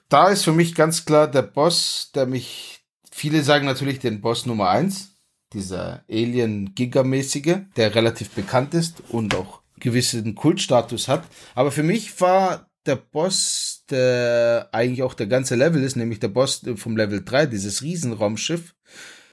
da 0.08 0.28
ist 0.28 0.44
für 0.44 0.52
mich 0.52 0.74
ganz 0.74 1.04
klar 1.04 1.28
der 1.30 1.42
Boss, 1.42 2.10
der 2.14 2.26
mich, 2.26 2.80
viele 3.10 3.42
sagen 3.42 3.66
natürlich 3.66 3.98
den 3.98 4.20
Boss 4.20 4.46
Nummer 4.46 4.70
eins, 4.70 5.14
dieser 5.52 6.04
Alien-Gigamäßige, 6.10 7.58
der 7.76 7.94
relativ 7.94 8.30
bekannt 8.30 8.74
ist 8.74 9.02
und 9.08 9.34
auch 9.34 9.62
gewissen 9.78 10.34
Kultstatus 10.34 11.08
hat. 11.08 11.24
Aber 11.54 11.70
für 11.70 11.82
mich 11.82 12.20
war 12.20 12.70
der 12.86 12.96
Boss, 12.96 13.84
der 13.90 14.68
eigentlich 14.72 15.02
auch 15.02 15.14
der 15.14 15.26
ganze 15.26 15.56
Level 15.56 15.82
ist, 15.82 15.96
nämlich 15.96 16.20
der 16.20 16.28
Boss 16.28 16.62
vom 16.76 16.96
Level 16.96 17.24
3, 17.24 17.46
dieses 17.46 17.82
Riesenraumschiff. 17.82 18.74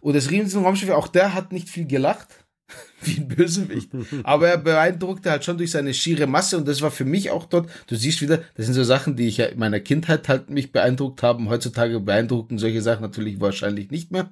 Und 0.01 0.15
das 0.15 0.31
Riesenraumschiff, 0.31 0.89
auch 0.89 1.07
der 1.07 1.33
hat 1.33 1.51
nicht 1.51 1.69
viel 1.69 1.85
gelacht 1.85 2.42
wie 3.01 3.17
ein 3.17 3.27
Bösewicht. 3.27 3.91
Aber 4.23 4.49
er 4.49 4.57
beeindruckte 4.57 5.31
halt 5.31 5.43
schon 5.43 5.57
durch 5.57 5.71
seine 5.71 5.93
schiere 5.93 6.27
Masse 6.27 6.57
und 6.57 6.67
das 6.67 6.81
war 6.81 6.91
für 6.91 7.05
mich 7.05 7.31
auch 7.31 7.45
dort, 7.45 7.69
du 7.87 7.95
siehst 7.95 8.21
wieder, 8.21 8.39
das 8.55 8.65
sind 8.65 8.75
so 8.75 8.83
Sachen, 8.83 9.15
die 9.15 9.27
ich 9.27 9.37
ja 9.37 9.45
in 9.45 9.59
meiner 9.59 9.79
Kindheit 9.79 10.29
halt 10.29 10.49
mich 10.49 10.71
beeindruckt 10.71 11.23
haben. 11.23 11.49
Heutzutage 11.49 11.99
beeindrucken 11.99 12.57
solche 12.57 12.81
Sachen 12.81 13.01
natürlich 13.01 13.39
wahrscheinlich 13.41 13.91
nicht 13.91 14.11
mehr. 14.11 14.31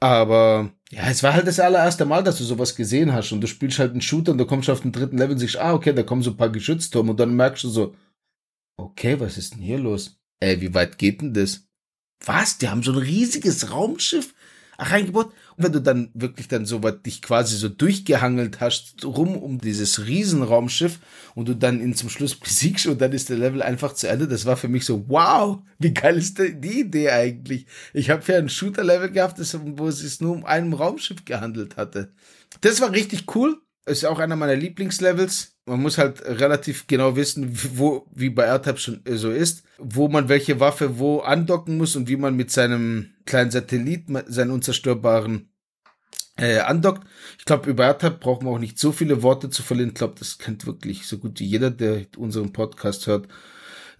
Aber 0.00 0.70
ja, 0.90 1.08
es 1.08 1.22
war 1.22 1.32
halt 1.32 1.46
das 1.46 1.60
allererste 1.60 2.04
Mal, 2.04 2.22
dass 2.22 2.38
du 2.38 2.44
sowas 2.44 2.76
gesehen 2.76 3.12
hast 3.12 3.32
und 3.32 3.40
du 3.40 3.46
spielst 3.46 3.78
halt 3.78 3.92
einen 3.92 4.00
Shooter 4.00 4.32
und 4.32 4.38
du 4.38 4.46
kommst 4.46 4.68
auf 4.68 4.80
den 4.80 4.92
dritten 4.92 5.16
Level 5.16 5.32
und 5.32 5.38
siehst, 5.38 5.56
ah, 5.56 5.72
okay, 5.72 5.94
da 5.94 6.02
kommen 6.02 6.22
so 6.22 6.30
ein 6.30 6.36
paar 6.36 6.50
Geschütztürme 6.50 7.12
und 7.12 7.20
dann 7.20 7.34
merkst 7.34 7.64
du 7.64 7.68
so, 7.68 7.94
okay, 8.76 9.18
was 9.18 9.38
ist 9.38 9.54
denn 9.54 9.62
hier 9.62 9.78
los? 9.78 10.18
Ey, 10.40 10.60
wie 10.60 10.74
weit 10.74 10.98
geht 10.98 11.22
denn 11.22 11.32
das? 11.32 11.64
Was? 12.24 12.58
Die 12.58 12.68
haben 12.68 12.82
so 12.82 12.92
ein 12.92 12.98
riesiges 12.98 13.70
Raumschiff 13.70 14.34
reingebaut? 14.78 15.32
Und 15.56 15.64
wenn 15.64 15.72
du 15.72 15.80
dann 15.80 16.10
wirklich 16.14 16.48
dann 16.48 16.66
so 16.66 16.82
weit 16.82 17.04
dich 17.06 17.22
quasi 17.22 17.56
so 17.56 17.68
durchgehangelt 17.68 18.60
hast, 18.60 19.04
rum 19.04 19.36
um 19.36 19.58
dieses 19.58 20.06
Riesenraumschiff 20.06 20.98
und 21.34 21.48
du 21.48 21.54
dann 21.54 21.80
ihn 21.80 21.94
zum 21.94 22.08
Schluss 22.08 22.34
besiegst 22.40 22.86
und 22.86 23.00
dann 23.00 23.12
ist 23.12 23.28
der 23.28 23.38
Level 23.38 23.62
einfach 23.62 23.94
zu 23.94 24.08
Ende, 24.08 24.28
das 24.28 24.46
war 24.46 24.56
für 24.56 24.68
mich 24.68 24.84
so, 24.84 25.04
wow, 25.08 25.58
wie 25.78 25.94
geil 25.94 26.16
ist 26.16 26.38
die 26.38 26.80
Idee 26.80 27.10
eigentlich? 27.10 27.66
Ich 27.92 28.10
habe 28.10 28.22
ja 28.32 28.38
ein 28.38 28.48
Shooter-Level 28.48 29.10
gehabt, 29.10 29.38
wo 29.76 29.88
es 29.88 29.98
sich 29.98 30.20
nur 30.20 30.32
um 30.32 30.44
einem 30.44 30.72
Raumschiff 30.72 31.24
gehandelt 31.24 31.76
hatte. 31.76 32.12
Das 32.60 32.80
war 32.80 32.92
richtig 32.92 33.34
cool. 33.34 33.58
Ist 33.86 34.06
auch 34.06 34.18
einer 34.18 34.36
meiner 34.36 34.56
Lieblingslevels. 34.56 35.56
Man 35.66 35.80
muss 35.80 35.98
halt 35.98 36.22
relativ 36.24 36.86
genau 36.86 37.16
wissen, 37.16 37.58
wo, 37.76 38.06
wie 38.14 38.30
bei 38.30 38.44
R-Type 38.44 38.78
schon 38.78 39.02
so 39.10 39.30
ist, 39.30 39.62
wo 39.78 40.08
man 40.08 40.28
welche 40.28 40.60
Waffe 40.60 40.98
wo 40.98 41.20
andocken 41.20 41.76
muss 41.76 41.96
und 41.96 42.08
wie 42.08 42.16
man 42.16 42.34
mit 42.34 42.50
seinem 42.50 43.10
kleinen 43.26 43.50
Satellit, 43.50 44.06
seinen 44.26 44.50
unzerstörbaren, 44.50 45.48
äh, 46.36 46.58
andockt. 46.58 47.06
Ich 47.38 47.44
glaube, 47.44 47.70
über 47.70 47.84
R-Type 47.84 48.18
brauchen 48.18 48.46
wir 48.46 48.52
auch 48.52 48.58
nicht 48.58 48.78
so 48.78 48.92
viele 48.92 49.22
Worte 49.22 49.50
zu 49.50 49.62
verlieren. 49.62 49.90
Ich 49.90 49.96
glaube, 49.96 50.14
das 50.18 50.38
kennt 50.38 50.66
wirklich 50.66 51.06
so 51.06 51.18
gut 51.18 51.40
wie 51.40 51.46
jeder, 51.46 51.70
der 51.70 52.06
unseren 52.16 52.52
Podcast 52.52 53.06
hört 53.06 53.28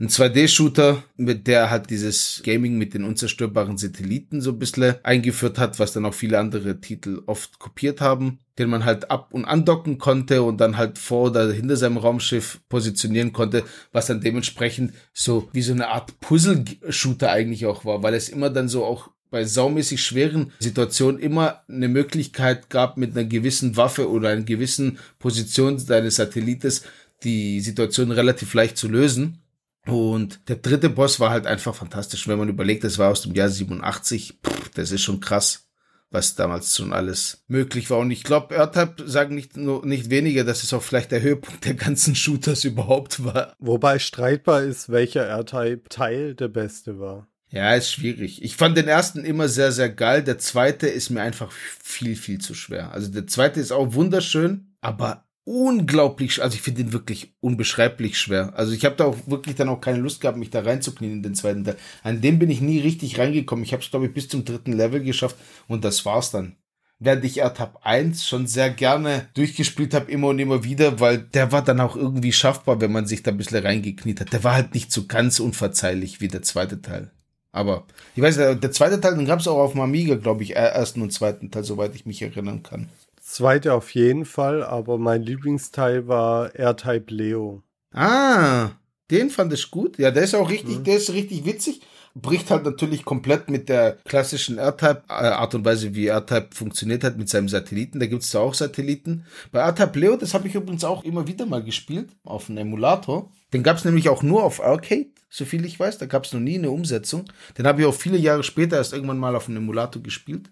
ein 0.01 0.09
2D-Shooter, 0.09 1.03
mit 1.17 1.47
der 1.47 1.71
halt 1.71 1.91
dieses 1.91 2.43
Gaming 2.45 2.77
mit 2.77 2.95
den 2.95 3.05
unzerstörbaren 3.05 3.79
Satelliten 3.79 4.41
so 4.41 4.51
ein 4.51 4.59
bisschen 4.59 4.97
eingeführt 5.03 5.59
hat, 5.59 5.79
was 5.79 5.93
dann 5.93 6.07
auch 6.07 6.15
viele 6.15 6.39
andere 6.39 6.81
Titel 6.81 7.23
oft 7.27 7.59
kopiert 7.59 8.01
haben, 8.01 8.39
den 8.59 8.71
man 8.71 8.85
halt 8.85 9.11
ab 9.11 9.29
und 9.33 9.45
andocken 9.45 9.99
konnte 9.99 10.43
und 10.43 10.61
dann 10.61 10.77
halt 10.77 10.99
vor 10.99 11.31
oder 11.31 11.53
hinter 11.53 11.77
seinem 11.77 11.97
Raumschiff 11.97 12.61
positionieren 12.69 13.33
konnte, 13.33 13.65
was 13.93 14.07
dann 14.07 14.21
dementsprechend 14.21 14.95
so 15.13 15.49
wie 15.53 15.63
so 15.63 15.73
eine 15.73 15.89
Art 15.89 16.21
Puzzle-Shooter 16.21 17.31
eigentlich 17.31 17.67
auch 17.67 17.85
war, 17.85 18.03
weil 18.03 18.15
es 18.15 18.29
immer 18.29 18.51
dann 18.51 18.69
so 18.69 18.85
auch 18.85 19.11
bei 19.31 19.45
saumäßig 19.45 20.01
schweren 20.01 20.53
Situationen 20.61 21.21
immer 21.21 21.63
eine 21.69 21.89
Möglichkeit 21.89 22.71
gab, 22.71 22.97
mit 22.97 23.17
einer 23.17 23.27
gewissen 23.27 23.77
Waffe 23.77 24.09
oder 24.09 24.29
einer 24.29 24.43
gewissen 24.43 24.99
Position 25.19 25.85
deines 25.87 26.17
Satellites 26.17 26.83
die 27.25 27.61
Situation 27.61 28.13
relativ 28.13 28.55
leicht 28.55 28.77
zu 28.77 28.87
lösen. 28.87 29.41
Und 29.87 30.49
der 30.49 30.57
dritte 30.57 30.89
Boss 30.89 31.21
war 31.21 31.31
halt 31.31 31.47
einfach 31.47 31.75
fantastisch. 31.75 32.27
Wenn 32.27 32.39
man 32.39 32.49
überlegt, 32.49 32.85
das 32.85 32.99
war 32.99 33.11
aus 33.11 33.23
dem 33.23 33.35
Jahr 33.35 33.49
87, 33.51 34.39
pff, 34.45 34.71
das 34.71 34.91
ist 34.91 35.03
schon 35.03 35.21
krass, 35.21 35.69
was 36.11 36.35
damals 36.37 36.75
schon 36.75 36.93
alles 36.93 37.45
möglich 37.49 37.91
war. 37.91 37.99
Und 37.99 38.11
ich 38.11 38.23
glaube, 38.23 38.55
R-Type 38.55 39.07
sagen 39.07 39.35
nicht 39.35 39.57
nur 39.57 39.85
nicht 39.85 40.09
weniger, 40.09 40.45
dass 40.45 40.63
es 40.63 40.73
auch 40.73 40.83
vielleicht 40.83 41.13
der 41.13 41.21
Höhepunkt 41.21 41.65
der 41.67 41.75
ganzen 41.75 42.15
Shooters 42.15 42.65
überhaupt 42.65 43.25
war. 43.25 43.55
Wobei 43.59 43.99
streitbar 43.99 44.63
ist, 44.63 44.89
welcher 44.89 45.27
R-Type-Teil 45.27 46.35
der 46.35 46.49
beste 46.49 46.99
war. 46.99 47.29
Ja, 47.51 47.75
ist 47.75 47.93
schwierig. 47.93 48.43
Ich 48.43 48.57
fand 48.57 48.77
den 48.77 48.89
ersten 48.89 49.25
immer 49.25 49.49
sehr, 49.49 49.71
sehr 49.71 49.89
geil. 49.89 50.25
Der 50.25 50.39
zweite 50.39 50.89
ist 50.89 51.11
mir 51.11 51.23
einfach 51.23 51.53
viel, 51.53 52.17
viel 52.17 52.41
zu 52.41 52.53
schwer. 52.55 52.91
Also 52.91 53.13
der 53.13 53.29
zweite 53.29 53.61
ist 53.61 53.71
auch 53.71 53.95
wunderschön, 53.95 54.75
aber 54.81 55.25
unglaublich, 55.45 56.43
also 56.43 56.55
ich 56.55 56.63
finde 56.63 56.83
ihn 56.83 56.93
wirklich 56.93 57.35
unbeschreiblich 57.41 58.19
schwer. 58.19 58.53
Also 58.57 58.73
ich 58.73 58.85
habe 58.85 58.97
da 58.97 59.05
auch 59.05 59.17
wirklich 59.27 59.57
dann 59.57 59.69
auch 59.69 59.81
keine 59.81 59.99
Lust 59.99 60.21
gehabt, 60.21 60.39
mich 60.39 60.51
da 60.51 60.61
reinzuknien 60.61 61.13
in 61.13 61.23
den 61.23 61.35
zweiten 61.35 61.65
Teil. 61.65 61.77
An 62.03 62.21
dem 62.21 62.39
bin 62.39 62.51
ich 62.51 62.61
nie 62.61 62.81
richtig 62.81 63.19
reingekommen. 63.19 63.65
Ich 63.65 63.73
habe 63.73 63.83
es, 63.83 63.91
glaube 63.91 64.07
ich, 64.07 64.15
bis 64.15 64.29
zum 64.29 64.45
dritten 64.45 64.73
Level 64.73 65.03
geschafft 65.03 65.37
und 65.69 65.85
das 65.85 66.05
war's 66.05 66.31
dann. 66.31 66.57
Während 67.01 67.25
ich 67.25 67.39
Ertab 67.39 67.81
1 67.83 68.27
schon 68.27 68.47
sehr 68.47 68.71
gerne 68.71 69.29
durchgespielt 69.35 69.93
habe, 69.93 70.11
immer 70.11 70.29
und 70.29 70.39
immer 70.39 70.65
wieder, 70.65 71.01
weil 71.01 71.19
der 71.19 71.53
war 71.53 71.63
dann 71.63 71.81
auch 71.81 71.97
irgendwie 71.97 72.33
schaffbar, 72.33 72.81
wenn 72.81 72.93
man 72.93 73.07
sich 73.07 73.23
da 73.23 73.31
ein 73.31 73.37
bisschen 73.37 73.63
reingekniet 73.63 74.21
hat. 74.21 74.33
Der 74.33 74.45
war 74.45 74.55
halt 74.55 74.75
nicht 74.75 74.93
so 74.93 75.07
ganz 75.07 75.41
unverzeihlich 75.41 76.21
wie 76.21 76.29
der 76.29 76.43
zweite 76.43 76.81
Teil. 76.81 77.11
Aber 77.53 77.87
ich 78.17 78.23
weiß, 78.23 78.37
der 78.37 78.73
zweite 78.73 79.01
Teil, 79.01 79.17
den 79.17 79.27
gab 79.27 79.41
es 79.41 79.49
auch 79.49 79.59
auf 79.59 79.73
dem 79.73 79.81
Amiga, 79.81 80.15
glaube 80.15 80.43
ich, 80.43 80.57
ersten 80.57 81.03
und 81.03 81.13
zweiten 81.13 81.51
Teil, 81.51 81.65
soweit 81.65 81.95
ich 81.95 82.07
mich 82.07 82.23
erinnern 82.23 82.63
kann. 82.63 82.89
Zweite 83.35 83.75
auf 83.75 83.91
jeden 83.97 84.27
Fall, 84.27 84.63
aber 84.63 84.97
mein 84.97 85.25
Lieblingsteil 85.25 86.07
war 86.07 86.55
R-Type 86.55 87.13
Leo. 87.13 87.65
Ah, 87.93 88.71
den 89.11 89.29
fand 89.29 89.53
ich 89.53 89.73
gut. 89.73 89.99
Ja, 89.99 90.13
der 90.13 90.23
ist 90.23 90.37
auch 90.37 90.49
richtig, 90.49 90.79
mhm. 90.79 90.85
der 90.85 90.99
ist 90.99 91.13
richtig 91.13 91.45
witzig. 91.45 91.81
Bricht 92.15 92.53
halt 92.53 92.65
natürlich 92.65 93.05
komplett 93.05 93.51
mit 93.51 93.69
der 93.69 93.97
klassischen 94.05 94.59
R-Type, 94.59 95.03
äh, 95.09 95.15
Art 95.15 95.53
und 95.57 95.65
Weise, 95.65 95.97
wie 95.97 96.07
R-Type 96.07 96.51
funktioniert 96.55 97.03
hat 97.03 97.19
mit 97.19 97.29
seinem 97.29 97.49
Satelliten. 97.49 97.99
Da 97.99 98.07
gibt's 98.07 98.31
da 98.31 98.39
auch 98.39 98.55
Satelliten. 98.55 99.27
Bei 99.51 99.59
R-Type 99.63 99.99
Leo, 99.99 100.17
das 100.17 100.33
habe 100.33 100.47
ich 100.47 100.55
übrigens 100.55 100.85
auch 100.85 101.03
immer 101.03 101.27
wieder 101.27 101.45
mal 101.45 101.65
gespielt, 101.65 102.11
auf 102.23 102.49
einem 102.49 102.59
Emulator. 102.59 103.33
Den 103.53 103.65
gab's 103.65 103.85
nämlich 103.85 104.09
auch 104.11 104.23
nur 104.23 104.45
auf 104.45 104.63
Arcade, 104.63 105.09
so 105.29 105.45
viel 105.45 105.65
ich 105.65 105.81
weiß. 105.81 105.99
Da 105.99 106.07
gab's 106.07 106.33
noch 106.33 106.39
nie 106.39 106.59
eine 106.59 106.71
Umsetzung. 106.71 107.25
Den 107.59 107.67
habe 107.67 107.81
ich 107.81 107.89
auch 107.89 107.95
viele 107.95 108.17
Jahre 108.17 108.45
später 108.45 108.77
erst 108.77 108.93
irgendwann 108.93 109.19
mal 109.19 109.35
auf 109.35 109.49
einem 109.49 109.57
Emulator 109.57 110.01
gespielt. 110.01 110.51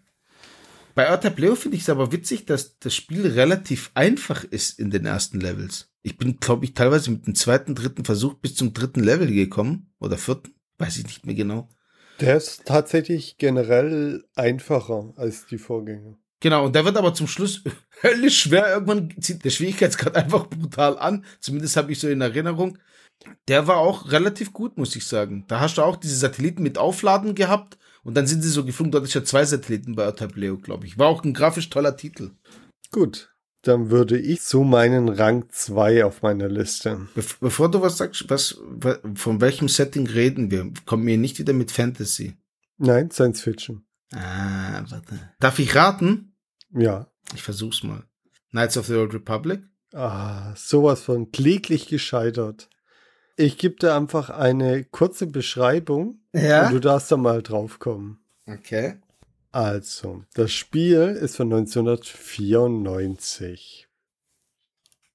Bei 0.94 1.06
Earthtype 1.06 1.40
Leo 1.40 1.54
finde 1.54 1.76
ich 1.76 1.84
es 1.84 1.88
aber 1.88 2.12
witzig, 2.12 2.44
dass 2.44 2.78
das 2.78 2.94
Spiel 2.94 3.26
relativ 3.26 3.90
einfach 3.94 4.44
ist 4.44 4.78
in 4.78 4.90
den 4.90 5.06
ersten 5.06 5.40
Levels. 5.40 5.90
Ich 6.02 6.18
bin, 6.18 6.38
glaube 6.38 6.64
ich, 6.64 6.74
teilweise 6.74 7.10
mit 7.10 7.26
dem 7.26 7.34
zweiten, 7.34 7.74
dritten 7.74 8.04
Versuch 8.04 8.34
bis 8.34 8.54
zum 8.54 8.74
dritten 8.74 9.02
Level 9.02 9.28
gekommen. 9.28 9.92
Oder 10.00 10.18
vierten. 10.18 10.54
Weiß 10.78 10.98
ich 10.98 11.04
nicht 11.04 11.24
mehr 11.24 11.34
genau. 11.34 11.68
Der 12.20 12.36
ist 12.36 12.66
tatsächlich 12.66 13.38
generell 13.38 14.24
einfacher 14.34 15.12
als 15.16 15.46
die 15.46 15.58
Vorgänger. 15.58 16.18
Genau, 16.40 16.66
und 16.66 16.74
der 16.74 16.84
wird 16.84 16.96
aber 16.96 17.14
zum 17.14 17.28
Schluss 17.28 17.62
höllisch 18.02 18.42
schwer. 18.42 18.68
Irgendwann 18.68 19.14
zieht 19.20 19.44
der 19.44 19.50
Schwierigkeitsgrad 19.50 20.16
einfach 20.16 20.48
brutal 20.48 20.98
an. 20.98 21.24
Zumindest 21.40 21.76
habe 21.76 21.92
ich 21.92 22.00
so 22.00 22.08
in 22.08 22.20
Erinnerung. 22.20 22.78
Der 23.46 23.68
war 23.68 23.76
auch 23.76 24.10
relativ 24.10 24.52
gut, 24.52 24.76
muss 24.76 24.96
ich 24.96 25.06
sagen. 25.06 25.44
Da 25.46 25.60
hast 25.60 25.78
du 25.78 25.82
auch 25.82 25.96
diese 25.96 26.16
Satelliten 26.16 26.62
mit 26.62 26.76
Aufladen 26.76 27.36
gehabt 27.36 27.78
und 28.04 28.14
dann 28.14 28.26
sind 28.26 28.42
sie 28.42 28.50
so 28.50 28.64
geflogen. 28.64 28.92
Dort 28.92 29.04
ist 29.04 29.14
ja 29.14 29.24
zwei 29.24 29.44
Satelliten 29.44 29.94
bei 29.94 30.12
Leo, 30.34 30.58
glaube 30.58 30.86
ich. 30.86 30.98
War 30.98 31.08
auch 31.08 31.24
ein 31.24 31.34
grafisch 31.34 31.70
toller 31.70 31.96
Titel. 31.96 32.30
Gut, 32.90 33.32
dann 33.62 33.90
würde 33.90 34.18
ich 34.18 34.42
so 34.42 34.64
meinen 34.64 35.08
Rang 35.08 35.48
2 35.48 36.04
auf 36.04 36.22
meiner 36.22 36.48
Liste. 36.48 37.06
Be 37.14 37.24
bevor 37.40 37.70
du 37.70 37.80
was 37.80 37.96
sagst, 37.96 38.28
was, 38.28 38.60
von 39.14 39.40
welchem 39.40 39.68
Setting 39.68 40.06
reden 40.08 40.50
wir? 40.50 40.72
Kommen 40.84 41.06
wir 41.06 41.16
nicht 41.16 41.38
wieder 41.38 41.52
mit 41.52 41.70
Fantasy? 41.70 42.36
Nein, 42.78 43.10
Science 43.10 43.40
Fiction. 43.40 43.84
Ah, 44.12 44.82
warte. 44.88 45.30
Darf 45.38 45.58
ich 45.60 45.74
raten? 45.74 46.34
Ja. 46.74 47.06
Ich 47.34 47.42
versuch's 47.42 47.82
mal. 47.82 48.02
Knights 48.50 48.76
of 48.76 48.86
the 48.86 48.94
Old 48.94 49.14
Republic? 49.14 49.62
Ah, 49.94 50.54
sowas 50.56 51.02
von 51.02 51.30
kläglich 51.30 51.86
gescheitert. 51.86 52.68
Ich 53.36 53.58
gebe 53.58 53.76
dir 53.76 53.94
einfach 53.94 54.28
eine 54.28 54.84
kurze 54.84 55.26
Beschreibung 55.26 56.21
ja? 56.32 56.66
und 56.66 56.74
du 56.74 56.80
darfst 56.80 57.12
da 57.12 57.16
mal 57.16 57.42
drauf 57.42 57.78
kommen. 57.78 58.18
Okay. 58.46 58.96
Also, 59.52 60.24
das 60.34 60.52
Spiel 60.52 61.16
ist 61.20 61.36
von 61.36 61.52
1994. 61.52 63.86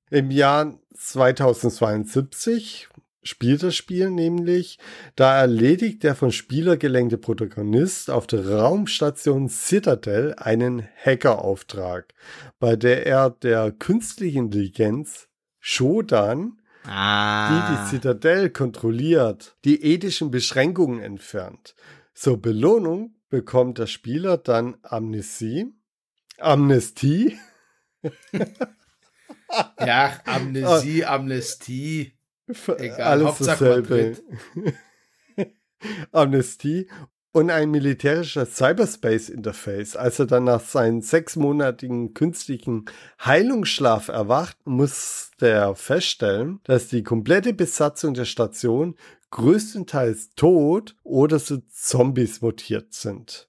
Im 0.10 0.32
Jahr 0.32 0.80
2072 0.96 2.88
spielt 3.24 3.64
das 3.64 3.76
Spiel 3.76 4.10
nämlich, 4.10 4.80
da 5.16 5.40
erledigt 5.40 6.04
der 6.04 6.16
von 6.16 6.32
Spieler 6.32 6.78
gelenkte 6.78 7.18
Protagonist 7.18 8.10
auf 8.10 8.28
der 8.28 8.50
Raumstation 8.50 9.50
Citadel 9.50 10.36
einen 10.36 10.88
Hackerauftrag, 11.04 12.14
bei 12.60 12.76
der 12.76 13.06
er 13.06 13.32
der 13.32 13.72
künstlichen 13.72 14.46
Intelligenz 14.46 15.28
Shodan, 15.60 16.57
ah. 16.88 17.50
die 17.50 17.76
die 17.76 17.90
Citadel 17.90 18.50
kontrolliert, 18.50 19.58
die 19.66 19.84
ethischen 19.84 20.32
Beschränkungen 20.32 21.02
entfernt. 21.02 21.76
Zur 22.14 22.42
Belohnung 22.42 23.16
bekommt 23.30 23.78
der 23.78 23.88
Spieler 23.88 24.38
dann 24.38 24.78
Amnesie, 24.84 25.74
Amnestie. 26.40 27.38
ja, 29.80 30.20
Amnesie, 30.26 31.06
Amnestie. 31.06 32.14
Egal, 32.48 33.02
alles 33.02 33.28
Hauptsache 33.28 33.66
dasselbe. 33.66 34.18
Amnestie 36.12 36.88
und 37.38 37.52
ein 37.52 37.70
militärisches 37.70 38.56
Cyberspace-Interface. 38.56 39.96
Als 39.96 40.18
er 40.18 40.26
dann 40.26 40.46
nach 40.46 40.60
seinem 40.62 41.02
sechsmonatigen 41.02 42.16
künstlichen 42.16 42.86
Heilungsschlaf 43.24 44.08
erwacht, 44.08 44.58
muss 44.66 45.30
der 45.40 45.76
feststellen, 45.76 46.62
dass 46.64 46.88
die 46.88 47.04
komplette 47.04 47.54
Besatzung 47.54 48.16
der 48.16 48.26
Station 48.26 48.96
größtenteils 49.30 50.32
tot 50.36 50.96
oder 51.04 51.38
zu 51.38 51.62
Zombies 51.70 52.42
mutiert 52.42 52.96
sind. 52.96 53.48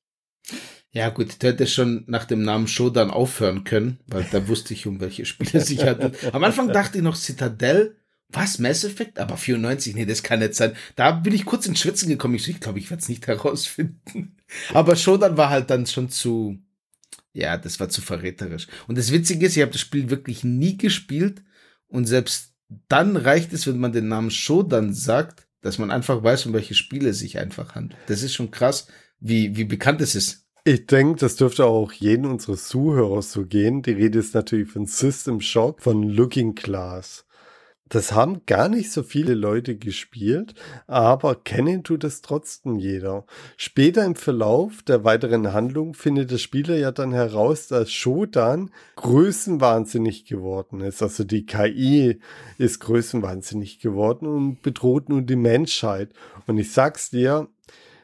Ja, 0.90 1.08
gut, 1.08 1.42
der 1.42 1.52
hätte 1.52 1.66
schon 1.66 2.04
nach 2.08 2.26
dem 2.26 2.42
Namen 2.42 2.68
Shodan 2.68 3.10
aufhören 3.10 3.64
können, 3.64 4.00
weil 4.06 4.26
da 4.30 4.48
wusste 4.48 4.74
ich, 4.74 4.86
um 4.86 5.00
welche 5.00 5.24
Spiele 5.24 5.62
sich 5.62 5.82
handelt. 5.84 6.34
Am 6.34 6.44
Anfang 6.44 6.68
dachte 6.68 6.98
ich 6.98 7.04
noch 7.04 7.16
Citadel 7.16 7.97
was, 8.30 8.58
Mass 8.58 8.84
Effect? 8.84 9.18
Aber 9.18 9.36
94? 9.36 9.94
Nee, 9.94 10.04
das 10.04 10.22
kann 10.22 10.40
nicht 10.40 10.54
sein. 10.54 10.74
Da 10.96 11.12
bin 11.12 11.34
ich 11.34 11.46
kurz 11.46 11.66
ins 11.66 11.80
Schwitzen 11.80 12.08
gekommen. 12.08 12.34
Ich, 12.34 12.60
glaube, 12.60 12.78
ich 12.78 12.90
werde 12.90 13.02
es 13.02 13.08
nicht 13.08 13.26
herausfinden. 13.26 14.36
Aber 14.74 14.96
Shodan 14.96 15.36
war 15.36 15.50
halt 15.50 15.70
dann 15.70 15.86
schon 15.86 16.10
zu, 16.10 16.58
ja, 17.32 17.56
das 17.56 17.80
war 17.80 17.88
zu 17.88 18.02
verräterisch. 18.02 18.66
Und 18.86 18.98
das 18.98 19.12
Witzige 19.12 19.46
ist, 19.46 19.56
ich 19.56 19.62
habe 19.62 19.72
das 19.72 19.80
Spiel 19.80 20.10
wirklich 20.10 20.44
nie 20.44 20.76
gespielt. 20.76 21.42
Und 21.86 22.04
selbst 22.04 22.54
dann 22.88 23.16
reicht 23.16 23.52
es, 23.54 23.66
wenn 23.66 23.78
man 23.78 23.92
den 23.92 24.08
Namen 24.08 24.30
Shodan 24.30 24.92
sagt, 24.92 25.48
dass 25.62 25.78
man 25.78 25.90
einfach 25.90 26.22
weiß, 26.22 26.46
um 26.46 26.52
welche 26.52 26.74
Spiele 26.74 27.10
es 27.10 27.18
sich 27.20 27.38
einfach 27.38 27.74
handelt. 27.74 28.00
Das 28.06 28.22
ist 28.22 28.34
schon 28.34 28.50
krass, 28.50 28.88
wie, 29.20 29.56
wie 29.56 29.64
bekannt 29.64 30.00
es 30.02 30.14
ist. 30.14 30.44
Ich 30.64 30.86
denke, 30.86 31.20
das 31.20 31.36
dürfte 31.36 31.64
auch 31.64 31.92
jeden 31.92 32.26
unserer 32.26 32.56
Zuhörer 32.56 33.22
so 33.22 33.46
gehen. 33.46 33.80
Die 33.80 33.92
Rede 33.92 34.18
ist 34.18 34.34
natürlich 34.34 34.70
von 34.70 34.84
System 34.84 35.40
Shock, 35.40 35.80
von 35.80 36.02
Looking 36.02 36.54
Glass. 36.54 37.24
Das 37.88 38.12
haben 38.12 38.42
gar 38.44 38.68
nicht 38.68 38.92
so 38.92 39.02
viele 39.02 39.34
Leute 39.34 39.76
gespielt, 39.76 40.54
aber 40.86 41.34
kennen 41.34 41.84
tut 41.84 42.04
es 42.04 42.20
trotzdem 42.20 42.78
jeder. 42.78 43.24
Später 43.56 44.04
im 44.04 44.14
Verlauf 44.14 44.82
der 44.82 45.04
weiteren 45.04 45.52
Handlung 45.52 45.94
findet 45.94 46.30
der 46.30 46.38
Spieler 46.38 46.76
ja 46.76 46.92
dann 46.92 47.12
heraus, 47.12 47.68
dass 47.68 47.90
Shodan 47.90 48.70
größenwahnsinnig 48.96 50.26
geworden 50.26 50.80
ist. 50.80 51.02
Also 51.02 51.24
die 51.24 51.46
KI 51.46 52.20
ist 52.58 52.80
größenwahnsinnig 52.80 53.80
geworden 53.80 54.26
und 54.26 54.62
bedroht 54.62 55.08
nun 55.08 55.26
die 55.26 55.36
Menschheit. 55.36 56.12
Und 56.46 56.58
ich 56.58 56.72
sag's 56.72 57.10
dir, 57.10 57.48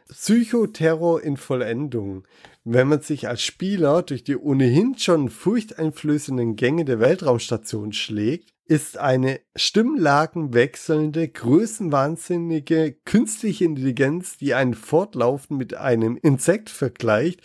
Psychoterror 0.09 1.23
in 1.23 1.37
Vollendung. 1.37 2.25
Wenn 2.65 2.89
man 2.89 3.03
sich 3.03 3.29
als 3.29 3.43
Spieler 3.43 4.03
durch 4.03 4.25
die 4.25 4.37
ohnehin 4.37 4.97
schon 4.97 5.29
furchteinflößenden 5.29 6.57
Gänge 6.57 6.87
der 6.87 7.01
Weltraumstation 7.01 7.93
schlägt, 7.93 8.54
ist 8.67 8.99
eine 8.99 9.41
stimmlagenwechselnde, 9.57 11.29
größenwahnsinnige 11.29 12.97
künstliche 13.05 13.65
Intelligenz, 13.65 14.39
die 14.39 14.55
einen 14.55 14.75
fortlaufend 14.75 15.59
mit 15.59 15.75
einem 15.75 16.17
Insekt 16.17 16.71
vergleicht, 16.71 17.41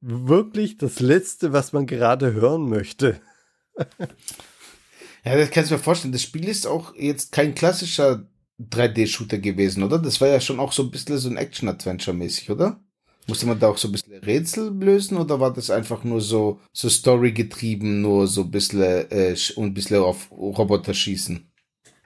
wirklich 0.00 0.76
das 0.76 1.00
Letzte, 1.00 1.52
was 1.52 1.72
man 1.72 1.86
gerade 1.86 2.32
hören 2.32 2.68
möchte. 2.68 3.20
ja, 5.24 5.36
das 5.36 5.50
kannst 5.50 5.70
du 5.70 5.76
mir 5.76 5.80
vorstellen. 5.80 6.12
Das 6.12 6.22
Spiel 6.22 6.48
ist 6.48 6.66
auch 6.66 6.94
jetzt 6.96 7.32
kein 7.32 7.54
klassischer 7.54 8.28
3D-Shooter 8.60 9.38
gewesen, 9.38 9.82
oder? 9.82 9.98
Das 9.98 10.20
war 10.20 10.28
ja 10.28 10.40
schon 10.40 10.60
auch 10.60 10.72
so 10.72 10.82
ein 10.82 10.90
bisschen 10.90 11.18
so 11.18 11.28
ein 11.28 11.36
Action-Adventure-mäßig, 11.36 12.50
oder? 12.50 12.83
Musste 13.26 13.46
man 13.46 13.58
da 13.58 13.68
auch 13.68 13.78
so 13.78 13.88
ein 13.88 13.92
bisschen 13.92 14.18
Rätsel 14.18 14.70
lösen 14.70 15.16
oder 15.16 15.40
war 15.40 15.52
das 15.52 15.70
einfach 15.70 16.04
nur 16.04 16.20
so, 16.20 16.60
so 16.72 16.88
Story 16.88 17.32
getrieben, 17.32 18.02
nur 18.02 18.26
so 18.26 18.42
ein 18.42 18.50
bisschen 18.50 18.82
äh, 18.82 19.34
und 19.56 19.66
ein 19.66 19.74
bisschen 19.74 20.02
auf 20.02 20.30
Roboter 20.30 20.92
schießen? 20.92 21.50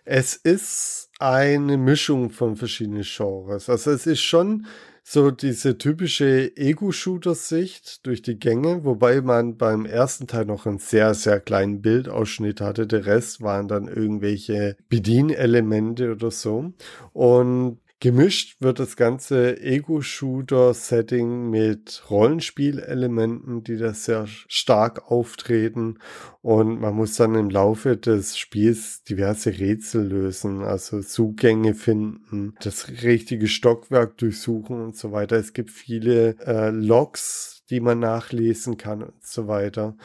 Es 0.05 0.37
ist 0.37 1.11
eine 1.19 1.77
Mischung 1.77 2.31
von 2.31 2.57
verschiedenen 2.57 3.03
Genres. 3.03 3.69
Also 3.69 3.91
es 3.91 4.07
ist 4.07 4.23
schon 4.23 4.67
so 5.11 5.31
diese 5.31 5.79
typische 5.79 6.55
Ego-Shooter-Sicht 6.57 8.07
durch 8.07 8.21
die 8.21 8.39
Gänge, 8.39 8.85
wobei 8.85 9.23
man 9.23 9.57
beim 9.57 9.87
ersten 9.87 10.27
Teil 10.27 10.45
noch 10.45 10.67
einen 10.67 10.79
sehr, 10.79 11.15
sehr 11.15 11.41
kleinen 11.41 11.81
Bildausschnitt 11.81 12.61
hatte. 12.61 12.87
Der 12.87 13.07
Rest 13.07 13.41
waren 13.41 13.69
dann 13.69 13.89
irgendwelche 13.89 14.77
Bedienelemente 14.91 16.13
oder 16.13 16.31
so. 16.31 16.73
Und 17.15 17.79
Gemischt 18.01 18.61
wird 18.61 18.79
das 18.79 18.95
ganze 18.95 19.61
Ego-Shooter-Setting 19.61 21.51
mit 21.51 22.05
Rollenspielelementen, 22.09 23.65
die 23.65 23.77
da 23.77 23.93
sehr 23.93 24.29
stark 24.29 25.11
auftreten. 25.11 25.99
Und 26.41 26.81
man 26.81 26.95
muss 26.95 27.17
dann 27.17 27.35
im 27.35 27.51
Laufe 27.51 27.97
des 27.97 28.39
Spiels 28.39 29.03
diverse 29.03 29.59
Rätsel 29.59 30.07
lösen, 30.07 30.63
also 30.63 31.01
Zugänge 31.01 31.75
finden, 31.75 32.55
das 32.61 32.89
richtige 33.03 33.49
Stockwerk 33.49 34.17
durchsuchen 34.19 34.81
und 34.81 34.97
so 34.97 35.11
weiter. 35.11 35.35
Es 35.35 35.53
gibt 35.53 35.71
viele 35.71 36.37
äh, 36.47 36.71
Logs, 36.71 37.65
die 37.69 37.81
man 37.81 37.99
nachlesen 37.99 38.77
kann 38.77 39.03
und 39.03 39.27
so 39.27 39.49
weiter 39.49 39.97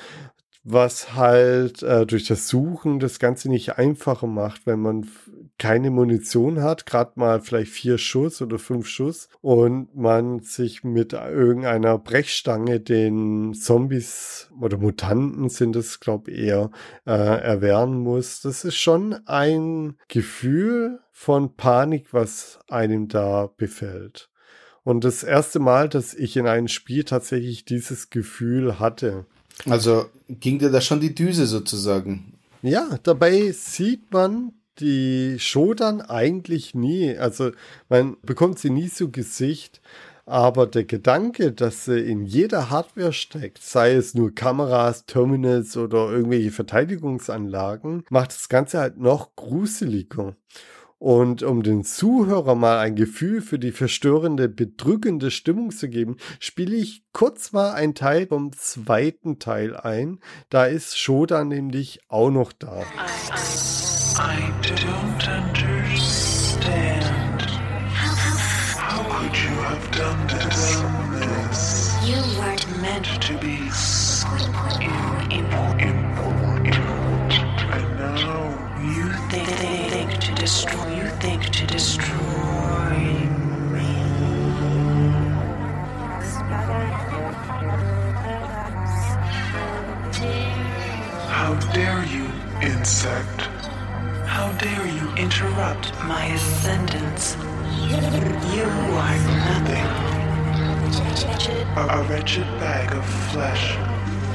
was 0.66 1.14
halt 1.14 1.84
äh, 1.84 2.06
durch 2.06 2.26
das 2.26 2.48
Suchen 2.48 3.00
das 3.00 3.20
Ganze 3.20 3.50
nicht 3.50 3.78
einfacher 3.78 4.28
macht, 4.28 4.66
wenn 4.66 4.80
man 4.80 5.06
keine 5.58 5.91
Munition 5.91 6.62
hat, 6.62 6.86
gerade 6.86 7.14
mal 7.16 7.41
vielleicht 7.41 7.72
vier 7.72 7.97
Schuss 7.97 8.41
oder 8.41 8.60
fünf 8.60 8.88
Schuss 8.88 9.30
und 9.41 9.95
man 9.95 10.41
sich 10.41 10.84
mit 10.84 11.14
irgendeiner 11.14 11.97
Brechstange 11.97 12.80
den 12.80 13.54
Zombies 13.54 14.49
oder 14.60 14.78
Mutanten 14.78 15.49
sind 15.49 15.76
es, 15.76 15.99
glaube 15.99 16.32
ich, 16.32 16.39
eher 16.39 16.72
äh, 17.06 17.12
erwehren 17.12 17.99
muss. 17.99 18.41
Das 18.41 18.66
ist 18.66 18.76
schon 18.76 19.16
ein 19.26 19.97
Gefühl 20.08 20.99
von 21.12 21.56
Panik, 21.56 22.14
was 22.14 22.60
einem 22.68 23.08
da 23.08 23.49
befällt. 23.56 24.30
Und 24.84 25.06
das 25.06 25.24
erste 25.24 25.60
Mal, 25.60 25.88
dass 25.88 26.14
ich 26.14 26.36
in 26.36 26.47
einem 26.47 26.68
Spiel 26.68 27.06
tatsächlich 27.06 27.64
dieses 27.64 28.10
Gefühl 28.10 28.80
hatte. 28.80 29.26
Also 29.70 30.08
ging 30.28 30.60
dir 30.60 30.72
da 30.72 30.82
schon 30.82 30.99
die 30.99 31.16
Düse 31.16 31.45
sozusagen? 31.45 32.34
Ja, 32.62 32.97
dabei 33.04 33.51
sieht 33.51 34.12
man 34.12 34.54
die 34.80 35.38
Shodan 35.39 36.01
eigentlich 36.01 36.76
nie. 36.76 37.17
Also 37.17 37.51
man 37.89 38.17
bekommt 38.21 38.59
sie 38.59 38.69
nie 38.69 38.89
zu 38.89 39.11
Gesicht. 39.11 39.82
Aber 40.26 40.67
der 40.67 40.86
Gedanke, 40.86 41.51
dass 41.51 41.84
sie 41.84 41.99
in 41.99 42.24
jeder 42.24 42.69
Hardware 42.69 43.11
steckt, 43.11 43.61
sei 43.61 43.93
es 43.93 44.13
nur 44.13 44.34
Kameras, 44.34 45.05
Terminals 45.05 45.76
oder 45.76 46.09
irgendwelche 46.09 46.51
Verteidigungsanlagen, 46.51 48.05
macht 48.09 48.32
das 48.32 48.47
Ganze 48.47 48.80
halt 48.80 48.97
noch 48.97 49.36
gruseliger. 49.36 50.38
Und 50.97 51.43
um 51.43 51.63
den 51.63 51.84
Zuhörer 51.84 52.55
mal 52.55 52.80
ein 52.80 52.95
Gefühl 52.95 53.41
für 53.41 53.59
die 53.59 53.74
verstörende, 53.74 54.47
bedrückende 54.47 55.32
Stimmung 55.32 55.71
zu 55.71 55.89
geben, 55.89 56.15
spiele 56.39 56.78
ich 56.78 57.03
kurz 57.11 57.51
mal 57.51 57.74
einen 57.74 57.93
Teil 57.93 58.28
vom 58.28 58.53
zweiten 58.53 59.38
Teil 59.38 59.76
ein. 59.76 60.21
Da 60.49 60.63
ist 60.63 60.97
Shoda 60.97 61.43
nämlich 61.43 61.99
auch 62.07 62.32
noch 62.32 62.53
da. 62.53 62.84
I 64.16 64.53
don't 64.61 65.28
understand. 65.28 67.41
How 67.91 68.16
How 68.78 69.03
could 69.03 69.36
you 69.36 69.55
have 69.70 69.91
done 69.91 70.28
this? 70.28 70.78
You 72.07 72.22
weren't 72.39 72.68
meant 72.82 73.22
to 73.24 73.38
be 73.39 73.70
important. 75.82 76.76
And 77.76 77.97
now 77.97 78.49
you 78.82 79.11
think 79.30 80.20
to 80.20 80.32
destroy 80.36 80.93
think 81.24 81.49
to 81.51 81.66
destroy 81.66 82.97
me. 83.72 83.88
How 91.30 91.53
dare 91.74 92.03
you, 92.05 92.28
insect? 92.61 93.62
How 94.34 94.49
dare 94.53 94.88
you 94.88 95.13
interrupt 95.13 95.93
my 96.05 96.25
ascendance? 96.25 97.38
You 98.55 98.65
are 98.65 99.17
nothing. 99.45 99.89
A, 101.77 101.79
a 101.99 102.03
wretched 102.09 102.47
bag 102.59 102.95
of 102.95 103.05
flesh. 103.31 103.77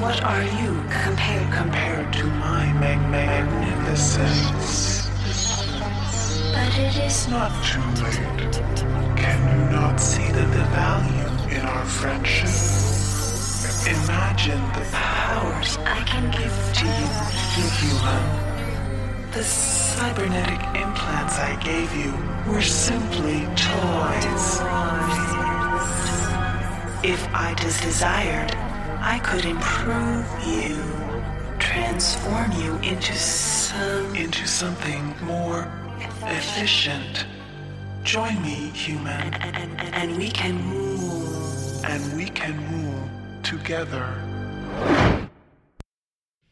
What 0.00 0.22
are 0.22 0.44
you 0.44 0.84
compared 1.02 1.52
compared 1.52 2.12
to 2.12 2.24
my 2.26 2.72
mag 2.74 3.00
magnificence? 3.10 5.08
But 6.54 6.78
it 6.78 6.96
is 7.04 7.26
not 7.26 7.50
too 7.64 7.82
late. 8.04 8.62
Can 9.18 9.38
you 9.50 9.64
not 9.72 9.98
see 9.98 10.30
the, 10.30 10.46
the 10.56 10.64
value 10.78 11.28
in 11.58 11.66
our 11.66 11.84
friendship? 11.84 12.54
Imagine 13.96 14.62
the 14.78 14.86
powers 14.92 15.76
I 15.78 16.04
can 16.04 16.30
give 16.30 16.54
to 16.78 16.86
you, 16.86 17.08
you 17.56 17.68
human. 17.80 18.47
The 19.32 19.44
cybernetic 19.44 20.60
implants 20.74 21.38
I 21.38 21.54
gave 21.62 21.94
you 21.94 22.12
were 22.50 22.62
simply 22.62 23.44
toys. 23.56 24.60
If 27.04 27.28
I 27.34 27.54
just 27.58 27.82
desired, 27.82 28.50
I 29.00 29.20
could 29.22 29.44
improve 29.44 30.26
you, 30.46 30.76
transform 31.58 32.52
you 32.52 32.76
into 32.76 33.12
some 33.12 34.16
into 34.16 34.46
something 34.46 35.14
more 35.22 35.70
efficient. 36.22 37.26
Join 38.04 38.40
me, 38.42 38.70
human, 38.72 39.34
and, 39.34 39.56
and, 39.56 39.94
and 39.94 40.16
we 40.16 40.30
can 40.30 40.56
rule. 40.70 41.84
And 41.84 42.16
we 42.16 42.30
can 42.30 42.56
rule 42.72 43.08
together. 43.42 45.17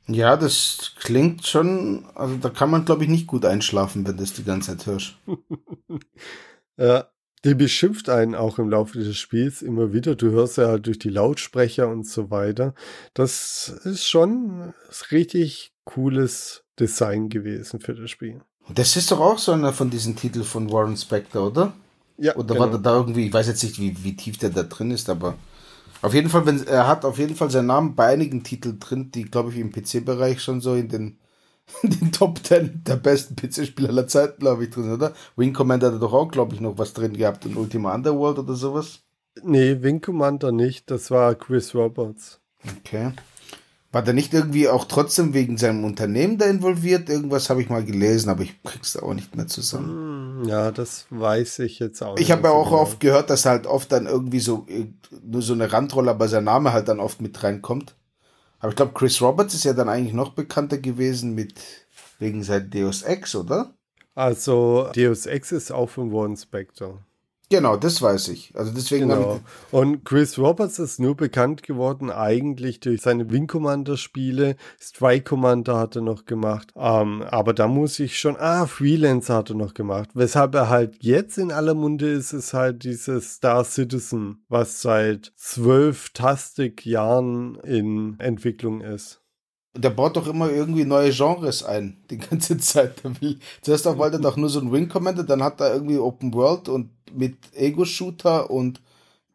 Ja, 0.09 0.37
das 0.37 0.93
klingt 1.01 1.47
schon, 1.47 2.07
also 2.15 2.37
da 2.37 2.49
kann 2.49 2.71
man, 2.71 2.85
glaube 2.85 3.05
ich, 3.05 3.11
nicht 3.11 3.27
gut 3.27 3.45
einschlafen, 3.45 4.07
wenn 4.07 4.17
du 4.17 4.23
das 4.23 4.35
die 4.35 4.45
ganze 4.45 4.77
Zeit 4.77 4.87
hörst. 4.87 5.17
ja, 6.77 7.09
die 7.45 7.55
beschimpft 7.55 8.09
einen 8.09 8.35
auch 8.35 8.59
im 8.59 8.71
Laufe 8.71 8.99
des 8.99 9.17
Spiels 9.17 9.63
immer 9.63 9.93
wieder. 9.93 10.15
Du 10.15 10.31
hörst 10.31 10.59
ja 10.59 10.69
halt 10.69 10.87
durch 10.87 10.99
die 10.99 11.11
Lautsprecher 11.11 11.89
und 11.89 12.07
so 12.07 12.31
weiter. 12.31 12.75
Das 13.15 13.69
ist 13.85 14.07
schon 14.07 14.63
ein 14.63 14.75
richtig 15.11 15.73
cooles 15.85 16.65
Design 16.79 17.29
gewesen 17.29 17.81
für 17.81 17.95
das 17.95 18.11
Spiel. 18.11 18.41
Das 18.75 18.97
ist 18.97 19.11
doch 19.11 19.21
auch 19.21 19.39
so 19.39 19.53
einer 19.53 19.73
von 19.73 19.91
diesen 19.91 20.17
Titeln 20.17 20.45
von 20.45 20.71
Warren 20.73 20.97
Spector, 20.97 21.49
oder? 21.49 21.73
Ja. 22.19 22.35
Oder 22.37 22.55
genau. 22.55 22.61
war 22.61 22.71
der 22.71 22.79
da 22.81 22.97
irgendwie, 22.97 23.27
ich 23.27 23.33
weiß 23.33 23.47
jetzt 23.47 23.63
nicht, 23.63 23.79
wie, 23.79 24.03
wie 24.03 24.17
tief 24.17 24.39
der 24.39 24.51
da 24.51 24.63
drin 24.63 24.91
ist, 24.91 25.09
aber 25.09 25.37
auf 26.03 26.15
jeden 26.15 26.29
Fall, 26.29 26.47
wenn, 26.47 26.67
er 26.67 26.87
hat 26.87 27.05
auf 27.05 27.19
jeden 27.19 27.37
Fall 27.37 27.51
seinen 27.51 27.67
Namen 27.67 27.95
bei 27.95 28.07
einigen 28.07 28.43
Titeln 28.43 28.79
drin, 28.79 29.11
die, 29.11 29.25
glaube 29.25 29.51
ich, 29.51 29.59
im 29.59 29.73
PC-Bereich 29.73 30.41
schon 30.43 30.61
so 30.61 30.75
in 30.75 30.89
den, 30.89 31.19
in 31.83 31.91
den 31.91 32.13
Top 32.13 32.45
10 32.45 32.85
der 32.85 32.97
besten 32.97 33.37
PC-Spiele 33.37 33.89
aller 33.89 34.07
Zeiten, 34.07 34.41
glaube 34.41 34.65
ich, 34.65 34.71
drin, 34.71 34.93
oder? 34.93 35.13
Wing 35.37 35.53
Commander 35.53 35.93
hat 35.93 36.03
doch 36.03 36.13
auch, 36.13 36.31
glaube 36.31 36.55
ich, 36.55 36.61
noch 36.61 36.79
was 36.79 36.93
drin 36.93 37.17
gehabt 37.17 37.47
in 37.47 37.57
Ultima 37.57 37.95
Underworld 37.95 38.39
oder 38.39 38.55
sowas. 38.55 39.01
Nee, 39.43 39.83
Wing 39.83 40.01
Commander 40.01 40.53
nicht, 40.53 40.91
das 40.91 41.11
war 41.11 41.35
Chris 41.35 41.75
Roberts. 41.75 42.41
Okay. 42.79 43.13
War 43.93 44.03
der 44.03 44.15
nicht 44.15 44.35
irgendwie 44.35 44.69
auch 44.69 44.85
trotzdem 44.85 45.33
wegen 45.33 45.57
seinem 45.57 45.85
Unternehmen 45.85 46.39
da 46.39 46.47
involviert? 46.47 47.09
Irgendwas 47.09 47.49
habe 47.49 47.63
ich 47.63 47.69
mal 47.69 47.85
gelesen, 47.85 48.29
aber 48.29 48.43
ich 48.43 48.63
krieg's 48.63 48.93
da 48.93 49.03
auch 49.03 49.15
nicht 49.15 49.37
mehr 49.37 49.47
zusammen. 49.47 50.43
Hm, 50.43 50.49
ja, 50.49 50.71
das 50.71 51.07
weiß 51.11 51.61
ich 51.61 51.79
jetzt 51.79 52.03
auch. 52.03 52.19
Ich 52.19 52.31
habe 52.31 52.49
ja 52.49 52.51
auch 52.51 52.71
genau. 52.71 52.83
oft 52.83 53.01
gehört, 53.01 53.31
dass 53.31 53.47
halt 53.47 53.67
oft 53.67 53.93
dann 53.93 54.07
irgendwie 54.07 54.41
so 54.41 54.67
nur 55.23 55.41
so 55.41 55.53
eine 55.53 55.73
Randrolle, 55.73 56.11
aber 56.11 56.29
sein 56.29 56.45
Name 56.45 56.73
halt 56.73 56.89
dann 56.89 57.01
oft 57.01 57.21
mit 57.21 57.43
reinkommt. 57.43 57.95
Aber 58.59 58.71
ich 58.71 58.77
glaube, 58.77 58.93
Chris 58.93 59.21
Roberts 59.23 59.55
ist 59.55 59.65
ja 59.65 59.73
dann 59.73 59.89
eigentlich 59.89 60.15
noch 60.15 60.31
bekannter 60.31 60.79
gewesen 60.79 61.35
mit 61.35 61.55
wegen 62.19 62.43
sein 62.43 62.69
Deus 62.71 63.03
Ex, 63.03 63.35
oder? 63.35 63.75
Also 64.15 64.91
Deus 64.95 65.27
Ex 65.27 65.53
ist 65.53 65.71
auch 65.71 65.91
von 65.91 66.11
Warren 66.13 66.37
Spector. 66.37 67.06
Genau, 67.49 67.77
das 67.77 68.03
weiß 68.03 68.29
ich. 68.29 68.53
Also 68.57 68.73
deswegen 68.73 69.09
genau. 69.09 69.41
Und 69.71 70.05
Chris 70.05 70.37
Roberts 70.37 70.81
ist 70.81 70.99
nur 70.99 71.17
bekannt 71.17 71.63
geworden 71.63 72.11
eigentlich 72.11 72.81
durch 72.81 73.03
seine 73.03 73.31
Wing 73.31 73.47
Commander 73.47 73.97
Spiele. 73.97 74.57
Strike 74.81 75.25
Commander 75.25 75.79
hat 75.79 75.95
er 75.95 76.03
noch 76.03 76.25
gemacht. 76.25 76.73
Ähm, 76.75 77.23
aber 77.23 77.55
da 77.55 77.69
muss 77.69 78.01
ich 78.01 78.19
schon, 78.19 78.37
ah, 78.37 78.67
Freelancer 78.67 79.37
hat 79.37 79.51
er 79.51 79.57
noch 79.57 79.75
gemacht. 79.75 80.11
Weshalb 80.15 80.57
er 80.57 80.69
halt 80.69 80.97
jetzt 81.01 81.39
in 81.39 81.53
aller 81.53 81.75
Munde 81.75 82.11
ist, 82.11 82.33
ist 82.33 82.53
halt 82.53 82.83
dieses 82.83 83.35
Star 83.35 83.65
Citizen, 83.65 84.45
was 84.49 84.83
seit 84.83 85.33
zwölf 85.37 86.11
Tastic 86.11 86.85
Jahren 86.85 87.57
in 87.63 88.17
Entwicklung 88.19 88.81
ist 88.81 89.21
der 89.77 89.91
baut 89.91 90.17
doch 90.17 90.27
immer 90.27 90.51
irgendwie 90.51 90.85
neue 90.85 91.11
Genres 91.11 91.63
ein, 91.63 91.97
die 92.11 92.19
ganze 92.19 92.59
Zeit. 92.59 92.95
Zuerst 93.63 93.87
auch 93.87 93.99
wollte 93.99 94.17
er 94.17 94.23
doch 94.23 94.37
nur 94.37 94.49
so 94.49 94.61
ein 94.61 94.73
Wing 94.73 94.89
Commander, 94.89 95.25
dann 95.25 95.43
hat 95.43 95.61
er 95.61 95.75
irgendwie 95.75 95.99
Open 95.99 96.35
World 96.35 96.69
und 96.69 96.91
mit 97.13 97.37
Ego-Shooter 97.55 98.51
und 98.51 98.81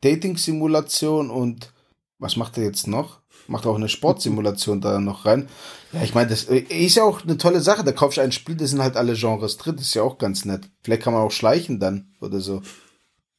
Dating-Simulation 0.02 1.30
und 1.30 1.72
was 2.20 2.36
macht 2.36 2.58
er 2.58 2.64
jetzt 2.64 2.88
noch? 2.88 3.22
Macht 3.48 3.66
auch 3.66 3.76
eine 3.76 3.90
Sportsimulation 3.90 4.82
da 4.82 5.00
noch 5.00 5.26
rein. 5.26 5.50
Ja, 5.92 6.04
ich 6.04 6.14
meine, 6.14 6.30
das 6.30 6.46
äh, 6.46 6.60
ist 6.60 6.96
ja 6.96 7.04
auch 7.04 7.24
eine 7.24 7.38
tolle 7.38 7.60
Sache. 7.60 7.84
Da 7.84 7.92
kaufst 7.92 8.18
du 8.18 8.22
ein 8.22 8.32
Spiel, 8.32 8.56
da 8.56 8.68
sind 8.68 8.82
halt 8.82 8.96
alle 8.96 9.14
Genres 9.14 9.58
drin. 9.58 9.76
Das 9.76 9.86
ist 9.88 9.94
ja 9.96 10.04
auch 10.04 10.18
ganz 10.18 10.46
nett. 10.46 10.70
Vielleicht 10.84 11.02
kann 11.02 11.14
man 11.14 11.24
auch 11.24 11.32
schleichen 11.32 11.80
dann 11.80 12.14
oder 12.22 12.40
so. 12.40 12.62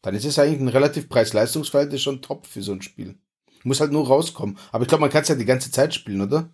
Dann 0.03 0.14
ist 0.14 0.24
es 0.24 0.38
eigentlich 0.38 0.61
ein 0.61 0.68
relativ 0.68 1.09
Preis-Leistungsverhältnis 1.09 2.03
schon 2.03 2.22
top 2.22 2.46
für 2.46 2.62
so 2.62 2.72
ein 2.72 2.82
Spiel. 2.82 3.16
Muss 3.62 3.80
halt 3.80 3.92
nur 3.92 4.07
rauskommen. 4.07 4.59
Aber 4.72 4.82
ich 4.82 4.88
glaube, 4.88 5.03
man 5.03 5.11
kann 5.11 5.22
es 5.22 5.28
ja 5.28 5.36
die 5.36 5.44
ganze 5.44 5.70
Zeit 5.70 5.94
spielen, 5.94 6.20
oder? 6.20 6.50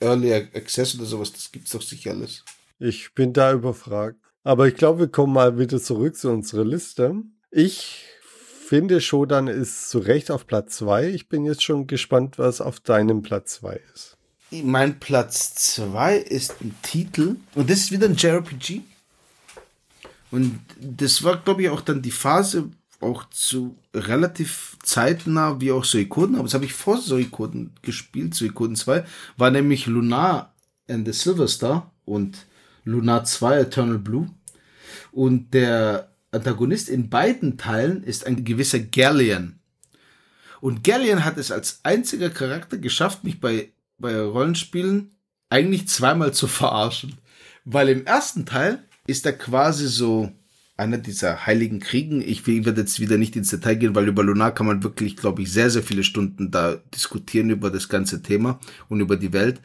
Early 0.00 0.32
Access 0.32 0.94
oder 0.96 1.04
sowas, 1.04 1.32
das 1.32 1.52
gibt's 1.52 1.70
doch 1.70 1.82
sicher 1.82 2.10
alles. 2.10 2.44
Ich 2.78 3.14
bin 3.14 3.32
da 3.32 3.52
überfragt. 3.52 4.16
Aber 4.42 4.66
ich 4.66 4.74
glaube, 4.74 5.00
wir 5.00 5.08
kommen 5.08 5.34
mal 5.34 5.58
wieder 5.58 5.80
zurück 5.80 6.16
zu 6.16 6.30
unserer 6.30 6.64
Liste. 6.64 7.14
Ich 7.50 8.06
finde, 8.66 9.00
Shodan 9.00 9.48
ist 9.48 9.90
zu 9.90 9.98
Recht 9.98 10.30
auf 10.30 10.46
Platz 10.46 10.76
2. 10.78 11.08
Ich 11.08 11.28
bin 11.28 11.44
jetzt 11.44 11.62
schon 11.62 11.86
gespannt, 11.86 12.38
was 12.38 12.60
auf 12.60 12.80
deinem 12.80 13.22
Platz 13.22 13.54
2 13.56 13.80
ist. 13.94 14.16
Mein 14.50 14.98
Platz 14.98 15.54
2 15.74 16.16
ist 16.16 16.60
ein 16.60 16.74
Titel 16.82 17.36
und 17.54 17.68
das 17.70 17.80
ist 17.80 17.92
wieder 17.92 18.06
ein 18.06 18.16
JRPG. 18.16 18.80
Und 20.30 20.60
das 20.80 21.22
war, 21.22 21.36
glaube 21.36 21.62
ich, 21.62 21.68
auch 21.68 21.80
dann 21.80 22.02
die 22.02 22.10
Phase, 22.10 22.70
auch 23.00 23.28
zu 23.30 23.78
relativ 23.94 24.76
zeitnah 24.82 25.60
wie 25.60 25.72
auch 25.72 25.84
Suikoden, 25.84 26.36
aber 26.36 26.44
das 26.44 26.54
habe 26.54 26.66
ich 26.66 26.74
vor 26.74 26.98
Suikoden 26.98 27.72
gespielt, 27.82 28.34
Suikoden 28.34 28.76
2, 28.76 29.04
war 29.36 29.50
nämlich 29.50 29.86
Lunar 29.86 30.54
and 30.88 31.06
the 31.06 31.12
Silver 31.12 31.48
Star 31.48 31.90
und 32.04 32.46
Lunar 32.84 33.24
2 33.24 33.58
Eternal 33.58 33.98
Blue. 33.98 34.28
Und 35.12 35.54
der 35.54 36.10
Antagonist 36.30 36.88
in 36.88 37.08
beiden 37.08 37.56
Teilen 37.56 38.04
ist 38.04 38.26
ein 38.26 38.44
gewisser 38.44 38.78
Galleon. 38.78 39.58
Und 40.60 40.84
Galleon 40.84 41.24
hat 41.24 41.38
es 41.38 41.50
als 41.50 41.80
einziger 41.84 42.30
Charakter 42.30 42.78
geschafft, 42.78 43.24
mich 43.24 43.40
bei, 43.40 43.72
bei 43.98 44.20
Rollenspielen 44.20 45.16
eigentlich 45.48 45.88
zweimal 45.88 46.34
zu 46.34 46.46
verarschen. 46.46 47.16
Weil 47.64 47.88
im 47.88 48.06
ersten 48.06 48.46
Teil 48.46 48.84
ist 49.06 49.26
er 49.26 49.32
quasi 49.32 49.88
so 49.88 50.32
einer 50.80 50.98
dieser 50.98 51.46
heiligen 51.46 51.78
Kriegen. 51.78 52.22
Ich 52.22 52.46
werde 52.46 52.80
jetzt 52.80 52.98
wieder 52.98 53.18
nicht 53.18 53.36
ins 53.36 53.50
Detail 53.50 53.76
gehen, 53.76 53.94
weil 53.94 54.08
über 54.08 54.24
Lunar 54.24 54.52
kann 54.52 54.66
man 54.66 54.82
wirklich, 54.82 55.16
glaube 55.16 55.42
ich, 55.42 55.52
sehr, 55.52 55.70
sehr 55.70 55.82
viele 55.82 56.02
Stunden 56.02 56.50
da 56.50 56.76
diskutieren 56.94 57.50
über 57.50 57.70
das 57.70 57.88
ganze 57.88 58.22
Thema 58.22 58.58
und 58.88 59.00
über 59.00 59.16
die 59.16 59.32
Welt. 59.32 59.60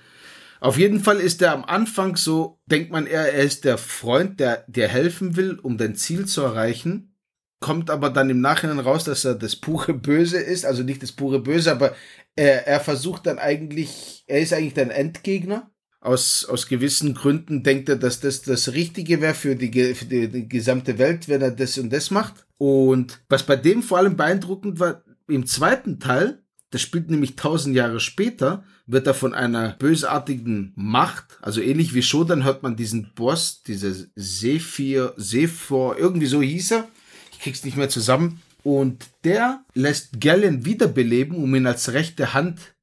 Auf 0.59 0.77
jeden 0.77 0.99
Fall 0.99 1.19
ist 1.19 1.41
er 1.41 1.53
am 1.53 1.63
Anfang 1.63 2.15
so, 2.15 2.59
denkt 2.65 2.91
man 2.91 3.07
eher, 3.07 3.33
er 3.33 3.43
ist 3.43 3.65
der 3.65 3.77
Freund, 3.77 4.39
der 4.39 4.65
dir 4.67 4.87
helfen 4.87 5.35
will, 5.35 5.57
um 5.59 5.77
dein 5.77 5.95
Ziel 5.95 6.25
zu 6.25 6.41
erreichen. 6.41 7.15
Kommt 7.59 7.89
aber 7.89 8.09
dann 8.09 8.29
im 8.29 8.41
Nachhinein 8.41 8.79
raus, 8.79 9.05
dass 9.05 9.25
er 9.25 9.35
das 9.35 9.55
pure 9.55 9.93
Böse 9.93 10.37
ist, 10.37 10.65
also 10.65 10.83
nicht 10.83 11.01
das 11.01 11.13
pure 11.13 11.39
Böse, 11.39 11.71
aber 11.71 11.95
er, 12.35 12.67
er 12.67 12.79
versucht 12.79 13.25
dann 13.25 13.39
eigentlich, 13.39 14.23
er 14.27 14.41
ist 14.41 14.53
eigentlich 14.53 14.73
dein 14.73 14.91
Endgegner 14.91 15.71
aus, 16.05 16.45
aus 16.45 16.67
gewissen 16.67 17.13
Gründen 17.15 17.63
denkt 17.63 17.89
er, 17.89 17.95
dass 17.95 18.19
das 18.19 18.41
das 18.43 18.73
Richtige 18.73 19.21
wäre 19.21 19.33
für, 19.33 19.55
die, 19.55 19.95
für 19.95 20.05
die, 20.05 20.47
gesamte 20.47 20.97
Welt, 20.97 21.27
wenn 21.27 21.41
er 21.41 21.51
das 21.51 21.77
und 21.77 21.91
das 21.91 22.11
macht. 22.11 22.45
Und 22.57 23.19
was 23.27 23.43
bei 23.43 23.55
dem 23.55 23.83
vor 23.83 23.97
allem 23.97 24.15
beeindruckend 24.15 24.79
war, 24.79 25.03
im 25.27 25.45
zweiten 25.45 25.99
Teil, 25.99 26.43
das 26.69 26.81
spielt 26.81 27.09
nämlich 27.09 27.35
tausend 27.35 27.75
Jahre 27.75 27.99
später, 27.99 28.63
wird 28.85 29.07
er 29.07 29.15
von 29.15 29.33
einer 29.33 29.69
bösartigen 29.79 30.73
Macht, 30.75 31.39
also 31.41 31.59
ähnlich 31.59 31.95
wie 31.95 32.03
Shodan 32.03 32.43
hört 32.43 32.61
man 32.61 32.75
diesen 32.75 33.11
Boss, 33.15 33.63
diese 33.63 34.09
Sephir, 34.15 35.13
Sephor, 35.17 35.97
irgendwie 35.97 36.27
so 36.27 36.41
hieß 36.41 36.71
er. 36.71 36.87
Ich 37.31 37.39
krieg's 37.39 37.65
nicht 37.65 37.77
mehr 37.77 37.89
zusammen. 37.89 38.41
Und 38.63 39.05
der 39.23 39.63
lässt 39.73 40.19
Galen 40.19 40.65
wiederbeleben, 40.65 41.37
um 41.37 41.53
ihn 41.55 41.67
als 41.67 41.93
rechte 41.93 42.33
Hand 42.33 42.74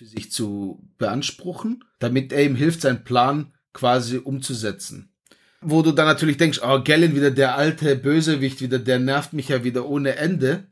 für 0.00 0.06
sich 0.06 0.32
zu 0.32 0.82
beanspruchen, 0.96 1.84
damit 1.98 2.32
er 2.32 2.42
ihm 2.42 2.56
hilft, 2.56 2.80
seinen 2.80 3.04
Plan 3.04 3.52
quasi 3.74 4.16
umzusetzen. 4.16 5.12
Wo 5.60 5.82
du 5.82 5.92
dann 5.92 6.06
natürlich 6.06 6.38
denkst, 6.38 6.60
oh, 6.62 6.82
Galen 6.82 7.14
wieder 7.14 7.30
der 7.30 7.54
alte 7.54 7.96
Bösewicht, 7.96 8.62
wieder, 8.62 8.78
der 8.78 8.98
nervt 8.98 9.34
mich 9.34 9.48
ja 9.48 9.62
wieder 9.62 9.86
ohne 9.86 10.16
Ende. 10.16 10.64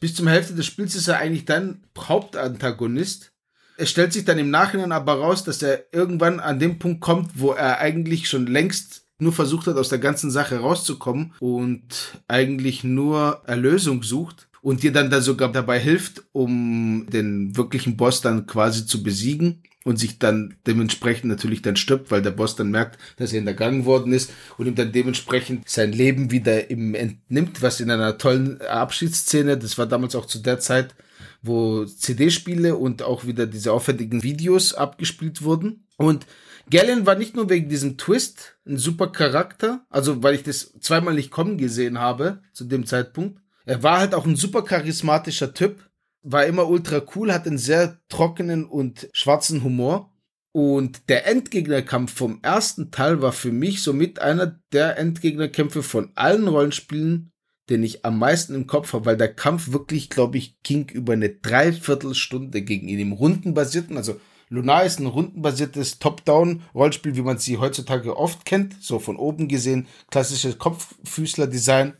Bis 0.00 0.16
zum 0.16 0.26
Hälfte 0.26 0.54
des 0.54 0.66
Spiels 0.66 0.96
ist 0.96 1.06
er 1.06 1.18
eigentlich 1.18 1.44
dein 1.44 1.84
Hauptantagonist. 1.96 3.30
Es 3.76 3.88
stellt 3.88 4.12
sich 4.12 4.24
dann 4.24 4.38
im 4.38 4.50
Nachhinein 4.50 4.90
aber 4.90 5.14
raus, 5.14 5.44
dass 5.44 5.62
er 5.62 5.84
irgendwann 5.92 6.40
an 6.40 6.58
dem 6.58 6.80
Punkt 6.80 7.00
kommt, 7.00 7.38
wo 7.38 7.52
er 7.52 7.78
eigentlich 7.78 8.28
schon 8.28 8.48
längst 8.48 9.06
nur 9.18 9.32
versucht 9.32 9.68
hat, 9.68 9.76
aus 9.76 9.90
der 9.90 10.00
ganzen 10.00 10.32
Sache 10.32 10.58
rauszukommen 10.58 11.34
und 11.38 12.18
eigentlich 12.26 12.82
nur 12.82 13.42
Erlösung 13.46 14.02
sucht 14.02 14.48
und 14.62 14.84
dir 14.84 14.92
dann 14.92 15.10
da 15.10 15.20
sogar 15.20 15.50
dabei 15.50 15.78
hilft, 15.78 16.22
um 16.32 17.06
den 17.12 17.56
wirklichen 17.56 17.96
Boss 17.96 18.20
dann 18.20 18.46
quasi 18.46 18.86
zu 18.86 19.02
besiegen 19.02 19.62
und 19.84 19.98
sich 19.98 20.20
dann 20.20 20.54
dementsprechend 20.66 21.24
natürlich 21.24 21.62
dann 21.62 21.74
stirbt, 21.74 22.12
weil 22.12 22.22
der 22.22 22.30
Boss 22.30 22.54
dann 22.54 22.70
merkt, 22.70 22.98
dass 23.16 23.32
er 23.32 23.38
hintergangen 23.38 23.84
worden 23.84 24.12
ist 24.12 24.30
und 24.56 24.66
ihm 24.66 24.76
dann 24.76 24.92
dementsprechend 24.92 25.68
sein 25.68 25.92
Leben 25.92 26.30
wieder 26.30 26.70
ihm 26.70 26.94
entnimmt, 26.94 27.60
was 27.60 27.80
in 27.80 27.90
einer 27.90 28.16
tollen 28.18 28.60
Abschiedsszene, 28.60 29.58
das 29.58 29.76
war 29.78 29.86
damals 29.86 30.14
auch 30.14 30.26
zu 30.26 30.38
der 30.38 30.60
Zeit, 30.60 30.94
wo 31.42 31.84
CD-Spiele 31.84 32.76
und 32.76 33.02
auch 33.02 33.26
wieder 33.26 33.46
diese 33.46 33.72
aufwendigen 33.72 34.22
Videos 34.22 34.74
abgespielt 34.74 35.42
wurden. 35.42 35.86
Und 35.96 36.26
Galen 36.70 37.04
war 37.04 37.16
nicht 37.16 37.34
nur 37.34 37.50
wegen 37.50 37.68
diesem 37.68 37.98
Twist 37.98 38.56
ein 38.64 38.78
super 38.78 39.08
Charakter, 39.08 39.84
also 39.90 40.22
weil 40.22 40.36
ich 40.36 40.44
das 40.44 40.72
zweimal 40.80 41.14
nicht 41.14 41.32
kommen 41.32 41.58
gesehen 41.58 41.98
habe 41.98 42.40
zu 42.52 42.64
dem 42.64 42.86
Zeitpunkt, 42.86 43.40
er 43.64 43.82
war 43.82 44.00
halt 44.00 44.14
auch 44.14 44.26
ein 44.26 44.36
super 44.36 44.62
charismatischer 44.62 45.54
Typ, 45.54 45.88
war 46.22 46.46
immer 46.46 46.68
ultra 46.68 47.02
cool, 47.14 47.32
hat 47.32 47.46
einen 47.46 47.58
sehr 47.58 48.00
trockenen 48.08 48.64
und 48.64 49.08
schwarzen 49.12 49.62
Humor. 49.64 50.12
Und 50.52 51.08
der 51.08 51.26
Endgegnerkampf 51.26 52.12
vom 52.14 52.40
ersten 52.42 52.90
Teil 52.90 53.22
war 53.22 53.32
für 53.32 53.52
mich 53.52 53.82
somit 53.82 54.18
einer 54.18 54.60
der 54.72 54.98
Endgegnerkämpfe 54.98 55.82
von 55.82 56.12
allen 56.14 56.46
Rollenspielen, 56.46 57.32
den 57.70 57.82
ich 57.82 58.04
am 58.04 58.18
meisten 58.18 58.54
im 58.54 58.66
Kopf 58.66 58.92
habe, 58.92 59.06
weil 59.06 59.16
der 59.16 59.32
Kampf 59.32 59.72
wirklich, 59.72 60.10
glaube 60.10 60.36
ich, 60.36 60.60
ging 60.62 60.90
über 60.90 61.14
eine 61.14 61.30
Dreiviertelstunde 61.30 62.60
gegen 62.62 62.88
ihn 62.88 62.98
im 62.98 63.12
rundenbasierten, 63.12 63.96
also 63.96 64.20
Lunar 64.50 64.84
ist 64.84 65.00
ein 65.00 65.06
rundenbasiertes 65.06 65.98
Top-Down-Rollenspiel, 65.98 67.16
wie 67.16 67.22
man 67.22 67.38
sie 67.38 67.56
heutzutage 67.56 68.18
oft 68.18 68.44
kennt, 68.44 68.76
so 68.82 68.98
von 68.98 69.16
oben 69.16 69.48
gesehen, 69.48 69.86
klassisches 70.10 70.58
Kopffüßler-Design. 70.58 71.94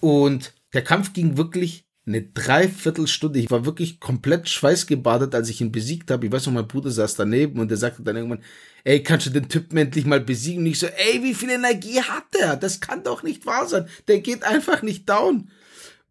Und 0.00 0.54
der 0.72 0.82
Kampf 0.82 1.12
ging 1.12 1.36
wirklich 1.36 1.88
eine 2.08 2.22
Dreiviertelstunde. 2.22 3.38
Ich 3.38 3.50
war 3.50 3.64
wirklich 3.64 4.00
komplett 4.00 4.48
schweißgebadet, 4.48 5.34
als 5.34 5.48
ich 5.50 5.60
ihn 5.60 5.72
besiegt 5.72 6.10
habe. 6.10 6.26
Ich 6.26 6.32
weiß 6.32 6.46
noch, 6.46 6.54
mein 6.54 6.66
Bruder 6.66 6.90
saß 6.90 7.16
daneben 7.16 7.60
und 7.60 7.68
der 7.68 7.76
sagte 7.76 8.02
dann 8.02 8.16
irgendwann, 8.16 8.42
ey, 8.84 9.02
kannst 9.02 9.26
du 9.26 9.30
den 9.30 9.48
Typen 9.48 9.76
endlich 9.76 10.06
mal 10.06 10.20
besiegen? 10.20 10.62
Und 10.62 10.70
ich 10.70 10.78
so, 10.78 10.86
ey, 10.86 11.22
wie 11.22 11.34
viel 11.34 11.50
Energie 11.50 12.00
hat 12.00 12.24
der? 12.34 12.56
Das 12.56 12.80
kann 12.80 13.04
doch 13.04 13.22
nicht 13.22 13.46
wahr 13.46 13.68
sein. 13.68 13.86
Der 14.08 14.20
geht 14.20 14.42
einfach 14.42 14.82
nicht 14.82 15.08
down. 15.08 15.50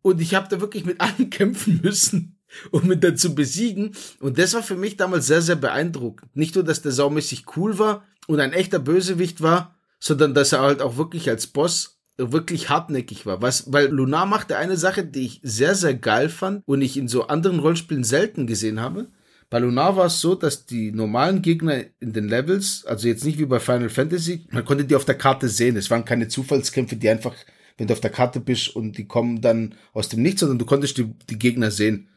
Und 0.03 0.21
ich 0.21 0.35
habe 0.35 0.47
da 0.49 0.61
wirklich 0.61 0.85
mit 0.85 1.01
allen 1.01 1.29
kämpfen 1.29 1.81
müssen, 1.83 2.37
um 2.71 2.91
ihn 2.91 2.99
dann 2.99 3.17
zu 3.17 3.33
besiegen. 3.33 3.93
Und 4.19 4.37
das 4.37 4.53
war 4.53 4.63
für 4.63 4.77
mich 4.77 4.97
damals 4.97 5.27
sehr, 5.27 5.41
sehr 5.41 5.55
beeindruckend. 5.55 6.35
Nicht 6.35 6.55
nur, 6.55 6.63
dass 6.63 6.83
der 6.83 6.91
saumäßig 6.91 7.45
cool 7.57 7.79
war 7.79 8.05
und 8.27 8.39
ein 8.39 8.53
echter 8.53 8.79
Bösewicht 8.79 9.41
war, 9.41 9.75
sondern 9.99 10.35
dass 10.35 10.53
er 10.53 10.61
halt 10.61 10.81
auch 10.81 10.97
wirklich 10.97 11.27
als 11.29 11.47
Boss 11.47 11.96
wirklich 12.17 12.69
hartnäckig 12.69 13.25
war. 13.25 13.41
Was, 13.41 13.71
weil 13.71 13.87
Lunar 13.87 14.25
machte 14.25 14.57
eine 14.57 14.77
Sache, 14.77 15.05
die 15.05 15.25
ich 15.25 15.39
sehr, 15.43 15.75
sehr 15.75 15.93
geil 15.93 16.29
fand 16.29 16.63
und 16.65 16.81
ich 16.81 16.97
in 16.97 17.07
so 17.07 17.27
anderen 17.27 17.59
Rollenspielen 17.59 18.03
selten 18.03 18.47
gesehen 18.47 18.79
habe. 18.79 19.07
Bei 19.49 19.59
Lunar 19.59 19.95
war 19.95 20.07
es 20.07 20.19
so, 20.19 20.35
dass 20.35 20.65
die 20.65 20.91
normalen 20.91 21.41
Gegner 21.41 21.85
in 21.99 22.11
den 22.11 22.27
Levels, 22.27 22.83
also 22.85 23.07
jetzt 23.07 23.23
nicht 23.23 23.39
wie 23.39 23.45
bei 23.45 23.59
Final 23.59 23.89
Fantasy, 23.89 24.45
man 24.51 24.65
konnte 24.65 24.83
die 24.83 24.95
auf 24.95 25.05
der 25.05 25.17
Karte 25.17 25.47
sehen. 25.47 25.77
Es 25.77 25.89
waren 25.89 26.03
keine 26.03 26.27
Zufallskämpfe, 26.27 26.97
die 26.97 27.07
einfach, 27.07 27.33
wenn 27.77 27.87
du 27.87 27.93
auf 27.93 28.01
der 28.01 28.11
Karte 28.11 28.41
bist 28.41 28.75
und 28.75 28.97
die 28.97 29.07
kommen 29.07 29.39
dann 29.39 29.75
aus 29.93 30.09
dem 30.09 30.21
Nichts, 30.21 30.41
sondern 30.41 30.59
du 30.59 30.65
konntest 30.65 30.97
die, 30.97 31.13
die 31.29 31.39
Gegner 31.39 31.71
sehen. 31.71 32.09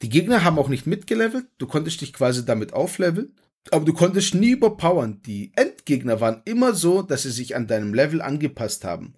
Die 0.00 0.08
Gegner 0.08 0.42
haben 0.42 0.58
auch 0.58 0.68
nicht 0.68 0.86
mitgelevelt, 0.86 1.44
du 1.58 1.66
konntest 1.66 2.00
dich 2.00 2.14
quasi 2.14 2.46
damit 2.46 2.72
aufleveln, 2.72 3.34
aber 3.70 3.84
du 3.84 3.92
konntest 3.92 4.34
nie 4.34 4.52
überpowern. 4.52 5.20
Die 5.26 5.52
Endgegner 5.56 6.22
waren 6.22 6.40
immer 6.46 6.72
so, 6.74 7.02
dass 7.02 7.24
sie 7.24 7.30
sich 7.30 7.54
an 7.56 7.66
deinem 7.66 7.92
Level 7.92 8.22
angepasst 8.22 8.84
haben. 8.84 9.14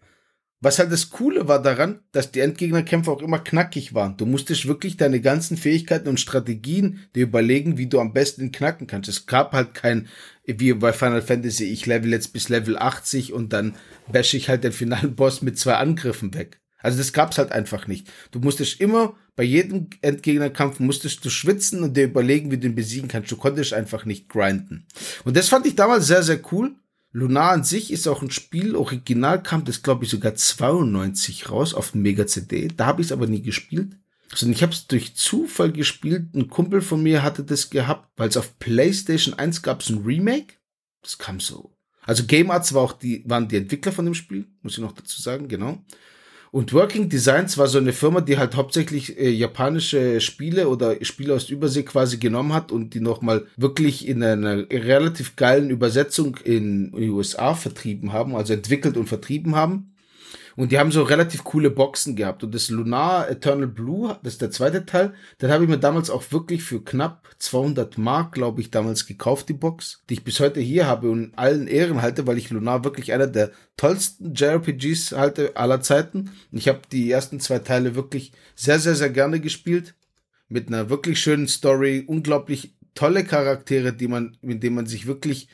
Was 0.62 0.78
halt 0.78 0.92
das 0.92 1.10
Coole 1.10 1.48
war 1.48 1.60
daran, 1.60 1.98
dass 2.12 2.30
die 2.30 2.38
Endgegnerkämpfe 2.38 3.10
auch 3.10 3.20
immer 3.20 3.40
knackig 3.40 3.94
waren. 3.94 4.16
Du 4.16 4.26
musstest 4.26 4.68
wirklich 4.68 4.96
deine 4.96 5.20
ganzen 5.20 5.56
Fähigkeiten 5.56 6.08
und 6.08 6.20
Strategien 6.20 7.00
dir 7.16 7.24
überlegen, 7.24 7.78
wie 7.78 7.88
du 7.88 7.98
am 7.98 8.12
besten 8.12 8.52
knacken 8.52 8.86
kannst. 8.86 9.08
Es 9.08 9.26
gab 9.26 9.54
halt 9.54 9.74
kein, 9.74 10.06
wie 10.46 10.72
bei 10.74 10.92
Final 10.92 11.20
Fantasy, 11.20 11.64
ich 11.64 11.86
level 11.86 12.12
jetzt 12.12 12.32
bis 12.32 12.48
Level 12.48 12.78
80 12.78 13.32
und 13.32 13.52
dann 13.52 13.74
bashe 14.12 14.36
ich 14.36 14.48
halt 14.48 14.62
den 14.62 14.70
finalen 14.70 15.14
Boss 15.16 15.42
mit 15.42 15.58
zwei 15.58 15.74
Angriffen 15.74 16.32
weg. 16.32 16.60
Also 16.78 16.98
das 16.98 17.12
gab's 17.12 17.38
halt 17.38 17.50
einfach 17.50 17.88
nicht. 17.88 18.08
Du 18.30 18.38
musstest 18.38 18.80
immer, 18.80 19.16
bei 19.34 19.42
jedem 19.42 19.88
Endgegnerkampf 20.00 20.78
musstest 20.78 21.24
du 21.24 21.30
schwitzen 21.30 21.82
und 21.82 21.96
dir 21.96 22.04
überlegen, 22.04 22.52
wie 22.52 22.58
du 22.58 22.68
ihn 22.68 22.76
besiegen 22.76 23.08
kannst. 23.08 23.32
Du 23.32 23.36
konntest 23.36 23.72
einfach 23.72 24.04
nicht 24.04 24.28
grinden. 24.28 24.86
Und 25.24 25.36
das 25.36 25.48
fand 25.48 25.66
ich 25.66 25.74
damals 25.74 26.06
sehr, 26.06 26.22
sehr 26.22 26.40
cool. 26.52 26.76
Lunar 27.12 27.52
an 27.52 27.62
sich 27.64 27.92
ist 27.92 28.08
auch 28.08 28.22
ein 28.22 28.30
Spiel, 28.30 28.74
original 28.74 29.42
kam 29.42 29.64
das 29.64 29.82
glaube 29.82 30.04
ich 30.04 30.10
sogar 30.10 30.34
92 30.34 31.50
raus 31.50 31.74
auf 31.74 31.94
Mega 31.94 32.26
CD. 32.26 32.68
Da 32.68 32.86
habe 32.86 33.02
ich 33.02 33.08
es 33.08 33.12
aber 33.12 33.26
nie 33.26 33.42
gespielt. 33.42 33.96
Sondern 34.34 34.56
ich 34.56 34.62
habe 34.62 34.72
es 34.72 34.86
durch 34.86 35.14
Zufall 35.14 35.72
gespielt. 35.72 36.34
Ein 36.34 36.48
Kumpel 36.48 36.80
von 36.80 37.02
mir 37.02 37.22
hatte 37.22 37.44
das 37.44 37.68
gehabt, 37.68 38.10
weil 38.16 38.30
es 38.30 38.38
auf 38.38 38.58
PlayStation 38.58 39.34
1 39.34 39.60
gab 39.60 39.82
es 39.82 39.90
ein 39.90 40.04
Remake. 40.04 40.54
Das 41.02 41.18
kam 41.18 41.38
so. 41.38 41.76
Also 42.04 42.24
Game 42.24 42.50
Arts 42.50 42.72
war 42.72 42.82
auch 42.82 42.94
die, 42.94 43.22
waren 43.28 43.48
die 43.48 43.56
Entwickler 43.56 43.92
von 43.92 44.06
dem 44.06 44.14
Spiel, 44.14 44.46
muss 44.62 44.72
ich 44.72 44.78
noch 44.78 44.92
dazu 44.92 45.20
sagen, 45.20 45.48
genau. 45.48 45.84
Und 46.52 46.74
Working 46.74 47.08
Designs 47.08 47.56
war 47.56 47.66
so 47.66 47.78
eine 47.78 47.94
Firma, 47.94 48.20
die 48.20 48.36
halt 48.36 48.56
hauptsächlich 48.56 49.18
äh, 49.18 49.30
japanische 49.30 50.20
Spiele 50.20 50.68
oder 50.68 51.02
Spiele 51.02 51.32
aus 51.34 51.48
Übersee 51.48 51.82
quasi 51.82 52.18
genommen 52.18 52.52
hat 52.52 52.70
und 52.70 52.92
die 52.92 53.00
nochmal 53.00 53.46
wirklich 53.56 54.06
in 54.06 54.22
einer 54.22 54.68
relativ 54.70 55.34
geilen 55.36 55.70
Übersetzung 55.70 56.36
in 56.44 56.92
den 56.92 57.10
USA 57.10 57.54
vertrieben 57.54 58.12
haben, 58.12 58.36
also 58.36 58.52
entwickelt 58.52 58.98
und 58.98 59.08
vertrieben 59.08 59.56
haben. 59.56 59.91
Und 60.56 60.72
die 60.72 60.78
haben 60.78 60.92
so 60.92 61.02
relativ 61.02 61.44
coole 61.44 61.70
Boxen 61.70 62.16
gehabt. 62.16 62.44
Und 62.44 62.54
das 62.54 62.68
Lunar 62.68 63.28
Eternal 63.30 63.68
Blue, 63.68 64.18
das 64.22 64.34
ist 64.34 64.42
der 64.42 64.50
zweite 64.50 64.84
Teil, 64.84 65.14
den 65.40 65.50
habe 65.50 65.64
ich 65.64 65.70
mir 65.70 65.78
damals 65.78 66.10
auch 66.10 66.30
wirklich 66.30 66.62
für 66.62 66.82
knapp 66.82 67.28
200 67.38 67.98
Mark, 67.98 68.32
glaube 68.32 68.60
ich, 68.60 68.70
damals 68.70 69.06
gekauft, 69.06 69.48
die 69.48 69.54
Box, 69.54 70.02
die 70.08 70.14
ich 70.14 70.24
bis 70.24 70.40
heute 70.40 70.60
hier 70.60 70.86
habe 70.86 71.10
und 71.10 71.36
allen 71.38 71.66
Ehren 71.66 72.02
halte, 72.02 72.26
weil 72.26 72.38
ich 72.38 72.50
Lunar 72.50 72.84
wirklich 72.84 73.12
einer 73.12 73.26
der 73.26 73.50
tollsten 73.76 74.34
JRPGs 74.34 75.12
halte 75.12 75.56
aller 75.56 75.80
Zeiten. 75.80 76.30
Ich 76.50 76.68
habe 76.68 76.80
die 76.90 77.10
ersten 77.10 77.40
zwei 77.40 77.58
Teile 77.58 77.94
wirklich 77.94 78.32
sehr, 78.54 78.78
sehr, 78.78 78.94
sehr 78.94 79.10
gerne 79.10 79.40
gespielt. 79.40 79.94
Mit 80.48 80.68
einer 80.68 80.90
wirklich 80.90 81.18
schönen 81.18 81.48
Story, 81.48 82.04
unglaublich 82.06 82.74
tolle 82.94 83.24
Charaktere, 83.24 83.92
die 83.92 84.08
man, 84.08 84.36
mit 84.42 84.62
denen 84.62 84.76
man 84.76 84.86
sich 84.86 85.06
wirklich 85.06 85.48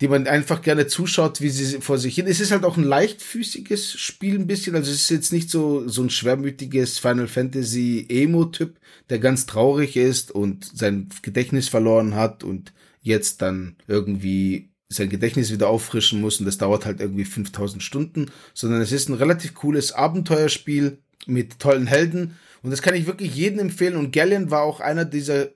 die 0.00 0.08
man 0.08 0.26
einfach 0.26 0.62
gerne 0.62 0.86
zuschaut, 0.86 1.40
wie 1.40 1.48
sie 1.48 1.80
vor 1.80 1.98
sich 1.98 2.14
hin. 2.14 2.26
Es 2.26 2.40
ist 2.40 2.52
halt 2.52 2.64
auch 2.64 2.76
ein 2.76 2.84
leichtfüßiges 2.84 3.98
Spiel 3.98 4.36
ein 4.36 4.46
bisschen, 4.46 4.76
also 4.76 4.90
es 4.90 5.02
ist 5.02 5.10
jetzt 5.10 5.32
nicht 5.32 5.50
so, 5.50 5.88
so 5.88 6.02
ein 6.02 6.10
schwermütiges 6.10 6.98
Final 6.98 7.26
Fantasy 7.26 8.06
Emo-Typ, 8.08 8.78
der 9.10 9.18
ganz 9.18 9.46
traurig 9.46 9.96
ist 9.96 10.30
und 10.30 10.70
sein 10.72 11.08
Gedächtnis 11.22 11.68
verloren 11.68 12.14
hat 12.14 12.44
und 12.44 12.72
jetzt 13.02 13.42
dann 13.42 13.76
irgendwie 13.88 14.70
sein 14.88 15.10
Gedächtnis 15.10 15.52
wieder 15.52 15.68
auffrischen 15.68 16.20
muss 16.20 16.38
und 16.38 16.46
das 16.46 16.58
dauert 16.58 16.86
halt 16.86 17.00
irgendwie 17.00 17.24
5000 17.24 17.82
Stunden, 17.82 18.30
sondern 18.54 18.80
es 18.80 18.92
ist 18.92 19.08
ein 19.08 19.14
relativ 19.14 19.54
cooles 19.54 19.92
Abenteuerspiel 19.92 20.98
mit 21.26 21.58
tollen 21.58 21.86
Helden. 21.86 22.36
Und 22.62 22.70
das 22.70 22.82
kann 22.82 22.94
ich 22.94 23.06
wirklich 23.06 23.34
jedem 23.34 23.60
empfehlen. 23.60 23.96
Und 23.96 24.12
Galleon 24.12 24.50
war 24.50 24.62
auch 24.62 24.80
einer 24.80 25.04
dieser 25.04 25.48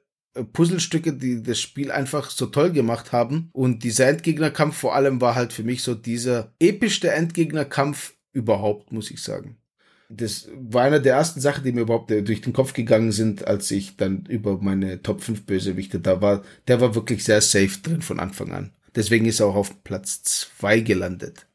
Puzzlestücke, 0.52 1.12
die 1.12 1.42
das 1.42 1.60
Spiel 1.60 1.90
einfach 1.90 2.30
so 2.30 2.46
toll 2.46 2.70
gemacht 2.70 3.12
haben. 3.12 3.50
Und 3.52 3.84
dieser 3.84 4.08
Endgegnerkampf 4.08 4.76
vor 4.76 4.94
allem 4.94 5.20
war 5.20 5.34
halt 5.34 5.52
für 5.52 5.62
mich 5.62 5.82
so 5.82 5.94
dieser 5.94 6.52
epischste 6.58 7.10
Endgegnerkampf 7.10 8.14
überhaupt, 8.32 8.92
muss 8.92 9.10
ich 9.10 9.22
sagen. 9.22 9.56
Das 10.08 10.48
war 10.54 10.84
einer 10.84 11.00
der 11.00 11.14
ersten 11.14 11.40
Sachen, 11.40 11.64
die 11.64 11.72
mir 11.72 11.82
überhaupt 11.82 12.10
äh, 12.10 12.22
durch 12.22 12.42
den 12.42 12.52
Kopf 12.52 12.74
gegangen 12.74 13.12
sind, 13.12 13.46
als 13.46 13.70
ich 13.70 13.96
dann 13.96 14.26
über 14.26 14.58
meine 14.58 15.02
Top 15.02 15.22
5 15.22 15.46
Bösewichte 15.46 16.00
da 16.00 16.20
war. 16.20 16.42
Der 16.68 16.80
war 16.80 16.94
wirklich 16.94 17.24
sehr 17.24 17.40
safe 17.40 17.78
drin 17.82 18.02
von 18.02 18.20
Anfang 18.20 18.52
an. 18.52 18.72
Deswegen 18.94 19.24
ist 19.24 19.40
er 19.40 19.46
auch 19.46 19.54
auf 19.54 19.82
Platz 19.84 20.22
2 20.58 20.80
gelandet. 20.80 21.46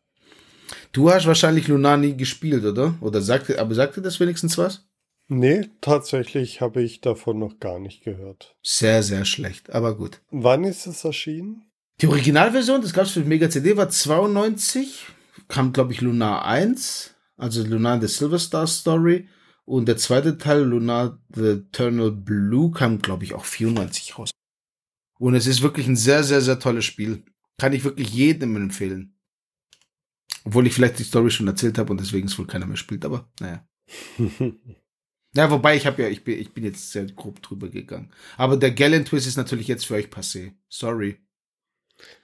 Du 0.91 1.11
hast 1.11 1.27
wahrscheinlich 1.27 1.67
Lunar 1.67 1.97
nie 1.97 2.17
gespielt, 2.17 2.65
oder? 2.65 2.97
Oder 3.01 3.21
sagte, 3.21 3.59
aber 3.59 3.75
sagte 3.75 4.01
das 4.01 4.19
wenigstens 4.19 4.57
was? 4.57 4.87
Nee, 5.29 5.69
tatsächlich 5.81 6.61
habe 6.61 6.81
ich 6.81 7.01
davon 7.01 7.39
noch 7.39 7.59
gar 7.59 7.79
nicht 7.79 8.03
gehört. 8.03 8.55
Sehr, 8.63 9.03
sehr 9.03 9.25
schlecht, 9.25 9.71
aber 9.71 9.95
gut. 9.95 10.21
Wann 10.31 10.63
ist 10.63 10.87
es 10.87 11.03
erschienen? 11.03 11.65
Die 11.99 12.07
Originalversion, 12.07 12.81
das 12.81 12.93
gab 12.93 13.05
es 13.05 13.11
für 13.11 13.21
Mega 13.21 13.49
CD, 13.49 13.75
war 13.75 13.89
92. 13.89 15.05
Kam, 15.47 15.73
glaube 15.73 15.93
ich, 15.93 16.01
Lunar 16.01 16.45
1, 16.45 17.15
also 17.35 17.63
Lunar 17.63 17.99
The 17.99 18.07
Silver 18.07 18.39
Star 18.39 18.67
Story. 18.67 19.27
Und 19.65 19.87
der 19.87 19.97
zweite 19.97 20.37
Teil, 20.37 20.61
Lunar 20.61 21.21
The 21.33 21.47
Eternal 21.47 22.11
Blue, 22.11 22.71
kam, 22.71 22.99
glaube 22.99 23.25
ich, 23.25 23.33
auch 23.33 23.43
94 23.43 24.17
raus. 24.17 24.31
Und 25.19 25.35
es 25.35 25.47
ist 25.47 25.61
wirklich 25.61 25.87
ein 25.87 25.95
sehr, 25.97 26.23
sehr, 26.23 26.41
sehr 26.41 26.59
tolles 26.59 26.85
Spiel. 26.85 27.25
Kann 27.57 27.73
ich 27.73 27.83
wirklich 27.83 28.13
jedem 28.13 28.55
empfehlen. 28.55 29.17
Obwohl 30.45 30.67
ich 30.67 30.73
vielleicht 30.73 30.99
die 30.99 31.03
Story 31.03 31.31
schon 31.31 31.47
erzählt 31.47 31.77
habe 31.77 31.91
und 31.91 31.99
deswegen 31.99 32.27
es 32.27 32.39
wohl 32.39 32.47
keiner 32.47 32.67
mehr 32.67 32.77
spielt, 32.77 33.03
aber 33.03 33.29
naja. 33.41 33.67
ja, 35.37 35.51
wobei 35.51 35.75
ich 35.75 35.85
habe 35.85 36.01
ja, 36.01 36.09
ich 36.09 36.23
bin, 36.23 36.39
ich 36.39 36.51
bin 36.51 36.63
jetzt 36.63 36.91
sehr 36.91 37.05
grob 37.05 37.41
drüber 37.43 37.69
gegangen. 37.69 38.09
Aber 38.37 38.57
der 38.57 38.71
Gallen 38.71 39.05
Twist 39.05 39.27
ist 39.27 39.37
natürlich 39.37 39.67
jetzt 39.67 39.85
für 39.85 39.93
euch 39.93 40.07
passé. 40.07 40.53
Sorry. 40.67 41.17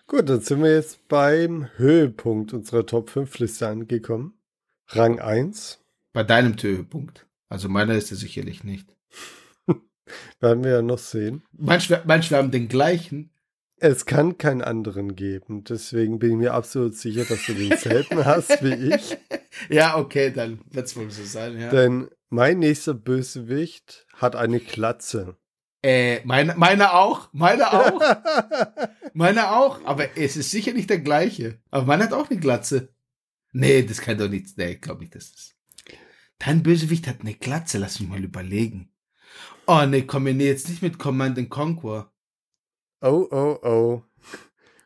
Gut, 0.08 0.30
dann 0.30 0.42
sind 0.42 0.64
wir 0.64 0.74
jetzt 0.74 1.08
beim 1.08 1.70
Höhepunkt 1.78 2.54
unserer 2.54 2.86
Top 2.86 3.12
5 3.12 3.38
Liste 3.38 3.68
angekommen. 3.68 4.34
Rang 4.88 5.20
1. 5.20 5.80
Bei 6.12 6.24
deinem 6.24 6.56
Höhepunkt. 6.60 7.28
Also 7.50 7.70
meiner 7.70 7.94
ist 7.94 8.10
er 8.10 8.18
sicherlich 8.18 8.64
nicht. 8.64 8.96
Werden 10.40 10.64
wir 10.64 10.72
ja 10.72 10.82
noch 10.82 10.98
sehen. 10.98 11.44
Manche, 11.52 12.02
manche 12.06 12.36
haben 12.36 12.50
den 12.50 12.68
gleichen. 12.68 13.30
Es 13.78 14.06
kann 14.06 14.38
keinen 14.38 14.62
anderen 14.62 15.16
geben. 15.16 15.64
Deswegen 15.66 16.18
bin 16.18 16.32
ich 16.32 16.38
mir 16.38 16.54
absolut 16.54 16.96
sicher, 16.96 17.26
dass 17.26 17.46
du 17.46 17.54
denselben 17.54 18.26
hast 18.26 18.64
wie 18.64 18.96
ich. 18.96 19.18
Ja, 19.70 19.98
okay, 19.98 20.32
dann 20.32 20.62
wird 20.72 20.88
es 20.88 20.96
wohl 20.96 21.12
so 21.12 21.24
sein, 21.24 21.60
ja. 21.60 21.70
Denn 21.70 22.10
mein 22.34 22.60
nächster 22.60 22.96
Bösewicht 22.96 24.08
hat 24.16 24.36
eine 24.36 24.60
Klatze. 24.60 25.38
Äh, 25.84 26.26
meine, 26.26 26.56
meine 26.56 26.94
auch, 26.94 27.30
meine 27.32 27.72
auch, 27.72 28.02
meine 29.14 29.52
auch, 29.52 29.86
aber 29.86 30.18
es 30.18 30.36
ist 30.36 30.50
sicher 30.50 30.74
nicht 30.74 30.90
der 30.90 31.00
gleiche. 31.00 31.60
Aber 31.70 31.86
meine 31.86 32.06
hat 32.06 32.14
auch 32.14 32.30
eine 32.30 32.40
Glatze. 32.40 32.90
Nee, 33.52 33.84
das 33.84 34.02
kann 34.02 34.18
doch 34.18 34.30
nicht, 34.30 34.58
nee, 34.58 34.72
ich 34.72 34.82
glaube 34.82 35.02
nicht, 35.02 35.14
dass 35.14 35.32
das. 35.32 35.56
Dein 36.40 36.64
Bösewicht 36.64 37.08
hat 37.08 37.22
eine 37.22 37.36
Glatze, 37.36 37.78
lass 37.78 38.00
mich 38.00 38.10
mal 38.10 38.24
überlegen. 38.24 38.92
Oh 39.68 39.86
nee, 39.86 40.02
komm 40.02 40.24
mir 40.24 40.34
nee, 40.34 40.48
jetzt 40.48 40.70
nicht 40.70 40.82
mit 40.82 40.98
Command 40.98 41.38
and 41.38 41.52
Conquer. 41.52 42.12
Oh, 43.02 43.28
oh, 43.30 43.60
oh. 43.62 44.04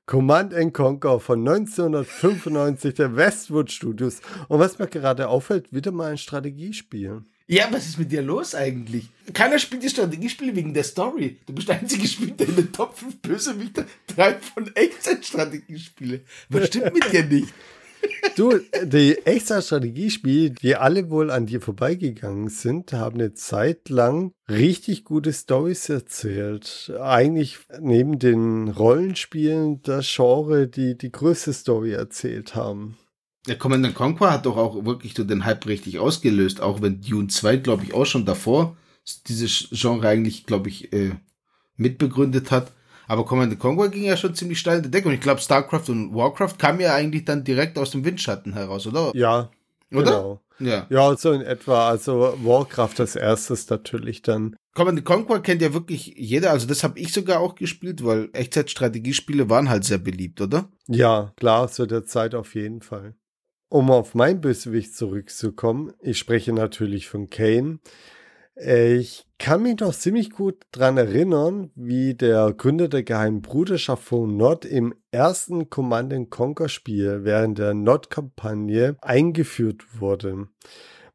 Command 0.05 0.53
and 0.53 0.73
Conquer 0.73 1.21
von 1.21 1.47
1995 1.47 2.93
der 2.95 3.15
Westwood 3.15 3.71
Studios. 3.71 4.21
Und 4.49 4.59
was 4.59 4.79
mir 4.79 4.87
gerade 4.87 5.29
auffällt, 5.29 5.71
wieder 5.71 5.91
mal 5.91 6.11
ein 6.11 6.17
Strategiespiel. 6.17 7.23
Ja, 7.49 7.67
was 7.71 7.87
ist 7.87 7.97
mit 7.97 8.11
dir 8.11 8.21
los 8.21 8.53
eigentlich? 8.53 9.07
Keiner 9.31 9.57
spielt 9.57 9.81
die 9.81 9.89
Strategiespiele 9.89 10.53
wegen 10.53 10.73
der 10.73 10.83
Story. 10.83 11.37
Du 11.45 11.53
bist 11.53 11.69
der 11.69 11.79
einzige 11.79 12.05
Spieler, 12.05 12.33
der 12.33 12.49
in 12.49 12.57
den 12.57 12.73
Top 12.73 12.97
5 12.97 13.21
Bösewichter 13.21 13.85
treibt 14.05 14.43
von 14.43 14.69
Echtzeit-Strategiespiele. 14.75 16.21
Was 16.49 16.67
stimmt 16.67 16.93
mit 16.93 17.09
dir 17.13 17.23
nicht? 17.23 17.53
Du, 18.35 18.59
die 18.83 19.17
extra 19.25 19.61
Strategiespiele, 19.61 20.51
die 20.51 20.75
alle 20.75 21.09
wohl 21.09 21.31
an 21.31 21.45
dir 21.45 21.61
vorbeigegangen 21.61 22.49
sind, 22.49 22.91
haben 22.91 23.15
eine 23.15 23.33
Zeit 23.33 23.87
lang 23.87 24.33
richtig 24.49 25.05
gute 25.05 25.31
Stories 25.31 25.87
erzählt. 25.87 26.91
Eigentlich 27.01 27.59
neben 27.79 28.19
den 28.19 28.67
Rollenspielen 28.67 29.81
das 29.83 30.13
Genre, 30.13 30.67
die 30.67 30.97
die 30.97 31.11
größte 31.13 31.53
Story 31.53 31.93
erzählt 31.93 32.55
haben. 32.55 32.97
Der 33.47 33.57
Command 33.57 33.93
Conquer 33.95 34.31
hat 34.31 34.45
doch 34.45 34.57
auch 34.57 34.85
wirklich 34.85 35.13
so 35.15 35.23
den 35.23 35.45
Hype 35.45 35.65
richtig 35.67 35.99
ausgelöst, 35.99 36.61
auch 36.61 36.81
wenn 36.81 37.01
Dune 37.01 37.27
2, 37.27 37.57
glaube 37.57 37.83
ich, 37.83 37.93
auch 37.93 38.05
schon 38.05 38.25
davor 38.25 38.75
dieses 39.27 39.69
Genre 39.71 40.07
eigentlich, 40.07 40.45
glaube 40.45 40.69
ich, 40.69 40.91
äh, 40.93 41.11
mitbegründet 41.77 42.51
hat. 42.51 42.71
Aber 43.07 43.25
Command 43.25 43.57
Conquer 43.57 43.89
ging 43.89 44.03
ja 44.03 44.17
schon 44.17 44.35
ziemlich 44.35 44.59
steil 44.59 44.77
in 44.77 44.83
der 44.83 44.91
Decke. 44.91 45.07
Und 45.07 45.13
ich 45.13 45.21
glaube, 45.21 45.39
StarCraft 45.39 45.89
und 45.89 46.13
Warcraft 46.13 46.57
kamen 46.57 46.81
ja 46.81 46.93
eigentlich 46.93 47.23
dann 47.23 47.43
direkt 47.43 47.77
aus 47.77 47.91
dem 47.91 48.03
Windschatten 48.03 48.53
heraus, 48.53 48.85
oder? 48.85 49.11
Ja. 49.15 49.49
Oder? 49.91 50.03
Genau. 50.03 50.41
Ja. 50.59 50.87
Ja, 50.89 51.15
so 51.15 51.31
in 51.31 51.41
etwa. 51.41 51.87
Also 51.87 52.35
Warcraft 52.43 52.99
als 52.99 53.15
erstes 53.15 53.69
natürlich 53.69 54.23
dann. 54.23 54.55
Command 54.73 55.05
Conquer 55.05 55.39
kennt 55.39 55.61
ja 55.61 55.73
wirklich 55.73 56.13
jeder. 56.17 56.51
Also 56.51 56.67
das 56.67 56.83
habe 56.83 56.99
ich 56.99 57.13
sogar 57.13 57.39
auch 57.39 57.55
gespielt, 57.55 58.03
weil 58.03 58.29
Echtzeit-Strategiespiele 58.33 59.49
waren 59.49 59.69
halt 59.69 59.85
sehr 59.85 59.99
beliebt, 59.99 60.41
oder? 60.41 60.69
Ja, 60.87 61.31
klar, 61.37 61.69
zu 61.69 61.85
der 61.85 62.05
Zeit 62.05 62.35
auf 62.35 62.55
jeden 62.55 62.81
Fall. 62.81 63.15
Um 63.69 63.91
auf 63.91 64.15
mein 64.15 64.39
Bösewicht 64.39 64.95
zurückzukommen, 64.95 65.91
ich 65.99 66.17
spreche 66.17 66.53
natürlich 66.53 67.09
von 67.09 67.29
Kane. 67.29 67.79
Ich 68.55 69.27
kann 69.37 69.61
mich 69.61 69.81
noch 69.81 69.93
ziemlich 69.93 70.31
gut 70.31 70.55
dran 70.71 70.97
erinnern, 70.97 71.69
wie 71.75 72.15
der 72.15 72.53
Gründer 72.53 72.87
der 72.87 73.03
Geheimen 73.03 73.41
Bruderschaft 73.41 74.03
von 74.03 74.37
Nord 74.37 74.63
im 74.63 74.95
ersten 75.11 75.69
Command 75.69 76.31
Conquer 76.31 76.69
Spiel 76.69 77.25
während 77.25 77.59
der 77.59 77.73
Nord-Kampagne 77.73 78.95
eingeführt 79.01 79.99
wurde. 79.99 80.47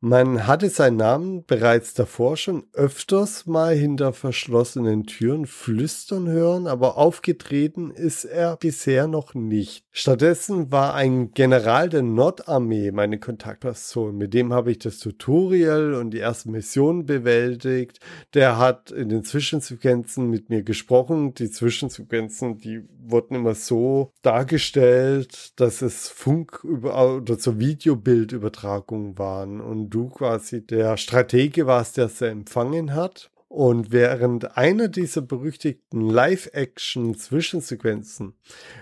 Man 0.05 0.49
hatte 0.49 0.69
seinen 0.69 0.97
Namen 0.97 1.45
bereits 1.45 1.95
davor 1.95 2.37
schon 2.37 2.65
öfters 2.73 3.47
mal 3.47 3.73
hinter 3.73 4.13
verschlossenen 4.13 5.05
Türen 5.05 5.47
flüstern 5.47 6.27
hören, 6.27 6.67
aber 6.67 6.99
aufgetreten 6.99 7.93
ist 7.93 8.25
er 8.25 8.57
bisher 8.57 9.07
noch 9.07 9.35
nicht. 9.35 9.85
Stattdessen 9.93 10.73
war 10.73 10.95
ein 10.95 11.31
General 11.35 11.89
der 11.89 12.03
Nordarmee 12.03 12.91
meine 12.91 13.21
Kontaktperson. 13.21 14.17
Mit 14.17 14.35
dem 14.35 14.53
habe 14.53 14.73
ich 14.73 14.81
das 14.81 14.99
Tutorial 14.99 15.95
und 15.95 16.11
die 16.11 16.19
erste 16.19 16.51
Mission 16.51 17.07
bewältigt. 17.07 18.01
Der 18.35 18.59
hat 18.59 18.91
in 18.91 19.09
den 19.09 19.23
Zwischensequenzen 19.23 20.29
mit 20.29 20.51
mir 20.51 20.65
gesprochen. 20.65 21.35
Die 21.35 21.49
Zwischensequenzen, 21.49 22.59
die 22.59 22.83
wurden 23.05 23.37
immer 23.37 23.55
so 23.55 24.11
dargestellt, 24.23 25.53
dass 25.61 25.81
es 25.81 26.09
Funk 26.09 26.65
oder 26.65 27.39
zur 27.39 27.61
Videobildübertragung 27.61 29.17
waren 29.17 29.61
und 29.61 29.92
du 29.93 30.09
quasi 30.09 30.67
der 30.67 30.97
Stratege 30.97 31.67
warst, 31.67 31.97
der 31.97 32.09
sie 32.09 32.29
empfangen 32.29 32.95
hat. 32.95 33.31
Und 33.49 33.93
während 33.93 34.57
einer 34.57 34.89
dieser 34.89 35.21
berüchtigten 35.21 36.09
Live-Action-Zwischensequenzen 36.09 38.33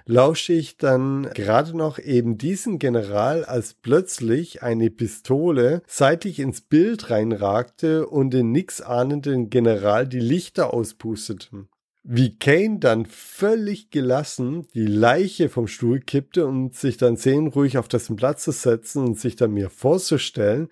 lausche 0.06 0.52
ich 0.52 0.76
dann 0.76 1.28
gerade 1.34 1.76
noch 1.76 1.98
eben 1.98 2.38
diesen 2.38 2.78
General, 2.78 3.44
als 3.44 3.74
plötzlich 3.74 4.62
eine 4.62 4.90
Pistole 4.90 5.82
seitlich 5.88 6.38
ins 6.38 6.60
Bild 6.60 7.10
reinragte 7.10 8.06
und 8.06 8.30
den 8.30 8.52
nix 8.52 8.80
ahnenden 8.80 9.50
General 9.50 10.06
die 10.06 10.20
Lichter 10.20 10.72
auspusteten 10.72 11.68
wie 12.02 12.36
Kane 12.38 12.78
dann 12.78 13.04
völlig 13.06 13.90
gelassen 13.90 14.66
die 14.74 14.86
Leiche 14.86 15.48
vom 15.48 15.66
Stuhl 15.66 16.00
kippte 16.00 16.46
und 16.46 16.74
sich 16.74 16.96
dann 16.96 17.16
seelenruhig 17.16 17.76
auf 17.78 17.88
dessen 17.88 18.16
Platz 18.16 18.44
zu 18.44 18.52
setzen 18.52 19.04
und 19.04 19.18
sich 19.18 19.36
dann 19.36 19.52
mir 19.52 19.68
vorzustellen, 19.68 20.68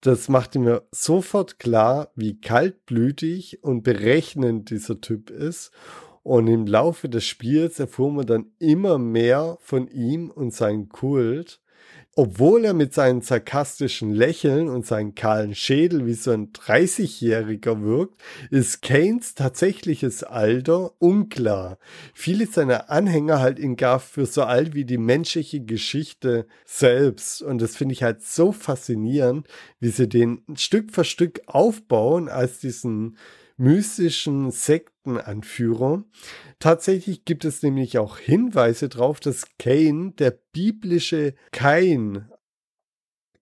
das 0.00 0.28
machte 0.30 0.58
mir 0.58 0.86
sofort 0.90 1.58
klar, 1.58 2.10
wie 2.16 2.40
kaltblütig 2.40 3.62
und 3.62 3.82
berechnend 3.82 4.70
dieser 4.70 5.00
Typ 5.00 5.30
ist. 5.30 5.72
Und 6.22 6.48
im 6.48 6.66
Laufe 6.66 7.08
des 7.08 7.24
Spiels 7.24 7.78
erfuhr 7.78 8.10
man 8.10 8.26
dann 8.26 8.52
immer 8.58 8.98
mehr 8.98 9.58
von 9.60 9.88
ihm 9.88 10.30
und 10.30 10.54
seinem 10.54 10.88
Kult. 10.88 11.60
Obwohl 12.16 12.64
er 12.64 12.74
mit 12.74 12.92
seinen 12.92 13.20
sarkastischen 13.20 14.12
Lächeln 14.12 14.68
und 14.68 14.84
seinem 14.84 15.14
kahlen 15.14 15.54
Schädel 15.54 16.06
wie 16.06 16.14
so 16.14 16.32
ein 16.32 16.52
30-Jähriger 16.52 17.82
wirkt, 17.82 18.20
ist 18.50 18.82
Keynes 18.82 19.36
tatsächliches 19.36 20.24
Alter 20.24 20.90
unklar. 20.98 21.78
Viele 22.12 22.46
seiner 22.46 22.90
Anhänger 22.90 23.38
halten 23.38 23.62
ihn 23.62 23.76
gar 23.76 24.00
für 24.00 24.26
so 24.26 24.42
alt 24.42 24.74
wie 24.74 24.84
die 24.84 24.98
menschliche 24.98 25.60
Geschichte 25.60 26.46
selbst. 26.64 27.42
Und 27.42 27.62
das 27.62 27.76
finde 27.76 27.92
ich 27.92 28.02
halt 28.02 28.22
so 28.22 28.50
faszinierend, 28.50 29.46
wie 29.78 29.90
sie 29.90 30.08
den 30.08 30.42
Stück 30.56 30.90
für 30.90 31.04
Stück 31.04 31.40
aufbauen 31.46 32.28
als 32.28 32.58
diesen 32.58 33.16
mystischen 33.60 34.50
Sektenanführer. 34.50 36.04
Tatsächlich 36.58 37.24
gibt 37.24 37.44
es 37.44 37.62
nämlich 37.62 37.98
auch 37.98 38.18
Hinweise 38.18 38.88
darauf, 38.88 39.20
dass 39.20 39.44
Cain 39.58 40.16
der 40.16 40.30
biblische 40.52 41.34
Kain, 41.52 42.30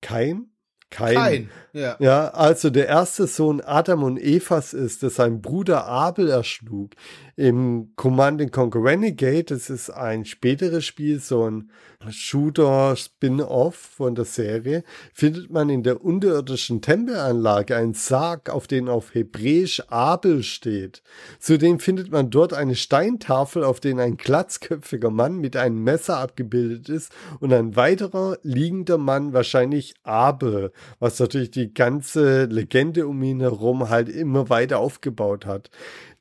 Kain? 0.00 0.50
Kein. 0.90 1.14
Kein. 1.16 1.50
Ja. 1.74 1.96
Ja, 1.98 2.28
also 2.28 2.70
der 2.70 2.86
erste 2.86 3.26
Sohn 3.26 3.60
Adam 3.60 4.02
und 4.02 4.18
Evas 4.18 4.72
ist, 4.72 5.02
der 5.02 5.10
sein 5.10 5.42
Bruder 5.42 5.84
Abel 5.86 6.30
erschlug. 6.30 6.92
Im 7.36 7.92
Command 7.94 8.50
Conquer 8.52 8.82
Renegade, 8.82 9.44
das 9.44 9.68
ist 9.68 9.90
ein 9.90 10.24
späteres 10.24 10.86
Spiel, 10.86 11.20
so 11.20 11.48
ein 11.48 11.70
Shooter-Spin-Off 12.08 13.74
von 13.74 14.14
der 14.14 14.24
Serie, 14.24 14.84
findet 15.12 15.50
man 15.50 15.68
in 15.68 15.82
der 15.82 16.04
unterirdischen 16.04 16.80
Tempelanlage 16.80 17.76
einen 17.76 17.94
Sarg, 17.94 18.50
auf 18.50 18.68
den 18.68 18.88
auf 18.88 19.14
Hebräisch 19.14 19.82
Abel 19.88 20.42
steht. 20.44 21.02
Zudem 21.40 21.80
findet 21.80 22.12
man 22.12 22.30
dort 22.30 22.54
eine 22.54 22.76
Steintafel, 22.76 23.64
auf 23.64 23.80
den 23.80 23.98
ein 23.98 24.16
glatzköpfiger 24.16 25.10
Mann 25.10 25.38
mit 25.38 25.56
einem 25.56 25.82
Messer 25.82 26.18
abgebildet 26.18 26.88
ist 26.88 27.12
und 27.40 27.52
ein 27.52 27.74
weiterer 27.74 28.38
liegender 28.42 28.98
Mann, 28.98 29.32
wahrscheinlich 29.32 29.94
Abel, 30.04 30.72
was 31.00 31.18
natürlich 31.18 31.50
die 31.50 31.74
ganze 31.74 32.44
Legende 32.44 33.08
um 33.08 33.22
ihn 33.22 33.40
herum 33.40 33.88
halt 33.88 34.08
immer 34.08 34.48
weiter 34.48 34.78
aufgebaut 34.78 35.46
hat. 35.46 35.70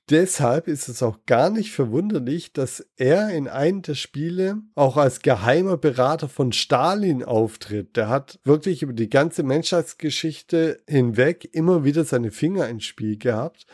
Deshalb 0.09 0.69
ist 0.69 0.87
es 0.87 1.03
auch 1.03 1.17
gar 1.25 1.49
nicht 1.49 1.73
verwunderlich, 1.73 2.53
dass 2.53 2.85
er 2.95 3.29
in 3.29 3.49
einem 3.49 3.81
der 3.81 3.95
Spiele 3.95 4.61
auch 4.73 4.95
als 4.95 5.21
geheimer 5.21 5.75
Berater 5.75 6.29
von 6.29 6.53
Stalin 6.53 7.25
auftritt. 7.25 7.97
Der 7.97 8.07
hat 8.07 8.39
wirklich 8.45 8.83
über 8.83 8.93
die 8.93 9.09
ganze 9.09 9.43
Menschheitsgeschichte 9.43 10.79
hinweg 10.87 11.49
immer 11.51 11.83
wieder 11.83 12.05
seine 12.05 12.31
Finger 12.31 12.69
ins 12.69 12.85
Spiel 12.85 13.17
gehabt. 13.17 13.65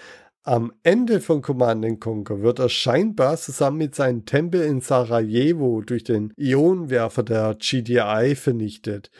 Am 0.41 0.73
Ende 0.81 1.21
von 1.21 1.43
Command 1.43 2.01
Conquer 2.01 2.41
wird 2.41 2.57
er 2.57 2.67
scheinbar 2.67 3.38
zusammen 3.38 3.77
mit 3.77 3.93
seinem 3.93 4.25
Tempel 4.25 4.63
in 4.63 4.81
Sarajevo 4.81 5.81
durch 5.81 6.03
den 6.03 6.34
Ionenwerfer 6.36 7.21
der 7.21 7.55
GDI 7.59 8.36
vernichtet. 8.36 9.11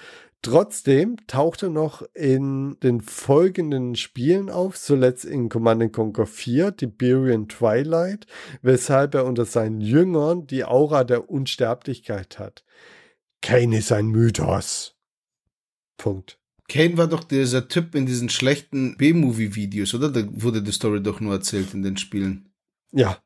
Trotzdem 0.44 1.16
taucht 1.26 1.64
er 1.64 1.70
noch 1.70 2.02
in 2.14 2.78
den 2.84 3.00
folgenden 3.00 3.96
Spielen 3.96 4.50
auf, 4.50 4.78
zuletzt 4.78 5.24
in 5.24 5.48
Command 5.48 5.94
Conquer 5.94 6.26
4, 6.26 6.76
Tiberian 6.76 7.48
Twilight, 7.48 8.28
weshalb 8.62 9.16
er 9.16 9.26
unter 9.26 9.46
seinen 9.46 9.80
Jüngern 9.80 10.46
die 10.46 10.66
Aura 10.66 11.06
der 11.06 11.30
Unsterblichkeit 11.30 12.40
hat. 12.40 12.66
Kane 13.42 13.78
ist 13.78 13.94
ein 13.94 14.08
Mythos. 14.08 14.98
Punkt. 15.98 16.38
Kane 16.68 16.98
war 16.98 17.08
doch 17.08 17.24
dieser 17.24 17.70
Typ 17.70 17.96
in 17.96 18.06
diesen 18.06 18.28
schlechten 18.28 18.98
B-Movie-Videos, 18.98 19.94
oder? 19.94 20.10
Da 20.10 20.26
wurde 20.30 20.62
die 20.62 20.72
Story 20.74 21.02
doch 21.02 21.22
nur 21.22 21.36
erzählt 21.36 21.74
in 21.74 21.84
den 21.84 21.96
Spielen. 21.96 22.52
Ja. 22.92 23.23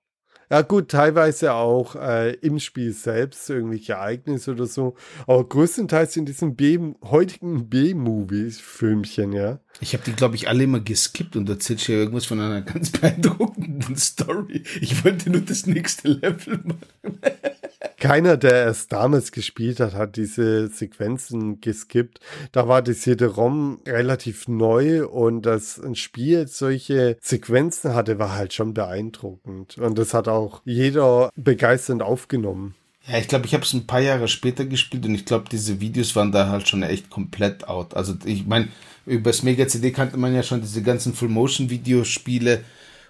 Ja 0.49 0.61
gut, 0.61 0.89
teilweise 0.89 1.53
auch 1.53 1.95
äh, 1.95 2.31
im 2.35 2.59
Spiel 2.59 2.93
selbst 2.93 3.49
irgendwelche 3.49 3.93
Ereignisse 3.93 4.51
oder 4.51 4.65
so, 4.65 4.95
aber 5.25 5.47
größtenteils 5.47 6.15
in 6.15 6.25
diesen 6.25 6.55
B 6.55 6.79
heutigen 7.03 7.69
B-Movies-Filmchen, 7.69 9.33
ja. 9.33 9.59
Ich 9.81 9.93
habe 9.93 10.03
die, 10.05 10.13
glaube 10.13 10.35
ich, 10.35 10.47
alle 10.47 10.63
immer 10.63 10.79
geskippt 10.79 11.35
und 11.35 11.49
erzählt 11.49 11.85
ja 11.87 11.95
irgendwas 11.95 12.25
von 12.25 12.39
einer 12.39 12.61
ganz 12.61 12.91
beeindruckenden 12.91 13.97
Story. 13.97 14.63
Ich 14.79 15.03
wollte 15.03 15.29
nur 15.29 15.41
das 15.41 15.65
nächste 15.65 16.07
Level 16.07 16.59
machen. 16.63 17.19
Keiner, 17.99 18.37
der 18.37 18.67
es 18.67 18.87
damals 18.87 19.31
gespielt 19.31 19.79
hat, 19.79 19.95
hat 19.95 20.17
diese 20.17 20.67
Sequenzen 20.67 21.61
geskippt. 21.61 22.19
Da 22.51 22.67
war 22.67 22.83
die 22.83 22.93
CD-ROM 22.93 23.81
relativ 23.87 24.47
neu 24.47 25.07
und 25.07 25.47
dass 25.47 25.79
ein 25.79 25.95
Spiel 25.95 26.47
solche 26.47 27.17
Sequenzen 27.21 27.95
hatte, 27.95 28.19
war 28.19 28.35
halt 28.35 28.53
schon 28.53 28.75
beeindruckend. 28.75 29.79
Und 29.79 29.97
das 29.97 30.13
hat 30.13 30.27
auch 30.27 30.61
jeder 30.63 31.31
begeisternd 31.35 32.03
aufgenommen. 32.03 32.75
Ja, 33.07 33.17
ich 33.17 33.27
glaube, 33.27 33.45
ich 33.45 33.53
habe 33.53 33.63
es 33.63 33.73
ein 33.73 33.87
paar 33.87 34.01
Jahre 34.01 34.27
später 34.27 34.65
gespielt 34.65 35.05
und 35.05 35.15
ich 35.15 35.25
glaube, 35.25 35.45
diese 35.49 35.79
Videos 35.79 36.15
waren 36.15 36.31
da 36.31 36.49
halt 36.49 36.67
schon 36.67 36.83
echt 36.83 37.09
komplett 37.09 37.67
out. 37.67 37.95
Also 37.95 38.13
ich 38.25 38.45
meine, 38.45 38.67
über 39.05 39.31
das 39.31 39.43
Mega 39.43 39.67
CD 39.67 39.91
kannte 39.91 40.17
man 40.17 40.35
ja 40.35 40.43
schon 40.43 40.61
diese 40.61 40.83
ganzen 40.83 41.13
Full-Motion-Videospiele 41.13 42.63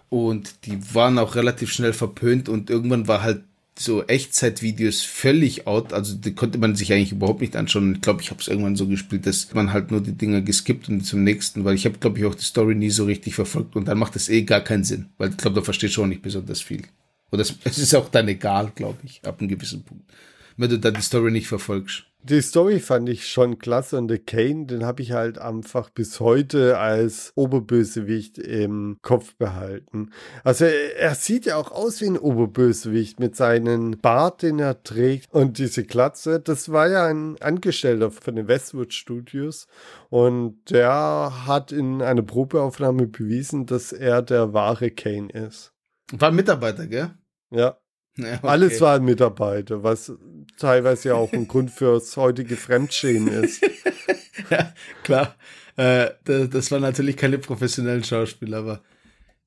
und 0.10 0.66
die 0.66 0.94
waren 0.94 1.18
auch 1.18 1.36
relativ 1.36 1.72
schnell 1.74 1.94
verpönt 1.94 2.48
und 2.48 2.70
irgendwann 2.70 3.08
war 3.08 3.24
halt 3.24 3.44
so 3.80 4.03
Echtzeitvideos 4.03 5.03
völlig 5.03 5.67
out. 5.67 5.93
Also 5.93 6.15
die 6.15 6.34
konnte 6.34 6.57
man 6.57 6.75
sich 6.75 6.93
eigentlich 6.93 7.11
überhaupt 7.11 7.41
nicht 7.41 7.55
anschauen. 7.55 7.95
Ich 7.95 8.01
glaube, 8.01 8.21
ich 8.21 8.30
habe 8.30 8.41
es 8.41 8.47
irgendwann 8.47 8.75
so 8.75 8.88
gespielt, 8.88 9.25
dass 9.25 9.53
man 9.53 9.73
halt 9.73 9.91
nur 9.91 10.01
die 10.01 10.13
Dinger 10.13 10.41
geskippt 10.41 10.89
und 10.89 11.01
zum 11.01 11.23
nächsten, 11.23 11.63
weil 11.65 11.75
ich 11.75 11.86
habe, 11.86 11.97
glaube 11.97 12.19
ich, 12.19 12.25
auch 12.25 12.36
die 12.36 12.43
Story 12.43 12.75
nie 12.75 12.89
so 12.89 13.05
richtig 13.05 13.36
verfolgt 13.36 13.75
und 13.75 13.88
dann 13.88 13.97
macht 13.97 14.15
das 14.15 14.30
eh 14.30 14.43
gar 14.43 14.61
keinen 14.61 14.84
Sinn, 14.84 15.07
weil 15.17 15.30
ich 15.30 15.38
glaube, 15.38 15.55
da 15.55 15.61
verstehst 15.61 15.97
du 15.97 16.03
auch 16.03 16.07
nicht 16.07 16.21
besonders 16.21 16.61
viel. 16.61 16.84
Oder 17.32 17.41
es, 17.41 17.55
es 17.63 17.78
ist 17.78 17.95
auch 17.95 18.09
dann 18.09 18.28
egal, 18.28 18.71
glaube 18.73 18.99
ich, 19.03 19.21
ab 19.23 19.39
einem 19.39 19.49
gewissen 19.49 19.84
Punkt, 19.84 20.11
wenn 20.57 20.69
du 20.69 20.80
dann 20.80 20.93
die 20.93 21.01
Story 21.01 21.32
nicht 21.32 21.47
verfolgst. 21.47 22.05
Die 22.30 22.41
Story 22.41 22.82
fand 22.82 23.07
ich 23.07 23.25
schon 23.30 23.57
klasse 23.57 23.97
und 23.97 24.09
der 24.09 24.19
Kane, 24.19 24.65
den 24.65 24.84
habe 24.84 25.01
ich 25.01 25.13
halt 25.13 25.38
einfach 25.38 25.89
bis 25.89 26.19
heute 26.19 26.78
als 26.78 27.32
Oberbösewicht 27.36 28.38
im 28.38 28.97
Kopf 29.01 29.36
behalten. 29.36 30.11
Also 30.43 30.65
er, 30.65 30.97
er, 30.97 31.15
sieht 31.15 31.45
ja 31.45 31.55
auch 31.55 31.71
aus 31.71 32.01
wie 32.01 32.07
ein 32.07 32.17
Oberbösewicht 32.17 33.21
mit 33.21 33.38
seinem 33.38 33.91
Bart, 34.01 34.41
den 34.41 34.59
er 34.59 34.84
trägt 34.84 35.34
und 35.34 35.57
diese 35.57 35.86
Glatze. 35.86 36.41
Das 36.41 36.69
war 36.69 36.89
ja 36.89 37.05
ein 37.05 37.41
Angestellter 37.41 38.11
von 38.11 38.36
den 38.36 38.49
Westwood 38.49 38.93
Studios 38.93 39.67
und 40.09 40.69
der 40.69 41.32
hat 41.45 41.71
in 41.71 42.01
einer 42.01 42.23
Probeaufnahme 42.23 43.07
bewiesen, 43.07 43.67
dass 43.67 43.93
er 43.93 44.21
der 44.21 44.51
wahre 44.51 44.91
Kane 44.91 45.30
ist. 45.30 45.71
War 46.11 46.32
Mitarbeiter, 46.32 46.88
gell? 46.88 47.11
Ja. 47.51 47.78
Ja, 48.18 48.36
okay. 48.36 48.47
Alles 48.47 48.82
waren 48.82 49.05
Mitarbeiter, 49.05 49.84
was 49.84 50.11
teilweise 50.57 51.09
ja 51.09 51.15
auch 51.15 51.32
ein 51.34 51.47
Grund 51.47 51.72
fürs 51.72 52.18
heutige 52.18 52.57
Fremdschämen 52.57 53.43
ist. 53.43 53.61
ja, 54.49 54.74
klar. 55.03 55.36
Äh, 55.76 56.11
das, 56.24 56.49
das 56.49 56.72
waren 56.72 56.82
natürlich 56.82 57.15
keine 57.15 57.38
professionellen 57.38 58.03
Schauspieler, 58.03 58.57
aber 58.57 58.82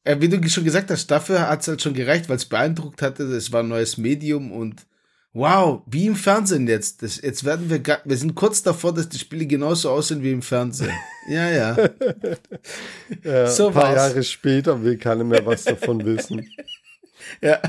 äh, 0.04 0.16
wie 0.20 0.28
du 0.28 0.48
schon 0.48 0.64
gesagt 0.64 0.90
hast, 0.90 1.08
dafür 1.10 1.48
hat 1.48 1.62
es 1.62 1.68
halt 1.68 1.82
schon 1.82 1.94
gereicht, 1.94 2.28
weil 2.28 2.36
es 2.36 2.46
beeindruckt 2.46 3.02
hatte. 3.02 3.24
Es 3.24 3.52
war 3.52 3.62
ein 3.62 3.68
neues 3.68 3.98
Medium 3.98 4.52
und 4.52 4.86
wow, 5.32 5.82
wie 5.86 6.06
im 6.06 6.16
Fernsehen 6.16 6.66
jetzt. 6.66 7.02
Das, 7.02 7.20
jetzt 7.20 7.44
werden 7.44 7.68
wir, 7.68 7.82
wir 8.04 8.16
sind 8.16 8.34
kurz 8.34 8.62
davor, 8.62 8.94
dass 8.94 9.08
die 9.08 9.18
Spiele 9.18 9.46
genauso 9.46 9.90
aussehen 9.90 10.22
wie 10.22 10.32
im 10.32 10.42
Fernsehen. 10.42 10.92
Ja, 11.28 11.50
ja. 11.50 11.76
ja 13.24 13.46
so 13.46 13.68
ein 13.68 13.74
paar 13.74 13.84
war's. 13.84 13.96
Jahre 13.96 14.22
später 14.22 14.82
will 14.82 14.96
keiner 14.96 15.24
mehr 15.24 15.44
was 15.44 15.64
davon 15.64 16.04
wissen. 16.04 16.48
ja. 17.42 17.60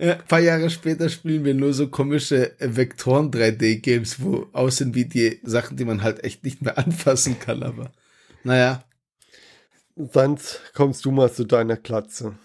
Ja, 0.00 0.14
ein 0.14 0.24
paar 0.26 0.40
Jahre 0.40 0.70
später 0.70 1.10
spielen 1.10 1.44
wir 1.44 1.52
nur 1.52 1.74
so 1.74 1.88
komische 1.88 2.56
Vektoren 2.58 3.30
3D-Games, 3.30 4.22
wo 4.22 4.48
aussehen 4.54 4.94
wie 4.94 5.04
die 5.04 5.40
Sachen, 5.42 5.76
die 5.76 5.84
man 5.84 6.02
halt 6.02 6.24
echt 6.24 6.42
nicht 6.42 6.62
mehr 6.62 6.78
anfassen 6.84 7.38
kann, 7.38 7.62
aber 7.62 7.92
naja. 8.42 8.82
Sonst 9.96 10.72
kommst 10.72 11.04
du 11.04 11.10
mal 11.10 11.30
zu 11.30 11.44
deiner 11.44 11.76
Glatze. 11.76 12.38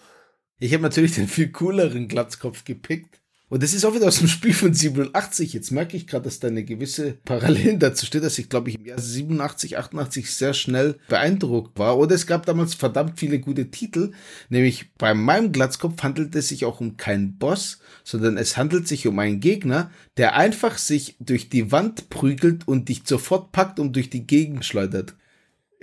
Ich 0.58 0.74
habe 0.74 0.82
natürlich 0.82 1.14
den 1.14 1.28
viel 1.28 1.50
cooleren 1.50 2.08
Glatzkopf 2.08 2.64
gepickt. 2.64 3.22
Und 3.48 3.62
das 3.62 3.74
ist 3.74 3.84
auch 3.84 3.94
wieder 3.94 4.08
aus 4.08 4.18
dem 4.18 4.26
Spiel 4.26 4.52
von 4.52 4.74
87. 4.74 5.52
Jetzt 5.52 5.70
merke 5.70 5.96
ich 5.96 6.08
gerade, 6.08 6.24
dass 6.24 6.40
da 6.40 6.48
eine 6.48 6.64
gewisse 6.64 7.12
Parallelen 7.24 7.78
dazu 7.78 8.04
steht, 8.04 8.24
dass 8.24 8.38
ich, 8.38 8.48
glaube 8.48 8.70
ich, 8.70 8.76
im 8.76 8.86
Jahr 8.86 8.98
87, 8.98 9.78
88 9.78 10.34
sehr 10.34 10.52
schnell 10.52 10.96
beeindruckt 11.08 11.78
war. 11.78 11.96
Oder 11.96 12.16
es 12.16 12.26
gab 12.26 12.44
damals 12.44 12.74
verdammt 12.74 13.20
viele 13.20 13.38
gute 13.38 13.70
Titel. 13.70 14.10
Nämlich 14.48 14.92
bei 14.94 15.14
meinem 15.14 15.52
Glatzkopf 15.52 16.02
handelt 16.02 16.34
es 16.34 16.48
sich 16.48 16.64
auch 16.64 16.80
um 16.80 16.96
keinen 16.96 17.38
Boss, 17.38 17.78
sondern 18.02 18.36
es 18.36 18.56
handelt 18.56 18.88
sich 18.88 19.06
um 19.06 19.16
einen 19.20 19.38
Gegner, 19.38 19.92
der 20.16 20.34
einfach 20.34 20.76
sich 20.76 21.16
durch 21.20 21.48
die 21.48 21.70
Wand 21.70 22.10
prügelt 22.10 22.66
und 22.66 22.88
dich 22.88 23.02
sofort 23.06 23.52
packt 23.52 23.78
und 23.78 23.94
durch 23.94 24.10
die 24.10 24.26
Gegend 24.26 24.64
schleudert. 24.64 25.14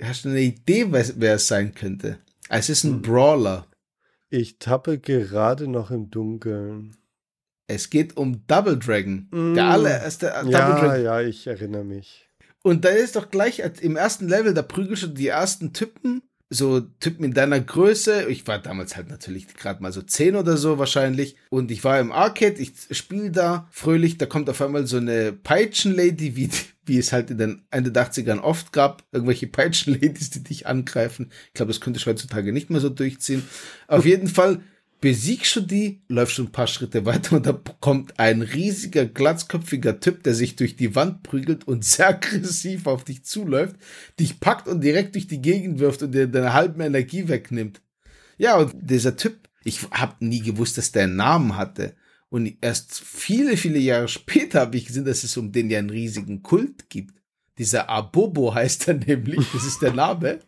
Hast 0.02 0.26
du 0.26 0.28
eine 0.28 0.42
Idee, 0.42 0.88
wer 0.90 1.34
es 1.34 1.48
sein 1.48 1.74
könnte? 1.74 2.18
Es 2.50 2.68
ist 2.68 2.84
ein 2.84 2.94
hm. 2.94 3.02
Brawler. 3.02 3.66
Ich 4.28 4.58
tappe 4.58 4.98
gerade 4.98 5.66
noch 5.66 5.90
im 5.90 6.10
Dunkeln. 6.10 6.96
Es 7.66 7.90
geht 7.90 8.16
um 8.16 8.46
Double 8.46 8.78
Dragon. 8.78 9.28
Mm. 9.30 9.54
Der 9.54 9.64
allererste 9.66 10.32
Double 10.34 10.52
ja, 10.52 10.78
Dragon. 10.78 11.04
Ja, 11.04 11.20
ich 11.20 11.46
erinnere 11.46 11.84
mich. 11.84 12.28
Und 12.62 12.84
da 12.84 12.88
ist 12.88 13.16
doch 13.16 13.30
gleich 13.30 13.62
im 13.80 13.96
ersten 13.96 14.28
Level, 14.28 14.54
da 14.54 14.62
prügelst 14.62 15.02
du 15.02 15.06
die 15.08 15.28
ersten 15.28 15.74
Typen, 15.74 16.22
so 16.48 16.80
Typen 16.80 17.24
in 17.24 17.34
deiner 17.34 17.60
Größe. 17.60 18.24
Ich 18.28 18.46
war 18.46 18.58
damals 18.58 18.96
halt 18.96 19.08
natürlich 19.10 19.48
gerade 19.48 19.82
mal 19.82 19.92
so 19.92 20.00
10 20.00 20.36
oder 20.36 20.56
so 20.56 20.78
wahrscheinlich. 20.78 21.36
Und 21.50 21.70
ich 21.70 21.84
war 21.84 22.00
im 22.00 22.12
Arcade, 22.12 22.56
ich 22.58 22.72
spiele 22.90 23.30
da 23.30 23.68
fröhlich, 23.70 24.16
da 24.16 24.26
kommt 24.26 24.48
auf 24.48 24.62
einmal 24.62 24.86
so 24.86 24.96
eine 24.96 25.32
Peitschenlady, 25.32 26.36
wie, 26.36 26.50
wie 26.86 26.98
es 26.98 27.12
halt 27.12 27.30
in 27.30 27.38
den 27.38 27.66
Ende 27.70 27.92
der 27.92 28.10
80ern 28.10 28.40
oft 28.40 28.72
gab. 28.72 29.02
Irgendwelche 29.12 29.46
Peitschenladies, 29.46 30.30
die 30.30 30.44
dich 30.44 30.66
angreifen. 30.66 31.30
Ich 31.48 31.54
glaube, 31.54 31.72
das 31.72 31.80
könnte 31.80 31.98
ich 31.98 32.06
heutzutage 32.06 32.52
nicht 32.52 32.70
mehr 32.70 32.80
so 32.80 32.88
durchziehen. 32.88 33.42
Auf 33.88 34.06
jeden 34.06 34.28
Fall 34.28 34.60
besiegst 35.04 35.54
du 35.54 35.60
die, 35.60 36.00
läufst 36.08 36.38
du 36.38 36.44
ein 36.44 36.50
paar 36.50 36.66
Schritte 36.66 37.04
weiter 37.04 37.36
und 37.36 37.44
da 37.44 37.52
kommt 37.52 38.18
ein 38.18 38.40
riesiger, 38.40 39.04
glatzköpfiger 39.04 40.00
Typ, 40.00 40.22
der 40.22 40.34
sich 40.34 40.56
durch 40.56 40.76
die 40.76 40.94
Wand 40.94 41.22
prügelt 41.22 41.68
und 41.68 41.84
sehr 41.84 42.08
aggressiv 42.16 42.86
auf 42.86 43.04
dich 43.04 43.22
zuläuft, 43.22 43.76
dich 44.18 44.40
packt 44.40 44.66
und 44.66 44.80
direkt 44.80 45.14
durch 45.14 45.26
die 45.26 45.42
Gegend 45.42 45.78
wirft 45.78 46.02
und 46.02 46.12
dir 46.12 46.26
deine 46.26 46.54
halben 46.54 46.80
Energie 46.80 47.28
wegnimmt. 47.28 47.82
Ja, 48.38 48.56
und 48.56 48.72
dieser 48.80 49.14
Typ, 49.14 49.36
ich 49.62 49.82
habe 49.90 50.24
nie 50.24 50.40
gewusst, 50.40 50.78
dass 50.78 50.90
der 50.90 51.02
einen 51.02 51.16
Namen 51.16 51.54
hatte. 51.58 51.94
Und 52.30 52.56
erst 52.62 52.98
viele, 52.98 53.58
viele 53.58 53.80
Jahre 53.80 54.08
später 54.08 54.60
habe 54.60 54.78
ich 54.78 54.86
gesehen, 54.86 55.04
dass 55.04 55.22
es 55.22 55.36
um 55.36 55.52
den 55.52 55.68
ja 55.68 55.80
einen 55.80 55.90
riesigen 55.90 56.42
Kult 56.42 56.88
gibt. 56.88 57.20
Dieser 57.58 57.88
Abobo 57.88 58.52
heißt 58.54 58.88
er 58.88 58.94
nämlich, 59.06 59.46
das 59.52 59.64
ist 59.64 59.80
der 59.80 59.92
Name. 59.92 60.40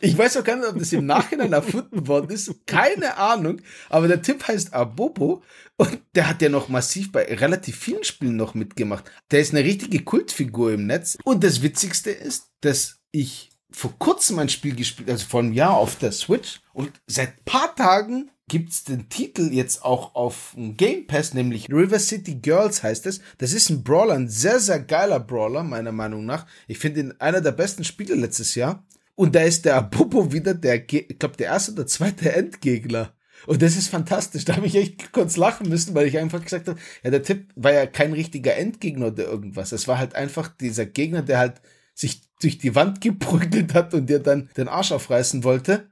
Ich 0.00 0.16
weiß 0.16 0.38
auch 0.38 0.44
gar 0.44 0.56
nicht, 0.56 0.68
ob 0.68 0.78
das 0.78 0.92
im 0.92 1.06
Nachhinein 1.06 1.52
erfunden 1.52 2.06
worden 2.06 2.30
ist. 2.30 2.66
Keine 2.66 3.16
Ahnung. 3.16 3.60
Aber 3.88 4.08
der 4.08 4.22
Typ 4.22 4.46
heißt 4.48 4.72
Abobo 4.72 5.42
und 5.76 6.00
der 6.14 6.28
hat 6.28 6.40
ja 6.40 6.48
noch 6.48 6.68
massiv 6.68 7.12
bei 7.12 7.24
relativ 7.24 7.76
vielen 7.76 8.04
Spielen 8.04 8.36
noch 8.36 8.54
mitgemacht. 8.54 9.10
Der 9.30 9.40
ist 9.40 9.52
eine 9.52 9.64
richtige 9.64 10.02
Kultfigur 10.02 10.72
im 10.72 10.86
Netz. 10.86 11.18
Und 11.24 11.44
das 11.44 11.62
Witzigste 11.62 12.10
ist, 12.10 12.50
dass 12.62 13.00
ich 13.12 13.50
vor 13.70 13.92
kurzem 13.98 14.38
ein 14.38 14.48
Spiel 14.48 14.74
gespielt, 14.74 15.10
also 15.10 15.26
vor 15.26 15.40
einem 15.40 15.52
Jahr 15.52 15.74
auf 15.74 15.96
der 15.96 16.12
Switch 16.12 16.60
und 16.72 16.90
seit 17.06 17.44
paar 17.44 17.74
Tagen 17.74 18.30
gibt's 18.48 18.84
den 18.84 19.08
Titel 19.08 19.52
jetzt 19.52 19.84
auch 19.84 20.14
auf 20.14 20.54
Game 20.56 21.06
Pass, 21.06 21.34
nämlich 21.34 21.68
River 21.68 21.98
City 21.98 22.36
Girls 22.36 22.82
heißt 22.82 23.06
es. 23.06 23.20
Das 23.38 23.52
ist 23.52 23.70
ein 23.70 23.82
Brawler, 23.82 24.14
ein 24.14 24.28
sehr, 24.28 24.60
sehr 24.60 24.80
geiler 24.80 25.20
Brawler, 25.20 25.64
meiner 25.64 25.92
Meinung 25.92 26.24
nach. 26.24 26.46
Ich 26.68 26.78
finde 26.78 27.00
ihn 27.00 27.14
einer 27.18 27.40
der 27.40 27.52
besten 27.52 27.84
Spiele 27.84 28.14
letztes 28.14 28.54
Jahr. 28.54 28.86
Und 29.16 29.34
da 29.34 29.40
ist 29.40 29.64
der 29.64 29.76
Apopo 29.76 30.32
wieder 30.32 30.54
der, 30.54 30.76
ich 30.92 31.18
glaube, 31.18 31.36
der 31.36 31.46
erste 31.46 31.72
oder 31.72 31.86
zweite 31.86 32.32
Endgegner. 32.34 33.12
Und 33.46 33.62
das 33.62 33.76
ist 33.76 33.88
fantastisch. 33.88 34.44
Da 34.44 34.56
habe 34.56 34.66
ich 34.66 34.76
echt 34.76 35.12
kurz 35.12 35.36
lachen 35.36 35.68
müssen, 35.68 35.94
weil 35.94 36.06
ich 36.06 36.18
einfach 36.18 36.42
gesagt 36.42 36.68
habe, 36.68 36.78
ja, 37.02 37.10
der 37.10 37.22
Tipp 37.22 37.52
war 37.56 37.72
ja 37.72 37.86
kein 37.86 38.12
richtiger 38.12 38.56
Endgegner 38.56 39.08
oder 39.08 39.24
irgendwas. 39.24 39.72
Es 39.72 39.88
war 39.88 39.98
halt 39.98 40.14
einfach 40.14 40.48
dieser 40.48 40.86
Gegner, 40.86 41.22
der 41.22 41.38
halt 41.38 41.60
sich 41.94 42.22
durch 42.40 42.58
die 42.58 42.74
Wand 42.74 43.00
geprügelt 43.00 43.74
hat 43.74 43.92
und 43.92 44.06
dir 44.06 44.20
dann 44.20 44.50
den 44.56 44.68
Arsch 44.68 44.92
aufreißen 44.92 45.42
wollte. 45.44 45.90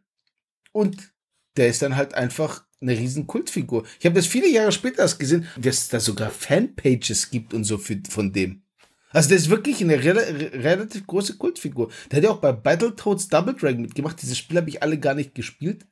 Und 0.72 1.13
der 1.56 1.68
ist 1.68 1.82
dann 1.82 1.96
halt 1.96 2.14
einfach 2.14 2.64
eine 2.80 2.98
riesen 2.98 3.26
Kultfigur. 3.26 3.84
Ich 3.98 4.06
habe 4.06 4.16
das 4.16 4.26
viele 4.26 4.48
Jahre 4.48 4.72
später 4.72 5.00
erst 5.00 5.18
gesehen, 5.18 5.46
dass 5.56 5.78
es 5.78 5.88
da 5.88 6.00
sogar 6.00 6.30
Fanpages 6.30 7.30
gibt 7.30 7.54
und 7.54 7.64
so 7.64 7.78
für, 7.78 7.98
von 8.08 8.32
dem. 8.32 8.62
Also 9.10 9.28
der 9.28 9.38
ist 9.38 9.48
wirklich 9.48 9.80
eine 9.80 10.02
re 10.02 10.14
relativ 10.54 11.06
große 11.06 11.36
Kultfigur. 11.36 11.88
Der 12.10 12.16
hat 12.16 12.24
ja 12.24 12.30
auch 12.30 12.40
bei 12.40 12.52
Battletoads 12.52 13.28
Double 13.28 13.54
Dragon 13.54 13.82
mitgemacht. 13.82 14.20
Dieses 14.20 14.36
Spiel 14.36 14.56
habe 14.56 14.68
ich 14.68 14.82
alle 14.82 14.98
gar 14.98 15.14
nicht 15.14 15.34
gespielt. 15.34 15.86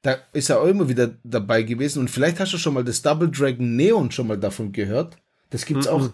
Da 0.00 0.16
ist 0.32 0.48
er 0.48 0.60
auch 0.60 0.66
immer 0.66 0.88
wieder 0.88 1.14
dabei 1.22 1.62
gewesen. 1.62 2.00
Und 2.00 2.10
vielleicht 2.10 2.40
hast 2.40 2.54
du 2.54 2.58
schon 2.58 2.74
mal 2.74 2.82
das 2.82 3.02
Double 3.02 3.30
Dragon 3.30 3.76
Neon 3.76 4.10
schon 4.10 4.26
mal 4.26 4.38
davon 4.38 4.72
gehört. 4.72 5.18
Das 5.50 5.66
gibt's 5.66 5.86
mhm. 5.86 5.92
auch. 5.92 6.10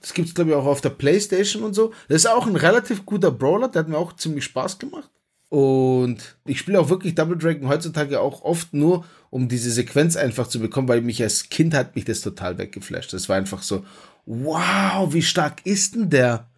Das 0.00 0.14
gibt's 0.14 0.34
glaube 0.34 0.50
ich 0.50 0.56
auch 0.56 0.64
auf 0.64 0.80
der 0.80 0.90
Playstation 0.90 1.64
und 1.64 1.74
so. 1.74 1.92
Das 2.08 2.18
ist 2.18 2.26
auch 2.26 2.46
ein 2.46 2.56
relativ 2.56 3.04
guter 3.04 3.32
Brawler. 3.32 3.68
Der 3.68 3.80
hat 3.80 3.88
mir 3.88 3.98
auch 3.98 4.14
ziemlich 4.14 4.44
Spaß 4.44 4.78
gemacht. 4.78 5.10
Und 5.50 6.36
ich 6.46 6.60
spiele 6.60 6.80
auch 6.80 6.90
wirklich 6.90 7.16
Double 7.16 7.36
Dragon 7.36 7.68
heutzutage 7.68 8.20
auch 8.20 8.42
oft 8.42 8.72
nur, 8.72 9.04
um 9.30 9.48
diese 9.48 9.72
Sequenz 9.72 10.16
einfach 10.16 10.46
zu 10.46 10.60
bekommen, 10.60 10.86
weil 10.86 11.02
mich 11.02 11.20
als 11.22 11.48
Kind 11.48 11.74
hat 11.74 11.96
mich 11.96 12.04
das 12.04 12.20
total 12.20 12.56
weggeflasht. 12.56 13.12
Das 13.12 13.28
war 13.28 13.36
einfach 13.36 13.62
so, 13.62 13.84
wow, 14.26 15.12
wie 15.12 15.22
stark 15.22 15.66
ist 15.66 15.96
denn 15.96 16.08
der? 16.08 16.48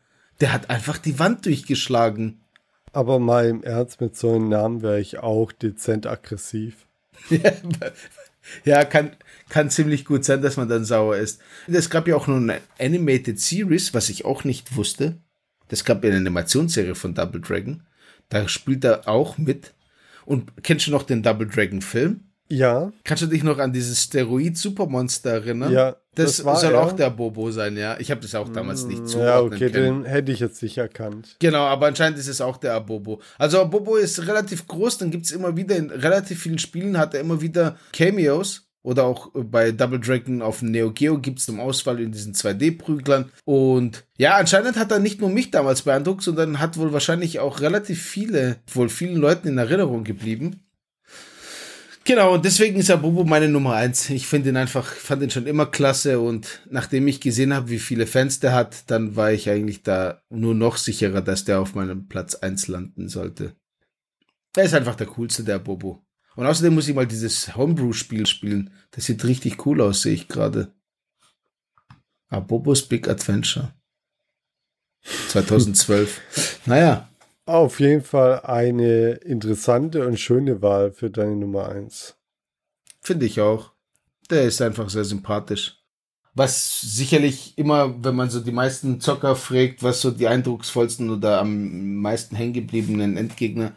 Der 0.43 0.53
hat 0.53 0.69
einfach 0.69 0.99
die 0.99 1.19
Wand 1.19 1.47
durchgeschlagen. 1.47 2.43
Aber 2.93 3.19
mal 3.19 3.47
im 3.47 3.63
Ernst, 3.63 4.03
mit 4.03 4.15
so 4.15 4.35
einem 4.35 4.51
Namen 4.51 4.83
wäre 4.83 5.01
ich 5.01 5.19
auch 5.21 5.53
dezent 5.53 6.07
aggressiv. 6.07 6.87
ja, 8.65 8.85
kann, 8.85 9.13
kann 9.49 9.71
ziemlich 9.71 10.05
gut 10.05 10.27
sein, 10.27 10.43
dass 10.43 10.59
man 10.59 10.69
dann 10.69 10.85
sauer 10.85 11.17
ist. 11.17 11.41
Es 11.67 11.89
gab 11.89 12.07
ja 12.09 12.15
auch 12.15 12.27
noch 12.27 12.37
eine 12.37 12.61
Animated 12.79 13.41
Series, 13.41 13.95
was 13.95 14.11
ich 14.11 14.27
auch 14.27 14.45
nicht 14.45 14.77
wusste. 14.77 15.17
Das 15.69 15.87
gab 15.87 16.05
ja 16.05 16.11
eine 16.11 16.19
Animationsserie 16.19 16.95
von 16.95 17.15
Double 17.15 17.41
Dragon. 17.41 17.83
Da 18.33 18.49
spielt 18.49 18.85
er 18.85 19.09
auch 19.09 19.37
mit. 19.37 19.75
Und 20.25 20.63
kennst 20.63 20.87
du 20.87 20.91
noch 20.91 21.03
den 21.03 21.23
Double 21.23 21.47
Dragon 21.47 21.83
Film? 21.83 22.21
Ja. 22.49 22.93
Kannst 23.05 23.23
du 23.23 23.27
dich 23.27 23.43
noch 23.43 23.59
an 23.59 23.73
dieses 23.73 24.03
Steroid-Supermonster 24.03 25.31
erinnern? 25.31 25.73
Ja. 25.73 25.97
Das, 26.15 26.43
das 26.43 26.61
soll 26.61 26.77
auch 26.77 26.93
der 26.93 27.09
Bobo 27.09 27.51
sein, 27.51 27.77
ja. 27.77 27.97
Ich 27.99 28.11
habe 28.11 28.21
das 28.21 28.35
auch 28.35 28.51
damals 28.51 28.85
nicht 28.85 29.09
zuordnen 29.09 29.29
Ja, 29.29 29.41
okay, 29.67 29.71
können. 29.71 30.03
den 30.03 30.05
hätte 30.05 30.33
ich 30.33 30.41
jetzt 30.41 30.63
nicht 30.63 30.77
erkannt. 30.77 31.37
Genau, 31.39 31.63
aber 31.65 31.87
anscheinend 31.87 32.19
ist 32.19 32.29
es 32.29 32.43
auch 32.43 32.59
der 32.59 32.75
Abobo. 32.75 33.21
Also 33.39 33.61
Abobo 33.61 33.97
ist 33.97 34.27
relativ 34.27 34.67
groß, 34.67 34.99
dann 34.99 35.11
gibt 35.11 35.25
es 35.25 35.31
immer 35.33 35.57
wieder 35.57 35.77
in 35.77 35.91
relativ 35.91 36.43
vielen 36.43 36.59
Spielen 36.59 36.99
hat 36.99 37.15
er 37.15 37.21
immer 37.21 37.41
wieder 37.41 37.77
Cameos. 37.93 38.69
Oder 38.83 39.05
auch 39.05 39.31
bei 39.33 39.71
Double 39.71 40.01
Dragon 40.01 40.43
auf 40.43 40.59
dem 40.59 40.73
Neo 40.73 40.91
Geo 40.91 41.19
gibt 41.19 41.39
es 41.39 41.47
zum 41.47 41.61
Auswahl 41.61 42.01
in 42.01 42.11
diesen 42.11 42.35
2D-Prüglern. 42.35 43.31
Und 43.45 44.05
ja, 44.19 44.37
anscheinend 44.37 44.77
hat 44.77 44.91
er 44.91 44.99
nicht 44.99 45.21
nur 45.21 45.31
mich 45.31 45.53
damals 45.53 45.83
beeindruckt, 45.83 46.23
sondern 46.23 46.59
hat 46.59 46.77
wohl 46.77 46.93
wahrscheinlich 46.93 47.39
auch 47.39 47.61
relativ 47.61 48.03
viele, 48.03 48.57
wohl 48.73 48.89
vielen 48.89 49.17
Leuten 49.17 49.49
in 49.49 49.59
Erinnerung 49.59 50.03
geblieben. 50.03 50.61
Genau, 52.05 52.35
und 52.35 52.45
deswegen 52.45 52.81
ist 52.81 52.91
Abobo 52.91 53.23
meine 53.23 53.49
Nummer 53.49 53.75
eins. 53.75 54.11
Ich 54.11 54.27
finde 54.27 54.49
ihn 54.49 54.57
einfach, 54.57 54.87
fand 54.87 55.23
ihn 55.23 55.31
schon 55.31 55.47
immer 55.47 55.67
klasse 55.67 56.19
und 56.19 56.61
nachdem 56.69 57.07
ich 57.07 57.21
gesehen 57.21 57.55
habe, 57.55 57.71
wie 57.71 57.79
viele 57.79 58.09
Fans 58.09 58.41
der 58.41 58.55
hat, 58.55 58.91
dann 58.91 59.15
war 59.15 59.31
ich 59.31 59.49
eigentlich 59.49 59.85
da 59.85 60.21
nur 60.29 60.57
noch 60.57 60.79
sicherer, 60.79 61.23
dass 61.23 61.45
der 61.45 61.61
auf 61.61 61.77
meinem 61.77 62.09
Platz 62.09 62.35
eins 62.35 62.67
landen 62.67 63.09
sollte. 63.09 63.55
Er 64.57 64.65
ist 64.65 64.75
einfach 64.75 64.97
der 64.97 65.07
coolste, 65.07 65.45
der 65.45 65.61
Bobo. 65.61 66.05
Und 66.37 66.47
außerdem 66.47 66.75
muss 66.75 66.89
ich 66.89 66.95
mal 66.95 67.07
dieses 67.07 67.57
Homebrew-Spiel 67.57 68.27
spielen. 68.27 68.71
Das 68.91 69.05
sieht 69.05 69.25
richtig 69.25 69.67
cool 69.67 69.81
aus, 69.81 70.03
sehe 70.03 70.15
ich 70.15 70.29
gerade. 70.29 70.73
Abobos 72.29 72.89
Big 72.89 73.09
Adventure. 73.09 73.75
2012. 75.29 76.61
naja. 76.67 77.09
Auf 77.45 77.81
jeden 77.81 78.05
Fall 78.05 78.41
eine 78.43 79.15
interessante 79.15 80.07
und 80.07 80.19
schöne 80.19 80.63
Wahl 80.63 80.93
für 80.93 81.11
deine 81.11 81.35
Nummer 81.35 81.69
1. 81.69 82.15
Finde 83.01 83.27
ich 83.27 83.41
auch. 83.41 83.73
Der 84.31 84.45
ist 84.45 84.63
einfach 84.63 84.89
sehr 84.89 85.05
sympathisch. 85.05 85.83
Was 86.35 86.81
sicherlich 86.81 87.59
immer, 87.59 88.03
wenn 88.05 88.15
man 88.15 88.31
so 88.31 88.39
die 88.39 88.53
meisten 88.53 89.01
Zocker 89.01 89.35
fragt, 89.35 89.83
was 89.83 90.01
so 90.01 90.13
die 90.13 90.29
eindrucksvollsten 90.29 91.11
oder 91.11 91.41
am 91.41 91.97
meisten 91.97 92.37
hängengebliebenen 92.37 93.17
Endgegner 93.17 93.73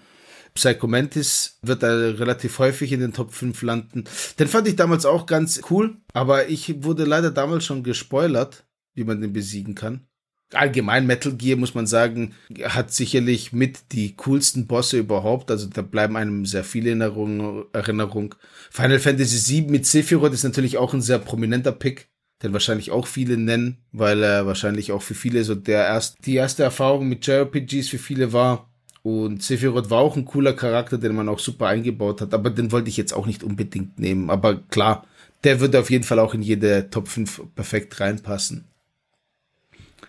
Psycho 0.55 0.87
Mantis 0.87 1.59
wird 1.61 1.83
da 1.83 1.89
relativ 1.89 2.59
häufig 2.59 2.93
in 2.93 3.01
den 3.01 3.13
Top 3.13 3.33
5 3.33 3.61
landen. 3.61 4.05
Den 4.39 4.47
fand 4.47 4.67
ich 4.67 4.77
damals 4.77 5.05
auch 5.05 5.25
ganz 5.25 5.61
cool, 5.69 5.97
aber 6.13 6.47
ich 6.47 6.83
wurde 6.83 7.03
leider 7.03 7.29
damals 7.29 7.65
schon 7.65 7.83
gespoilert, 7.83 8.65
wie 8.93 9.03
man 9.03 9.19
den 9.19 9.33
besiegen 9.33 9.75
kann. 9.75 10.07
Allgemein 10.53 11.07
Metal 11.07 11.33
Gear, 11.33 11.57
muss 11.57 11.73
man 11.73 11.87
sagen, 11.87 12.35
hat 12.63 12.93
sicherlich 12.93 13.51
mit 13.51 13.91
die 13.91 14.15
coolsten 14.15 14.67
Bosse 14.67 14.99
überhaupt. 14.99 15.51
Also 15.51 15.67
da 15.67 15.81
bleiben 15.81 16.15
einem 16.15 16.45
sehr 16.45 16.63
viele 16.63 16.89
Erinnerungen. 16.89 17.65
Erinnerung. 17.73 18.35
Final 18.71 18.99
Fantasy 18.99 19.53
VII 19.53 19.71
mit 19.71 19.85
Sephiroth 19.85 20.33
ist 20.33 20.43
natürlich 20.43 20.77
auch 20.77 20.93
ein 20.93 21.01
sehr 21.01 21.19
prominenter 21.19 21.73
Pick, 21.73 22.09
den 22.43 22.53
wahrscheinlich 22.53 22.91
auch 22.91 23.07
viele 23.07 23.37
nennen, 23.37 23.83
weil 23.91 24.23
er 24.23 24.45
wahrscheinlich 24.45 24.91
auch 24.91 25.01
für 25.01 25.15
viele 25.15 25.43
so 25.43 25.55
der 25.55 25.87
erst, 25.87 26.17
die 26.25 26.35
erste 26.35 26.63
Erfahrung 26.63 27.09
mit 27.09 27.25
JRPGs 27.27 27.89
für 27.89 27.99
viele 27.99 28.31
war. 28.31 28.71
Und 29.05 29.43
Sephiroth 29.43 29.91
war 29.91 29.99
auch 29.99 30.17
ein 30.17 30.25
cooler 30.25 30.53
Charakter, 30.53 30.97
den 30.97 31.13
man 31.13 31.29
auch 31.29 31.37
super 31.37 31.67
eingebaut 31.67 32.21
hat, 32.21 32.33
aber 32.33 32.49
den 32.49 32.71
wollte 32.71 32.89
ich 32.89 32.97
jetzt 32.97 33.13
auch 33.13 33.27
nicht 33.27 33.43
unbedingt 33.43 33.99
nehmen. 33.99 34.31
Aber 34.31 34.55
klar, 34.55 35.05
der 35.43 35.59
würde 35.59 35.79
auf 35.79 35.91
jeden 35.91 36.03
Fall 36.03 36.17
auch 36.17 36.33
in 36.33 36.41
jede 36.41 36.89
Top 36.89 37.07
5 37.07 37.53
perfekt 37.53 37.99
reinpassen. 37.99 38.65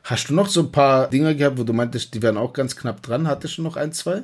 Hast 0.03 0.31
du 0.31 0.35
noch 0.35 0.49
so 0.49 0.61
ein 0.63 0.73
paar 0.73 1.11
Dinger 1.11 1.35
gehabt, 1.35 1.59
wo 1.59 1.65
du 1.65 1.75
meintest, 1.75 2.15
die 2.15 2.23
wären 2.23 2.39
auch 2.39 2.55
ganz 2.55 2.75
knapp 2.75 3.03
dran? 3.03 3.29
Hattest 3.29 3.59
du 3.59 3.63
noch 3.63 3.77
ein, 3.77 3.93
zwei? 3.93 4.23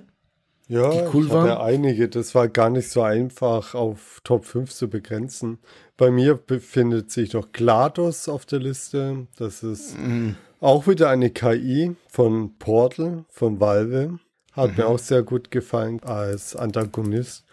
Ja, 0.68 0.90
die 0.90 1.02
cool 1.12 1.26
ich 1.26 1.30
waren? 1.30 1.50
hatte 1.50 1.60
einige. 1.60 2.08
Das 2.08 2.34
war 2.34 2.48
gar 2.48 2.70
nicht 2.70 2.88
so 2.88 3.02
einfach 3.02 3.74
auf 3.74 4.22
Top 4.24 4.46
5 4.46 4.72
zu 4.72 4.88
begrenzen. 4.88 5.58
Bei 5.98 6.10
mir 6.10 6.34
befindet 6.34 7.10
sich 7.10 7.34
noch 7.34 7.52
GLaDOS 7.52 8.30
auf 8.30 8.46
der 8.46 8.60
Liste. 8.60 9.26
Das 9.36 9.62
ist 9.62 9.98
mm. 9.98 10.30
auch 10.60 10.86
wieder 10.86 11.10
eine 11.10 11.28
KI 11.28 11.94
von 12.08 12.56
Portal, 12.58 13.26
von 13.28 13.60
Valve. 13.60 14.18
Hat 14.52 14.70
mhm. 14.70 14.76
mir 14.76 14.86
auch 14.86 14.98
sehr 14.98 15.22
gut 15.22 15.50
gefallen 15.50 16.02
als 16.02 16.54
Antagonist. 16.54 17.44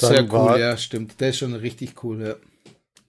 Dann 0.00 0.14
sehr 0.14 0.24
cool, 0.24 0.30
war, 0.30 0.58
ja, 0.58 0.76
stimmt. 0.76 1.20
Der 1.20 1.30
ist 1.30 1.38
schon 1.38 1.54
richtig 1.54 2.02
cool, 2.02 2.22
ja. 2.22 2.36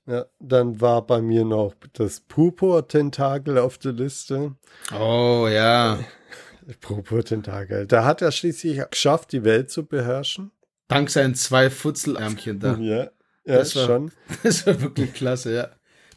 Ja, 0.06 0.26
dann 0.40 0.80
war 0.80 1.06
bei 1.06 1.22
mir 1.22 1.44
noch 1.44 1.74
das 1.94 2.22
Purpur-Tentakel 2.22 3.58
auf 3.58 3.78
der 3.78 3.92
Liste. 3.92 4.56
Oh, 4.98 5.48
ja. 5.52 6.00
Purpur-Tentakel. 6.82 7.88
Da 7.88 8.06
hat 8.06 8.22
er 8.22 8.32
schließlich 8.32 8.82
geschafft, 8.90 9.34
die 9.34 9.44
Welt 9.44 9.70
zu 9.70 9.86
beherrschen. 9.86 10.52
Dank 10.88 11.10
seinen 11.10 11.36
zwei 11.36 11.70
Futzelärmchen 11.70 12.60
da. 12.60 12.78
Ja, 12.78 13.04
ja 13.04 13.10
das 13.44 13.76
war, 13.76 13.86
schon. 13.86 14.12
Das 14.44 14.66
war 14.66 14.82
wirklich 14.82 15.14
klasse, 15.14 15.54
ja. 15.54 15.70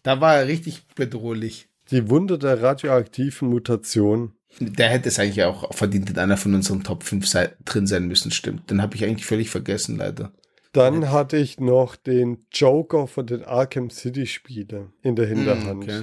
Da 0.04 0.20
war 0.20 0.36
er 0.36 0.46
richtig 0.46 0.86
bedrohlich. 0.94 1.68
Die 1.90 2.08
Wunder 2.08 2.38
der 2.38 2.62
radioaktiven 2.62 3.48
Mutation. 3.48 4.34
Der 4.58 4.88
hätte 4.88 5.08
es 5.08 5.18
eigentlich 5.18 5.44
auch 5.44 5.72
verdient, 5.74 6.10
in 6.10 6.18
einer 6.18 6.36
von 6.36 6.54
unseren 6.54 6.82
Top 6.82 7.04
5 7.04 7.30
drin 7.64 7.86
sein 7.86 8.06
müssen, 8.06 8.30
stimmt. 8.30 8.70
Den 8.70 8.82
habe 8.82 8.96
ich 8.96 9.04
eigentlich 9.04 9.26
völlig 9.26 9.48
vergessen, 9.50 9.96
leider. 9.96 10.32
Dann 10.72 11.02
ja. 11.02 11.12
hatte 11.12 11.36
ich 11.36 11.58
noch 11.58 11.96
den 11.96 12.46
Joker 12.52 13.06
von 13.06 13.26
den 13.26 13.44
Arkham 13.44 13.90
City 13.90 14.26
Spiele 14.26 14.92
in 15.02 15.16
der 15.16 15.28
hm, 15.28 15.36
Hinterhand. 15.36 15.84
Okay. 15.84 16.02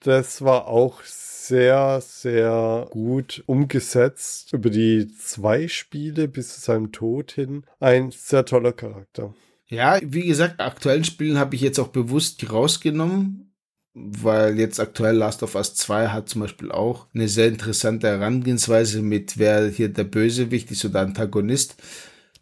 Das 0.00 0.42
war 0.42 0.66
auch 0.66 1.02
sehr, 1.02 2.02
sehr 2.02 2.88
gut 2.90 3.42
umgesetzt 3.46 4.52
über 4.52 4.68
die 4.68 5.08
zwei 5.16 5.68
Spiele 5.68 6.28
bis 6.28 6.54
zu 6.54 6.60
seinem 6.60 6.92
Tod 6.92 7.32
hin. 7.32 7.64
Ein 7.80 8.10
sehr 8.10 8.44
toller 8.44 8.72
Charakter. 8.72 9.34
Ja, 9.66 9.98
wie 10.02 10.26
gesagt, 10.26 10.60
aktuellen 10.60 11.04
Spielen 11.04 11.38
habe 11.38 11.54
ich 11.54 11.62
jetzt 11.62 11.78
auch 11.78 11.88
bewusst 11.88 12.50
rausgenommen, 12.52 13.53
weil 13.94 14.58
jetzt 14.58 14.80
aktuell 14.80 15.16
Last 15.16 15.42
of 15.42 15.54
Us 15.54 15.74
2 15.74 16.08
hat 16.08 16.28
zum 16.28 16.42
Beispiel 16.42 16.72
auch 16.72 17.06
eine 17.14 17.28
sehr 17.28 17.48
interessante 17.48 18.08
Herangehensweise 18.08 19.02
mit, 19.02 19.38
wer 19.38 19.68
hier 19.68 19.88
der 19.88 20.04
Bösewicht 20.04 20.70
ist 20.72 20.84
oder 20.84 21.00
Antagonist. 21.00 21.76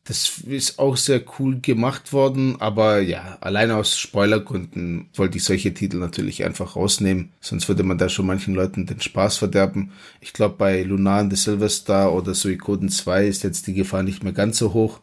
Das 0.05 0.39
ist 0.47 0.81
auch 0.81 0.97
sehr 0.97 1.23
cool 1.39 1.61
gemacht 1.61 2.13
worden, 2.13 2.61
aber 2.61 3.01
ja, 3.01 3.39
allein 3.41 3.71
aus 3.71 3.97
Spoilergründen 3.97 5.09
wollte 5.15 5.39
ich 5.39 5.45
solche 5.45 5.73
Titel 5.75 5.99
natürlich 5.99 6.45
einfach 6.45 6.75
rausnehmen, 6.75 7.31
sonst 7.41 7.69
würde 7.69 7.85
man 7.85 7.99
da 7.99 8.09
schon 8.09 8.27
manchen 8.27 8.55
Leuten 8.55 8.87
den 8.87 9.01
Spaß 9.01 9.37
verderben. 9.37 9.93
Ich 10.21 10.33
glaube, 10.33 10.57
bei 10.59 10.83
Lunar 10.83 11.21
and 11.21 11.33
the 11.33 11.41
Silver 11.41 11.69
Star 11.69 12.13
oder 12.13 12.35
Suikoden 12.35 12.89
2 12.89 13.29
ist 13.29 13.45
jetzt 13.45 13.69
die 13.69 13.75
Gefahr 13.75 14.03
nicht 14.03 14.25
mehr 14.25 14.33
ganz 14.33 14.59
so 14.59 14.73
hoch. 14.73 15.01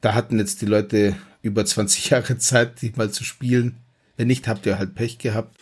Da 0.00 0.14
hatten 0.14 0.38
jetzt 0.38 0.62
die 0.62 0.66
Leute 0.66 1.16
über 1.42 1.64
20 1.64 2.10
Jahre 2.10 2.38
Zeit, 2.38 2.80
die 2.80 2.92
mal 2.94 3.10
zu 3.10 3.24
spielen. 3.24 3.78
Wenn 4.16 4.28
nicht, 4.28 4.46
habt 4.46 4.66
ihr 4.66 4.78
halt 4.78 4.94
Pech 4.94 5.18
gehabt. 5.18 5.57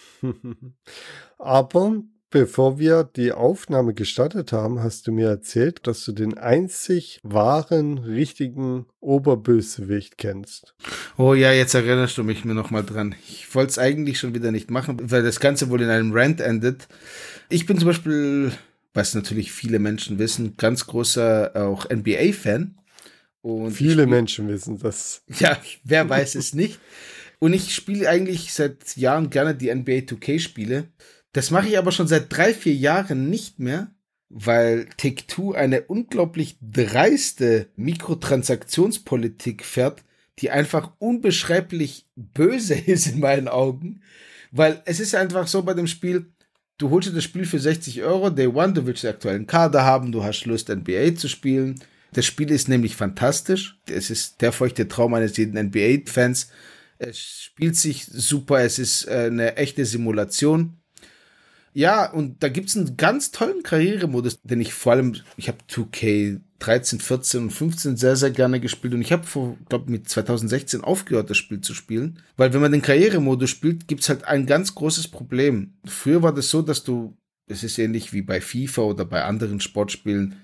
Aber 1.39 2.03
Bevor 2.31 2.81
wir 2.81 3.05
die 3.05 3.31
Aufnahme 3.31 3.95
gestartet 3.95 4.53
haben, 4.53 4.81
hast 4.81 5.07
du 5.07 5.12
mir 5.12 5.29
erzählt, 5.29 5.87
dass 5.87 6.05
du 6.05 6.11
den 6.11 6.37
einzig 6.37 7.20
wahren, 7.22 7.99
richtigen 7.99 8.87
Oberbösewicht 8.99 10.18
kennst. 10.18 10.74
Oh 11.16 11.35
ja, 11.35 11.53
jetzt 11.53 11.74
erinnerst 11.74 12.18
du 12.18 12.24
mich 12.24 12.45
mir 12.45 12.55
nochmal 12.55 12.85
dran. 12.85 13.14
Ich 13.29 13.55
wollte 13.55 13.70
es 13.70 13.79
eigentlich 13.79 14.18
schon 14.18 14.35
wieder 14.35 14.51
nicht 14.51 14.72
machen, 14.72 14.99
weil 15.05 15.22
das 15.22 15.39
Ganze 15.39 15.70
wohl 15.70 15.81
in 15.81 15.89
einem 15.89 16.12
Rant 16.12 16.41
endet. 16.41 16.89
Ich 17.49 17.64
bin 17.64 17.79
zum 17.79 17.87
Beispiel, 17.87 18.51
was 18.93 19.14
natürlich 19.14 19.53
viele 19.53 19.79
Menschen 19.79 20.18
wissen, 20.18 20.57
ganz 20.57 20.87
großer 20.89 21.53
auch 21.55 21.89
NBA-Fan. 21.89 22.77
viele 23.70 24.07
Menschen 24.09 24.49
wissen 24.49 24.79
das. 24.81 25.22
Ja, 25.39 25.57
wer 25.85 26.09
weiß 26.09 26.35
es 26.35 26.55
nicht. 26.55 26.81
Und 27.39 27.53
ich 27.53 27.74
spiele 27.74 28.09
eigentlich 28.09 28.53
seit 28.53 28.97
Jahren 28.97 29.30
gerne 29.30 29.55
die 29.55 29.74
NBA 29.74 30.07
2K-Spiele. 30.07 30.89
Das 31.32 31.51
mache 31.51 31.68
ich 31.68 31.78
aber 31.78 31.93
schon 31.93 32.09
seit 32.09 32.34
drei, 32.34 32.55
vier 32.55 32.74
Jahren 32.74 33.28
nicht 33.28 33.59
mehr, 33.59 33.91
weil 34.28 34.87
Take-Two 34.97 35.53
eine 35.53 35.82
unglaublich 35.82 36.57
dreiste 36.61 37.68
Mikrotransaktionspolitik 37.76 39.64
fährt, 39.64 40.03
die 40.39 40.51
einfach 40.51 40.93
unbeschreiblich 40.99 42.07
böse 42.16 42.74
ist 42.87 43.07
in 43.07 43.20
meinen 43.20 43.49
Augen. 43.49 44.01
Weil 44.51 44.82
es 44.87 45.01
ist 45.01 45.14
einfach 45.14 45.47
so 45.47 45.62
bei 45.62 45.74
dem 45.74 45.87
Spiel, 45.87 46.26
du 46.78 46.91
holst 46.91 47.09
dir 47.09 47.14
das 47.14 47.24
Spiel 47.24 47.45
für 47.45 47.59
60 47.59 48.03
Euro, 48.03 48.30
Day 48.30 48.47
One, 48.47 48.72
du 48.72 48.87
willst 48.87 49.03
den 49.03 49.11
aktuellen 49.11 49.47
Kader 49.47 49.84
haben, 49.84 50.12
du 50.12 50.24
hast 50.24 50.47
Lust, 50.47 50.68
NBA 50.68 51.16
zu 51.16 51.28
spielen. 51.28 51.80
Das 52.12 52.24
Spiel 52.24 52.51
ist 52.51 52.68
nämlich 52.68 52.97
fantastisch. 52.97 53.78
Es 53.91 54.09
ist 54.09 54.41
der 54.41 54.53
feuchte 54.53 54.89
Traum 54.89 55.12
eines 55.14 55.37
jeden 55.37 55.59
NBA-Fans. 55.59 56.51
Es 56.99 57.18
spielt 57.18 57.76
sich 57.76 58.07
super, 58.07 58.61
es 58.61 58.78
ist 58.78 59.07
äh, 59.07 59.26
eine 59.26 59.57
echte 59.57 59.84
Simulation. 59.84 60.76
Ja, 61.72 62.11
und 62.11 62.42
da 62.42 62.49
gibt's 62.49 62.74
einen 62.74 62.97
ganz 62.97 63.32
tollen 63.32 63.62
Karrieremodus, 63.62 64.40
den 64.42 64.62
ich 64.62 64.72
vor 64.72 64.92
allem, 64.92 65.14
ich 65.36 65.49
habe 65.49 65.59
2K 65.68 66.40
13, 66.59 67.01
14 67.01 67.42
und 67.42 67.51
15 67.51 67.97
sehr, 67.97 68.16
sehr 68.16 68.30
gerne 68.30 68.61
gespielt 68.61 68.94
und 68.94 69.03
ich 69.03 69.12
habe 69.12 69.24
vor, 69.24 69.59
glaube 69.68 69.90
mit 69.90 70.09
2016 70.09 70.80
aufgehört, 70.82 71.28
das 71.28 71.36
Spiel 71.36 71.61
zu 71.61 71.74
spielen. 71.74 72.22
Weil 72.36 72.55
wenn 72.55 72.62
man 72.62 72.72
den 72.72 72.80
Karrieremodus 72.80 73.51
spielt, 73.51 73.88
gibt's 73.88 74.09
halt 74.09 74.24
ein 74.24 74.47
ganz 74.47 74.74
großes 74.74 75.09
Problem. 75.09 75.74
Früher 75.84 76.22
war 76.22 76.32
das 76.32 76.49
so, 76.49 76.62
dass 76.62 76.82
du, 76.82 77.16
es 77.47 77.62
ist 77.62 77.78
ähnlich 77.78 78.12
wie 78.14 78.22
bei 78.22 78.40
FIFA 78.40 78.82
oder 78.82 79.05
bei 79.05 79.24
anderen 79.24 79.61
Sportspielen, 79.61 80.36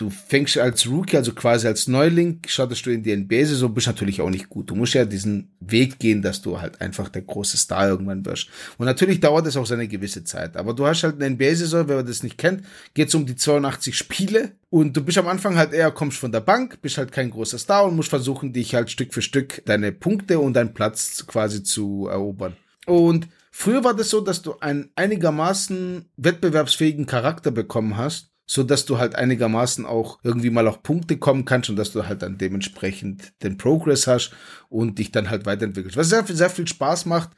du 0.00 0.08
fängst 0.08 0.56
als 0.56 0.86
Rookie, 0.88 1.16
also 1.16 1.32
quasi 1.32 1.66
als 1.66 1.86
Neuling, 1.86 2.40
startest 2.46 2.86
du 2.86 2.90
in 2.90 3.02
die 3.02 3.14
NBA-Saison, 3.14 3.74
bist 3.74 3.86
natürlich 3.86 4.22
auch 4.22 4.30
nicht 4.30 4.48
gut. 4.48 4.70
Du 4.70 4.74
musst 4.74 4.94
ja 4.94 5.04
diesen 5.04 5.52
Weg 5.60 5.98
gehen, 5.98 6.22
dass 6.22 6.40
du 6.40 6.60
halt 6.60 6.80
einfach 6.80 7.10
der 7.10 7.22
große 7.22 7.58
Star 7.58 7.88
irgendwann 7.88 8.24
wirst. 8.24 8.48
Und 8.78 8.86
natürlich 8.86 9.20
dauert 9.20 9.46
es 9.46 9.56
auch 9.56 9.66
seine 9.66 9.88
gewisse 9.88 10.24
Zeit. 10.24 10.56
Aber 10.56 10.72
du 10.72 10.86
hast 10.86 11.02
halt 11.02 11.16
eine 11.16 11.34
NBA-Saison, 11.34 11.88
wer 11.88 12.02
das 12.02 12.22
nicht 12.22 12.38
kennt, 12.38 12.64
geht's 12.94 13.14
um 13.14 13.26
die 13.26 13.36
82 13.36 13.96
Spiele. 13.96 14.52
Und 14.70 14.96
du 14.96 15.04
bist 15.04 15.18
am 15.18 15.28
Anfang 15.28 15.56
halt 15.56 15.72
eher, 15.72 15.90
kommst 15.90 16.18
von 16.18 16.32
der 16.32 16.40
Bank, 16.40 16.80
bist 16.80 16.96
halt 16.96 17.12
kein 17.12 17.30
großer 17.30 17.58
Star 17.58 17.84
und 17.84 17.96
musst 17.96 18.08
versuchen, 18.08 18.52
dich 18.52 18.74
halt 18.74 18.90
Stück 18.90 19.12
für 19.12 19.22
Stück 19.22 19.62
deine 19.66 19.92
Punkte 19.92 20.38
und 20.38 20.54
deinen 20.54 20.72
Platz 20.72 21.26
quasi 21.26 21.62
zu 21.62 22.08
erobern. 22.10 22.56
Und 22.86 23.28
früher 23.50 23.84
war 23.84 23.94
das 23.94 24.08
so, 24.08 24.20
dass 24.20 24.40
du 24.40 24.58
einen 24.60 24.90
einigermaßen 24.94 26.06
wettbewerbsfähigen 26.16 27.06
Charakter 27.06 27.50
bekommen 27.50 27.96
hast 27.96 28.29
so 28.50 28.64
dass 28.64 28.84
du 28.84 28.98
halt 28.98 29.14
einigermaßen 29.14 29.86
auch 29.86 30.18
irgendwie 30.24 30.50
mal 30.50 30.66
auf 30.66 30.82
Punkte 30.82 31.18
kommen 31.18 31.44
kannst 31.44 31.70
und 31.70 31.76
dass 31.76 31.92
du 31.92 32.08
halt 32.08 32.22
dann 32.22 32.36
dementsprechend 32.36 33.32
den 33.44 33.56
Progress 33.56 34.08
hast 34.08 34.32
und 34.68 34.98
dich 34.98 35.12
dann 35.12 35.30
halt 35.30 35.46
weiterentwickelst. 35.46 35.96
Was 35.96 36.08
sehr, 36.08 36.26
sehr 36.26 36.50
viel 36.50 36.66
Spaß 36.66 37.06
macht. 37.06 37.30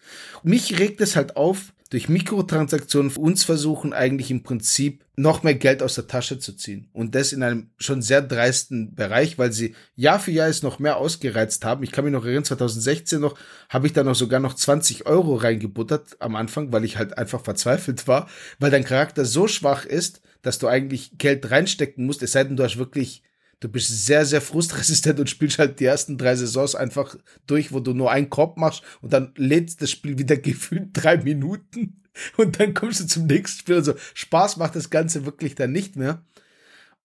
Mich 0.43 0.79
regt 0.79 1.03
es 1.03 1.15
halt 1.15 1.37
auf, 1.37 1.75
durch 1.93 2.09
Mikrotransaktionen 2.09 3.15
uns 3.17 3.45
versuchen 3.45 3.93
eigentlich 3.93 4.31
im 4.31 4.43
Prinzip 4.43 5.05
noch 5.15 5.43
mehr 5.43 5.55
Geld 5.55 5.83
aus 5.83 5.95
der 5.95 6.07
Tasche 6.07 6.39
zu 6.39 6.55
ziehen. 6.57 6.89
Und 6.95 7.15
das 7.15 7.35
in 7.35 7.43
einem 7.43 7.69
schon 7.77 8.01
sehr 8.01 8.23
dreisten 8.23 8.95
Bereich, 8.95 9.37
weil 9.37 9.53
sie 9.53 9.75
Jahr 9.95 10.19
für 10.19 10.31
Jahr 10.31 10.49
es 10.49 10.63
noch 10.63 10.79
mehr 10.79 10.97
ausgereizt 10.97 11.67
haben. 11.67 11.83
Ich 11.83 11.93
kann 11.93 12.05
mich 12.05 12.13
noch 12.15 12.25
erinnern, 12.25 12.47
2016 12.47 13.21
noch, 13.21 13.39
habe 13.69 13.87
ich 13.87 13.93
da 13.93 14.05
noch 14.05 14.15
sogar 14.15 14.41
noch 14.41 14.55
20 14.55 15.05
Euro 15.05 15.35
reingebuttert 15.35 16.17
am 16.19 16.35
Anfang, 16.35 16.73
weil 16.73 16.85
ich 16.85 16.97
halt 16.97 17.19
einfach 17.19 17.45
verzweifelt 17.45 18.09
war, 18.09 18.27
weil 18.59 18.71
dein 18.71 18.85
Charakter 18.85 19.27
so 19.27 19.47
schwach 19.47 19.85
ist, 19.85 20.23
dass 20.41 20.59
du 20.59 20.69
eigentlich 20.69 21.19
Geld 21.19 21.51
reinstecken 21.51 22.07
musst, 22.07 22.23
es 22.23 22.33
sei 22.33 22.45
denn, 22.45 22.57
du 22.57 22.65
hast 22.65 22.79
wirklich 22.79 23.23
du 23.63 23.69
bist 23.69 24.07
sehr, 24.07 24.27
sehr 24.27 24.41
frustresistent 24.41 25.21
und 25.21 25.31
spielst 25.31 25.59
halt 25.59 25.79
die 25.79 25.85
ersten 25.85 26.19
drei 26.19 26.35
Saisons 26.35 26.75
einfach 26.75 27.17
durch, 27.47 27.73
wo 27.73 27.79
du 27.79 27.95
nur 27.95 28.11
einen 28.11 28.29
Korb 28.29 28.59
machst 28.59 28.83
und 29.01 29.13
dann 29.13 29.33
lädst 29.37 29.81
das 29.81 29.91
Spiel 29.91 30.19
wieder 30.19 30.37
gefühlt 30.39 30.89
drei 30.93 31.17
Minuten 31.17 32.03
und 32.37 32.59
dann 32.59 32.75
kommst 32.75 33.01
du 33.01 33.07
zum 33.07 33.27
nächsten 33.27 33.61
Spiel. 33.61 33.77
Also 33.77 33.95
Spaß 34.15 34.57
macht 34.57 34.75
das 34.75 34.91
Ganze 34.91 35.25
wirklich 35.25 35.55
dann 35.55 35.73
nicht 35.73 35.97
mehr. 35.97 36.25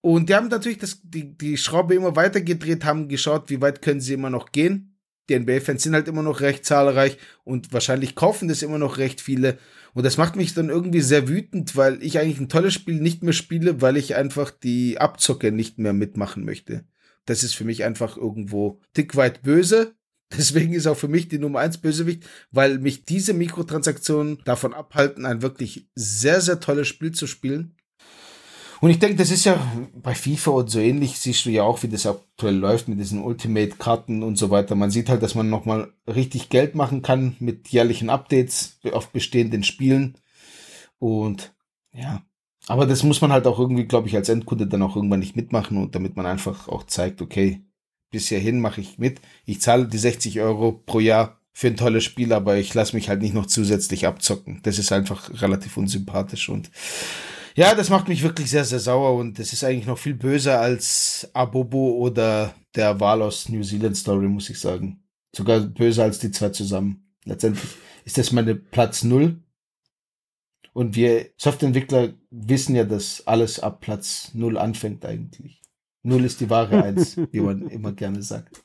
Und 0.01 0.29
die 0.29 0.35
haben 0.35 0.47
natürlich 0.47 0.79
das, 0.79 0.99
die, 1.03 1.37
die 1.37 1.57
Schraube 1.57 1.95
immer 1.95 2.15
weiter 2.15 2.41
gedreht, 2.41 2.85
haben 2.85 3.07
geschaut, 3.07 3.49
wie 3.49 3.61
weit 3.61 3.81
können 3.81 4.01
sie 4.01 4.13
immer 4.13 4.29
noch 4.29 4.51
gehen. 4.51 4.97
Die 5.29 5.37
NBA-Fans 5.37 5.83
sind 5.83 5.93
halt 5.93 6.07
immer 6.07 6.23
noch 6.23 6.39
recht 6.39 6.65
zahlreich 6.65 7.17
und 7.43 7.73
wahrscheinlich 7.73 8.15
kaufen 8.15 8.47
das 8.47 8.61
immer 8.61 8.77
noch 8.77 8.97
recht 8.97 9.21
viele. 9.21 9.57
Und 9.93 10.05
das 10.05 10.17
macht 10.17 10.35
mich 10.35 10.53
dann 10.53 10.69
irgendwie 10.69 11.01
sehr 11.01 11.27
wütend, 11.27 11.75
weil 11.75 12.01
ich 12.03 12.19
eigentlich 12.19 12.39
ein 12.39 12.49
tolles 12.49 12.73
Spiel 12.73 13.01
nicht 13.01 13.23
mehr 13.23 13.33
spiele, 13.33 13.81
weil 13.81 13.97
ich 13.97 14.15
einfach 14.15 14.51
die 14.51 14.99
Abzocke 14.99 15.51
nicht 15.51 15.79
mehr 15.79 15.93
mitmachen 15.93 16.45
möchte. 16.45 16.85
Das 17.25 17.43
ist 17.43 17.55
für 17.55 17.65
mich 17.65 17.83
einfach 17.83 18.17
irgendwo 18.17 18.79
dick 18.95 19.15
weit 19.15 19.43
böse. 19.43 19.95
Deswegen 20.37 20.73
ist 20.73 20.87
auch 20.87 20.97
für 20.97 21.07
mich 21.07 21.29
die 21.29 21.39
Nummer 21.39 21.59
eins 21.59 21.77
Bösewicht, 21.77 22.27
weil 22.51 22.79
mich 22.79 23.05
diese 23.05 23.33
Mikrotransaktionen 23.33 24.39
davon 24.43 24.73
abhalten, 24.73 25.25
ein 25.25 25.41
wirklich 25.41 25.89
sehr, 25.95 26.41
sehr 26.41 26.59
tolles 26.59 26.87
Spiel 26.87 27.11
zu 27.11 27.27
spielen. 27.27 27.75
Und 28.79 28.91
ich 28.91 28.99
denke, 28.99 29.15
das 29.15 29.31
ist 29.31 29.45
ja 29.45 29.59
bei 29.95 30.13
FIFA 30.13 30.51
und 30.51 30.69
so 30.69 30.79
ähnlich, 30.79 31.19
siehst 31.19 31.45
du 31.45 31.49
ja 31.49 31.63
auch, 31.63 31.81
wie 31.83 31.87
das 31.87 32.05
aktuell 32.05 32.55
läuft 32.55 32.87
mit 32.87 32.99
diesen 32.99 33.23
Ultimate-Karten 33.23 34.21
und 34.21 34.37
so 34.37 34.49
weiter. 34.49 34.75
Man 34.75 34.91
sieht 34.91 35.09
halt, 35.09 35.23
dass 35.23 35.35
man 35.35 35.49
nochmal 35.49 35.91
richtig 36.07 36.49
Geld 36.49 36.75
machen 36.75 37.01
kann 37.01 37.35
mit 37.39 37.69
jährlichen 37.69 38.09
Updates 38.09 38.79
auf 38.91 39.09
bestehenden 39.09 39.63
Spielen. 39.63 40.17
Und 40.99 41.53
ja, 41.91 42.21
aber 42.67 42.85
das 42.85 43.03
muss 43.03 43.21
man 43.21 43.31
halt 43.31 43.47
auch 43.47 43.59
irgendwie, 43.59 43.85
glaube 43.85 44.07
ich, 44.07 44.15
als 44.15 44.29
Endkunde 44.29 44.67
dann 44.67 44.83
auch 44.83 44.95
irgendwann 44.95 45.21
nicht 45.21 45.35
mitmachen 45.35 45.77
und 45.77 45.95
damit 45.95 46.15
man 46.15 46.25
einfach 46.25 46.67
auch 46.67 46.83
zeigt, 46.83 47.21
okay, 47.21 47.63
bis 48.11 48.27
hierhin 48.27 48.59
mache 48.59 48.81
ich 48.81 48.99
mit. 48.99 49.21
Ich 49.45 49.61
zahle 49.61 49.87
die 49.87 49.97
60 49.97 50.39
Euro 50.41 50.71
pro 50.71 50.99
Jahr 50.99 51.41
für 51.53 51.67
ein 51.67 51.77
tolles 51.77 52.03
Spiel, 52.03 52.33
aber 52.33 52.57
ich 52.57 52.73
lasse 52.73 52.95
mich 52.95 53.09
halt 53.09 53.21
nicht 53.21 53.33
noch 53.33 53.47
zusätzlich 53.47 54.05
abzocken. 54.05 54.59
Das 54.63 54.77
ist 54.77 54.91
einfach 54.91 55.41
relativ 55.41 55.77
unsympathisch 55.77 56.49
und 56.49 56.69
ja, 57.57 57.73
das 57.73 57.89
macht 57.89 58.07
mich 58.07 58.21
wirklich 58.21 58.51
sehr, 58.51 58.63
sehr 58.65 58.79
sauer 58.79 59.15
und 59.15 59.39
das 59.39 59.51
ist 59.51 59.63
eigentlich 59.63 59.87
noch 59.87 59.97
viel 59.97 60.13
böser 60.13 60.61
als 60.61 61.27
Abobo 61.33 61.97
oder 61.97 62.53
der 62.75 62.99
Walos 62.99 63.49
New 63.49 63.63
Zealand 63.63 63.97
Story, 63.97 64.27
muss 64.27 64.51
ich 64.51 64.59
sagen. 64.59 65.03
Sogar 65.35 65.61
böser 65.61 66.03
als 66.03 66.19
die 66.19 66.29
zwei 66.29 66.49
zusammen. 66.49 67.11
Letztendlich 67.25 67.67
ist 68.05 68.19
das 68.19 68.31
meine 68.31 68.53
Platz 68.53 69.03
null. 69.03 69.41
Und 70.73 70.95
wir 70.95 71.31
Softwareentwickler 71.37 72.13
wissen 72.29 72.75
ja, 72.75 72.83
dass 72.83 73.25
alles 73.25 73.59
ab 73.59 73.81
Platz 73.81 74.29
null 74.35 74.59
anfängt 74.59 75.03
eigentlich. 75.03 75.63
Null 76.03 76.25
ist 76.25 76.39
die 76.39 76.51
wahre 76.51 76.83
Eins, 76.83 77.17
wie 77.31 77.41
man 77.41 77.69
immer 77.69 77.91
gerne 77.91 78.21
sagt. 78.21 78.63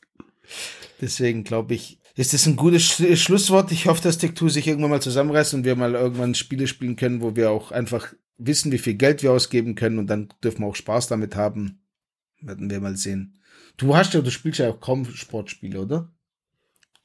Deswegen 1.01 1.45
glaube 1.45 1.73
ich, 1.73 1.99
ist 2.15 2.35
das 2.35 2.47
ein 2.47 2.57
gutes 2.57 2.83
Schlusswort. 3.21 3.73
Ich 3.73 3.87
hoffe, 3.87 4.03
dass 4.03 4.21
Tech2 4.21 4.51
sich 4.51 4.67
irgendwann 4.67 4.91
mal 4.91 5.03
zusammenreißt 5.03 5.55
und 5.55 5.65
wir 5.65 5.77
mal 5.77 5.95
irgendwann 5.95 6.35
Spiele 6.35 6.67
spielen 6.67 6.97
können, 6.97 7.23
wo 7.23 7.37
wir 7.37 7.51
auch 7.51 7.73
einfach 7.73 8.13
wissen, 8.37 8.73
wie 8.73 8.79
viel 8.79 8.95
Geld 8.95 9.23
wir 9.23 9.33
ausgeben 9.33 9.75
können 9.75 9.99
und 9.99 10.09
dann 10.09 10.29
dürfen 10.43 10.61
wir 10.61 10.67
auch 10.67 10.77
Spaß 10.77 11.09
damit 11.09 11.37
haben. 11.37 11.81
Werden 12.41 12.71
wir 12.71 12.81
mal 12.81 12.97
sehen. 12.97 13.41
Du 13.77 13.97
hast 13.97 14.15
ja, 14.15 14.21
du 14.21 14.31
spielst 14.31 14.59
ja 14.59 14.71
auch 14.71 14.81
kaum 14.81 15.05
Sportspiele, 15.07 15.81
oder? 15.81 16.13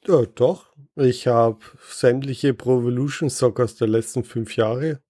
Ja, 0.05 0.25
doch. 0.25 0.73
Ich 0.95 1.27
habe 1.27 1.59
sämtliche 1.89 2.53
Pro 2.53 2.79
Evolution 2.79 3.29
Soccers 3.29 3.75
der 3.75 3.88
letzten 3.88 4.23
fünf 4.23 4.55
Jahre. 4.55 5.01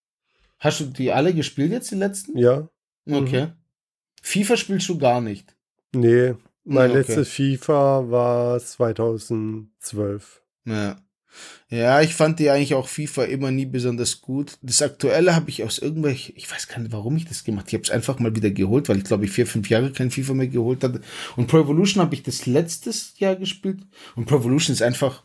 Hast 0.60 0.80
du 0.80 0.86
die 0.86 1.12
alle 1.12 1.34
gespielt 1.34 1.72
jetzt, 1.72 1.92
die 1.92 1.96
letzten? 1.96 2.38
Ja. 2.38 2.70
Okay. 3.10 3.48
Mhm. 3.48 3.54
FIFA 4.22 4.58
spielst 4.58 4.90
du 4.90 4.98
gar 4.98 5.22
nicht? 5.22 5.56
Nee, 5.94 6.34
mein 6.68 6.92
okay. 6.92 7.00
letztes 7.00 7.30
FIFA 7.30 8.12
war 8.12 8.60
2012. 8.60 10.42
Ja. 10.66 10.98
Ja, 11.70 12.02
ich 12.02 12.16
fand 12.16 12.40
die 12.40 12.50
eigentlich 12.50 12.74
auch 12.74 12.88
FIFA 12.88 13.26
immer 13.26 13.52
nie 13.52 13.66
besonders 13.66 14.22
gut. 14.22 14.58
Das 14.62 14.82
aktuelle 14.82 15.36
habe 15.36 15.50
ich 15.50 15.64
aus 15.64 15.80
irgendwelchen, 15.80 16.34
ich 16.36 16.52
weiß 16.52 16.68
gar 16.68 16.80
nicht, 16.80 16.92
warum 16.92 17.16
ich 17.18 17.26
das 17.26 17.44
gemacht 17.44 17.68
habe. 17.68 17.70
Ich 17.70 17.74
habe 17.76 17.84
es 17.84 17.92
einfach 17.92 18.20
mal 18.20 18.36
wieder 18.36 18.50
geholt, 18.50 18.90
weil 18.90 18.98
ich 18.98 19.04
glaube, 19.04 19.26
ich 19.26 19.32
vier, 19.32 19.46
fünf 19.46 19.70
Jahre 19.70 19.92
kein 19.92 20.10
FIFA 20.10 20.34
mehr 20.34 20.48
geholt 20.48 20.84
hatte. 20.84 21.02
Und 21.36 21.48
Pro 21.48 21.60
Evolution 21.60 22.02
habe 22.02 22.16
ich 22.16 22.24
das 22.24 22.46
letztes 22.46 23.14
Jahr 23.18 23.36
gespielt. 23.36 23.80
Und 24.16 24.26
Pro 24.26 24.38
Evolution 24.38 24.74
ist 24.74 24.82
einfach, 24.82 25.24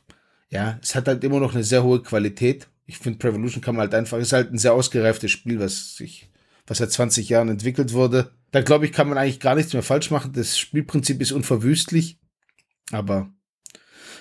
ja, 0.48 0.78
es 0.82 0.94
hat 0.94 1.08
halt 1.08 1.24
immer 1.24 1.40
noch 1.40 1.54
eine 1.54 1.64
sehr 1.64 1.82
hohe 1.82 2.02
Qualität. 2.02 2.68
Ich 2.86 2.98
finde, 2.98 3.18
Pro 3.18 3.28
Evolution 3.28 3.62
kann 3.62 3.76
man 3.76 3.82
halt 3.82 3.94
einfach, 3.94 4.18
ist 4.18 4.32
halt 4.32 4.52
ein 4.52 4.58
sehr 4.58 4.74
ausgereiftes 4.74 5.30
Spiel, 5.30 5.60
was 5.60 5.96
sich, 5.96 6.28
was 6.72 6.78
seit 6.78 6.90
20 6.90 7.28
Jahren 7.28 7.50
entwickelt 7.50 7.92
wurde. 7.92 8.32
Da 8.50 8.62
glaube 8.62 8.86
ich, 8.86 8.92
kann 8.92 9.06
man 9.08 9.18
eigentlich 9.18 9.40
gar 9.40 9.54
nichts 9.54 9.74
mehr 9.74 9.82
falsch 9.82 10.10
machen. 10.10 10.32
Das 10.32 10.58
Spielprinzip 10.58 11.20
ist 11.20 11.32
unverwüstlich. 11.32 12.18
Aber 12.90 13.30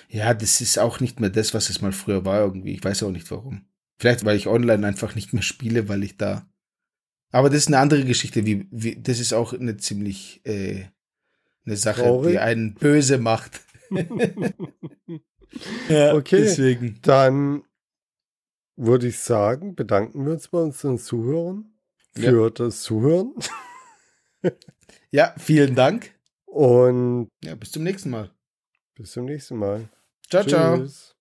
ja, 0.08 0.34
das 0.34 0.60
ist 0.60 0.78
auch 0.78 1.00
nicht 1.00 1.18
mehr 1.18 1.30
das, 1.30 1.54
was 1.54 1.70
es 1.70 1.80
mal 1.80 1.92
früher 1.92 2.26
war 2.26 2.40
irgendwie. 2.40 2.74
Ich 2.74 2.84
weiß 2.84 3.02
auch 3.04 3.10
nicht 3.10 3.30
warum. 3.30 3.64
Vielleicht, 3.98 4.26
weil 4.26 4.36
ich 4.36 4.48
online 4.48 4.86
einfach 4.86 5.14
nicht 5.14 5.32
mehr 5.32 5.42
spiele, 5.42 5.88
weil 5.88 6.02
ich 6.02 6.18
da. 6.18 6.46
Aber 7.30 7.48
das 7.48 7.60
ist 7.60 7.68
eine 7.68 7.78
andere 7.78 8.04
Geschichte. 8.04 8.44
Wie, 8.44 8.68
wie 8.70 9.00
das 9.00 9.18
ist 9.18 9.32
auch 9.32 9.54
eine 9.54 9.78
ziemlich 9.78 10.42
äh, 10.44 10.84
eine 11.64 11.76
Sache, 11.76 12.02
Traurig. 12.02 12.32
die 12.32 12.38
einen 12.38 12.74
böse 12.74 13.16
macht. 13.16 13.62
ja, 15.88 16.14
okay, 16.14 16.42
deswegen. 16.42 16.98
Dann 17.00 17.62
würde 18.76 19.08
ich 19.08 19.18
sagen, 19.20 19.74
bedanken 19.74 20.26
wir 20.26 20.32
uns 20.32 20.48
bei 20.48 20.58
unseren 20.58 20.98
Zuhörern 20.98 21.71
für 22.14 22.44
ja. 22.44 22.50
das 22.50 22.82
Zuhören. 22.82 23.34
ja, 25.10 25.34
vielen 25.38 25.74
Dank. 25.74 26.14
Und 26.46 27.28
ja, 27.42 27.54
bis 27.54 27.72
zum 27.72 27.82
nächsten 27.82 28.10
Mal. 28.10 28.30
Bis 28.94 29.12
zum 29.12 29.24
nächsten 29.24 29.56
Mal. 29.56 29.88
Ciao, 30.28 30.42
Tschüss. 30.42 30.50
ciao. 30.50 31.11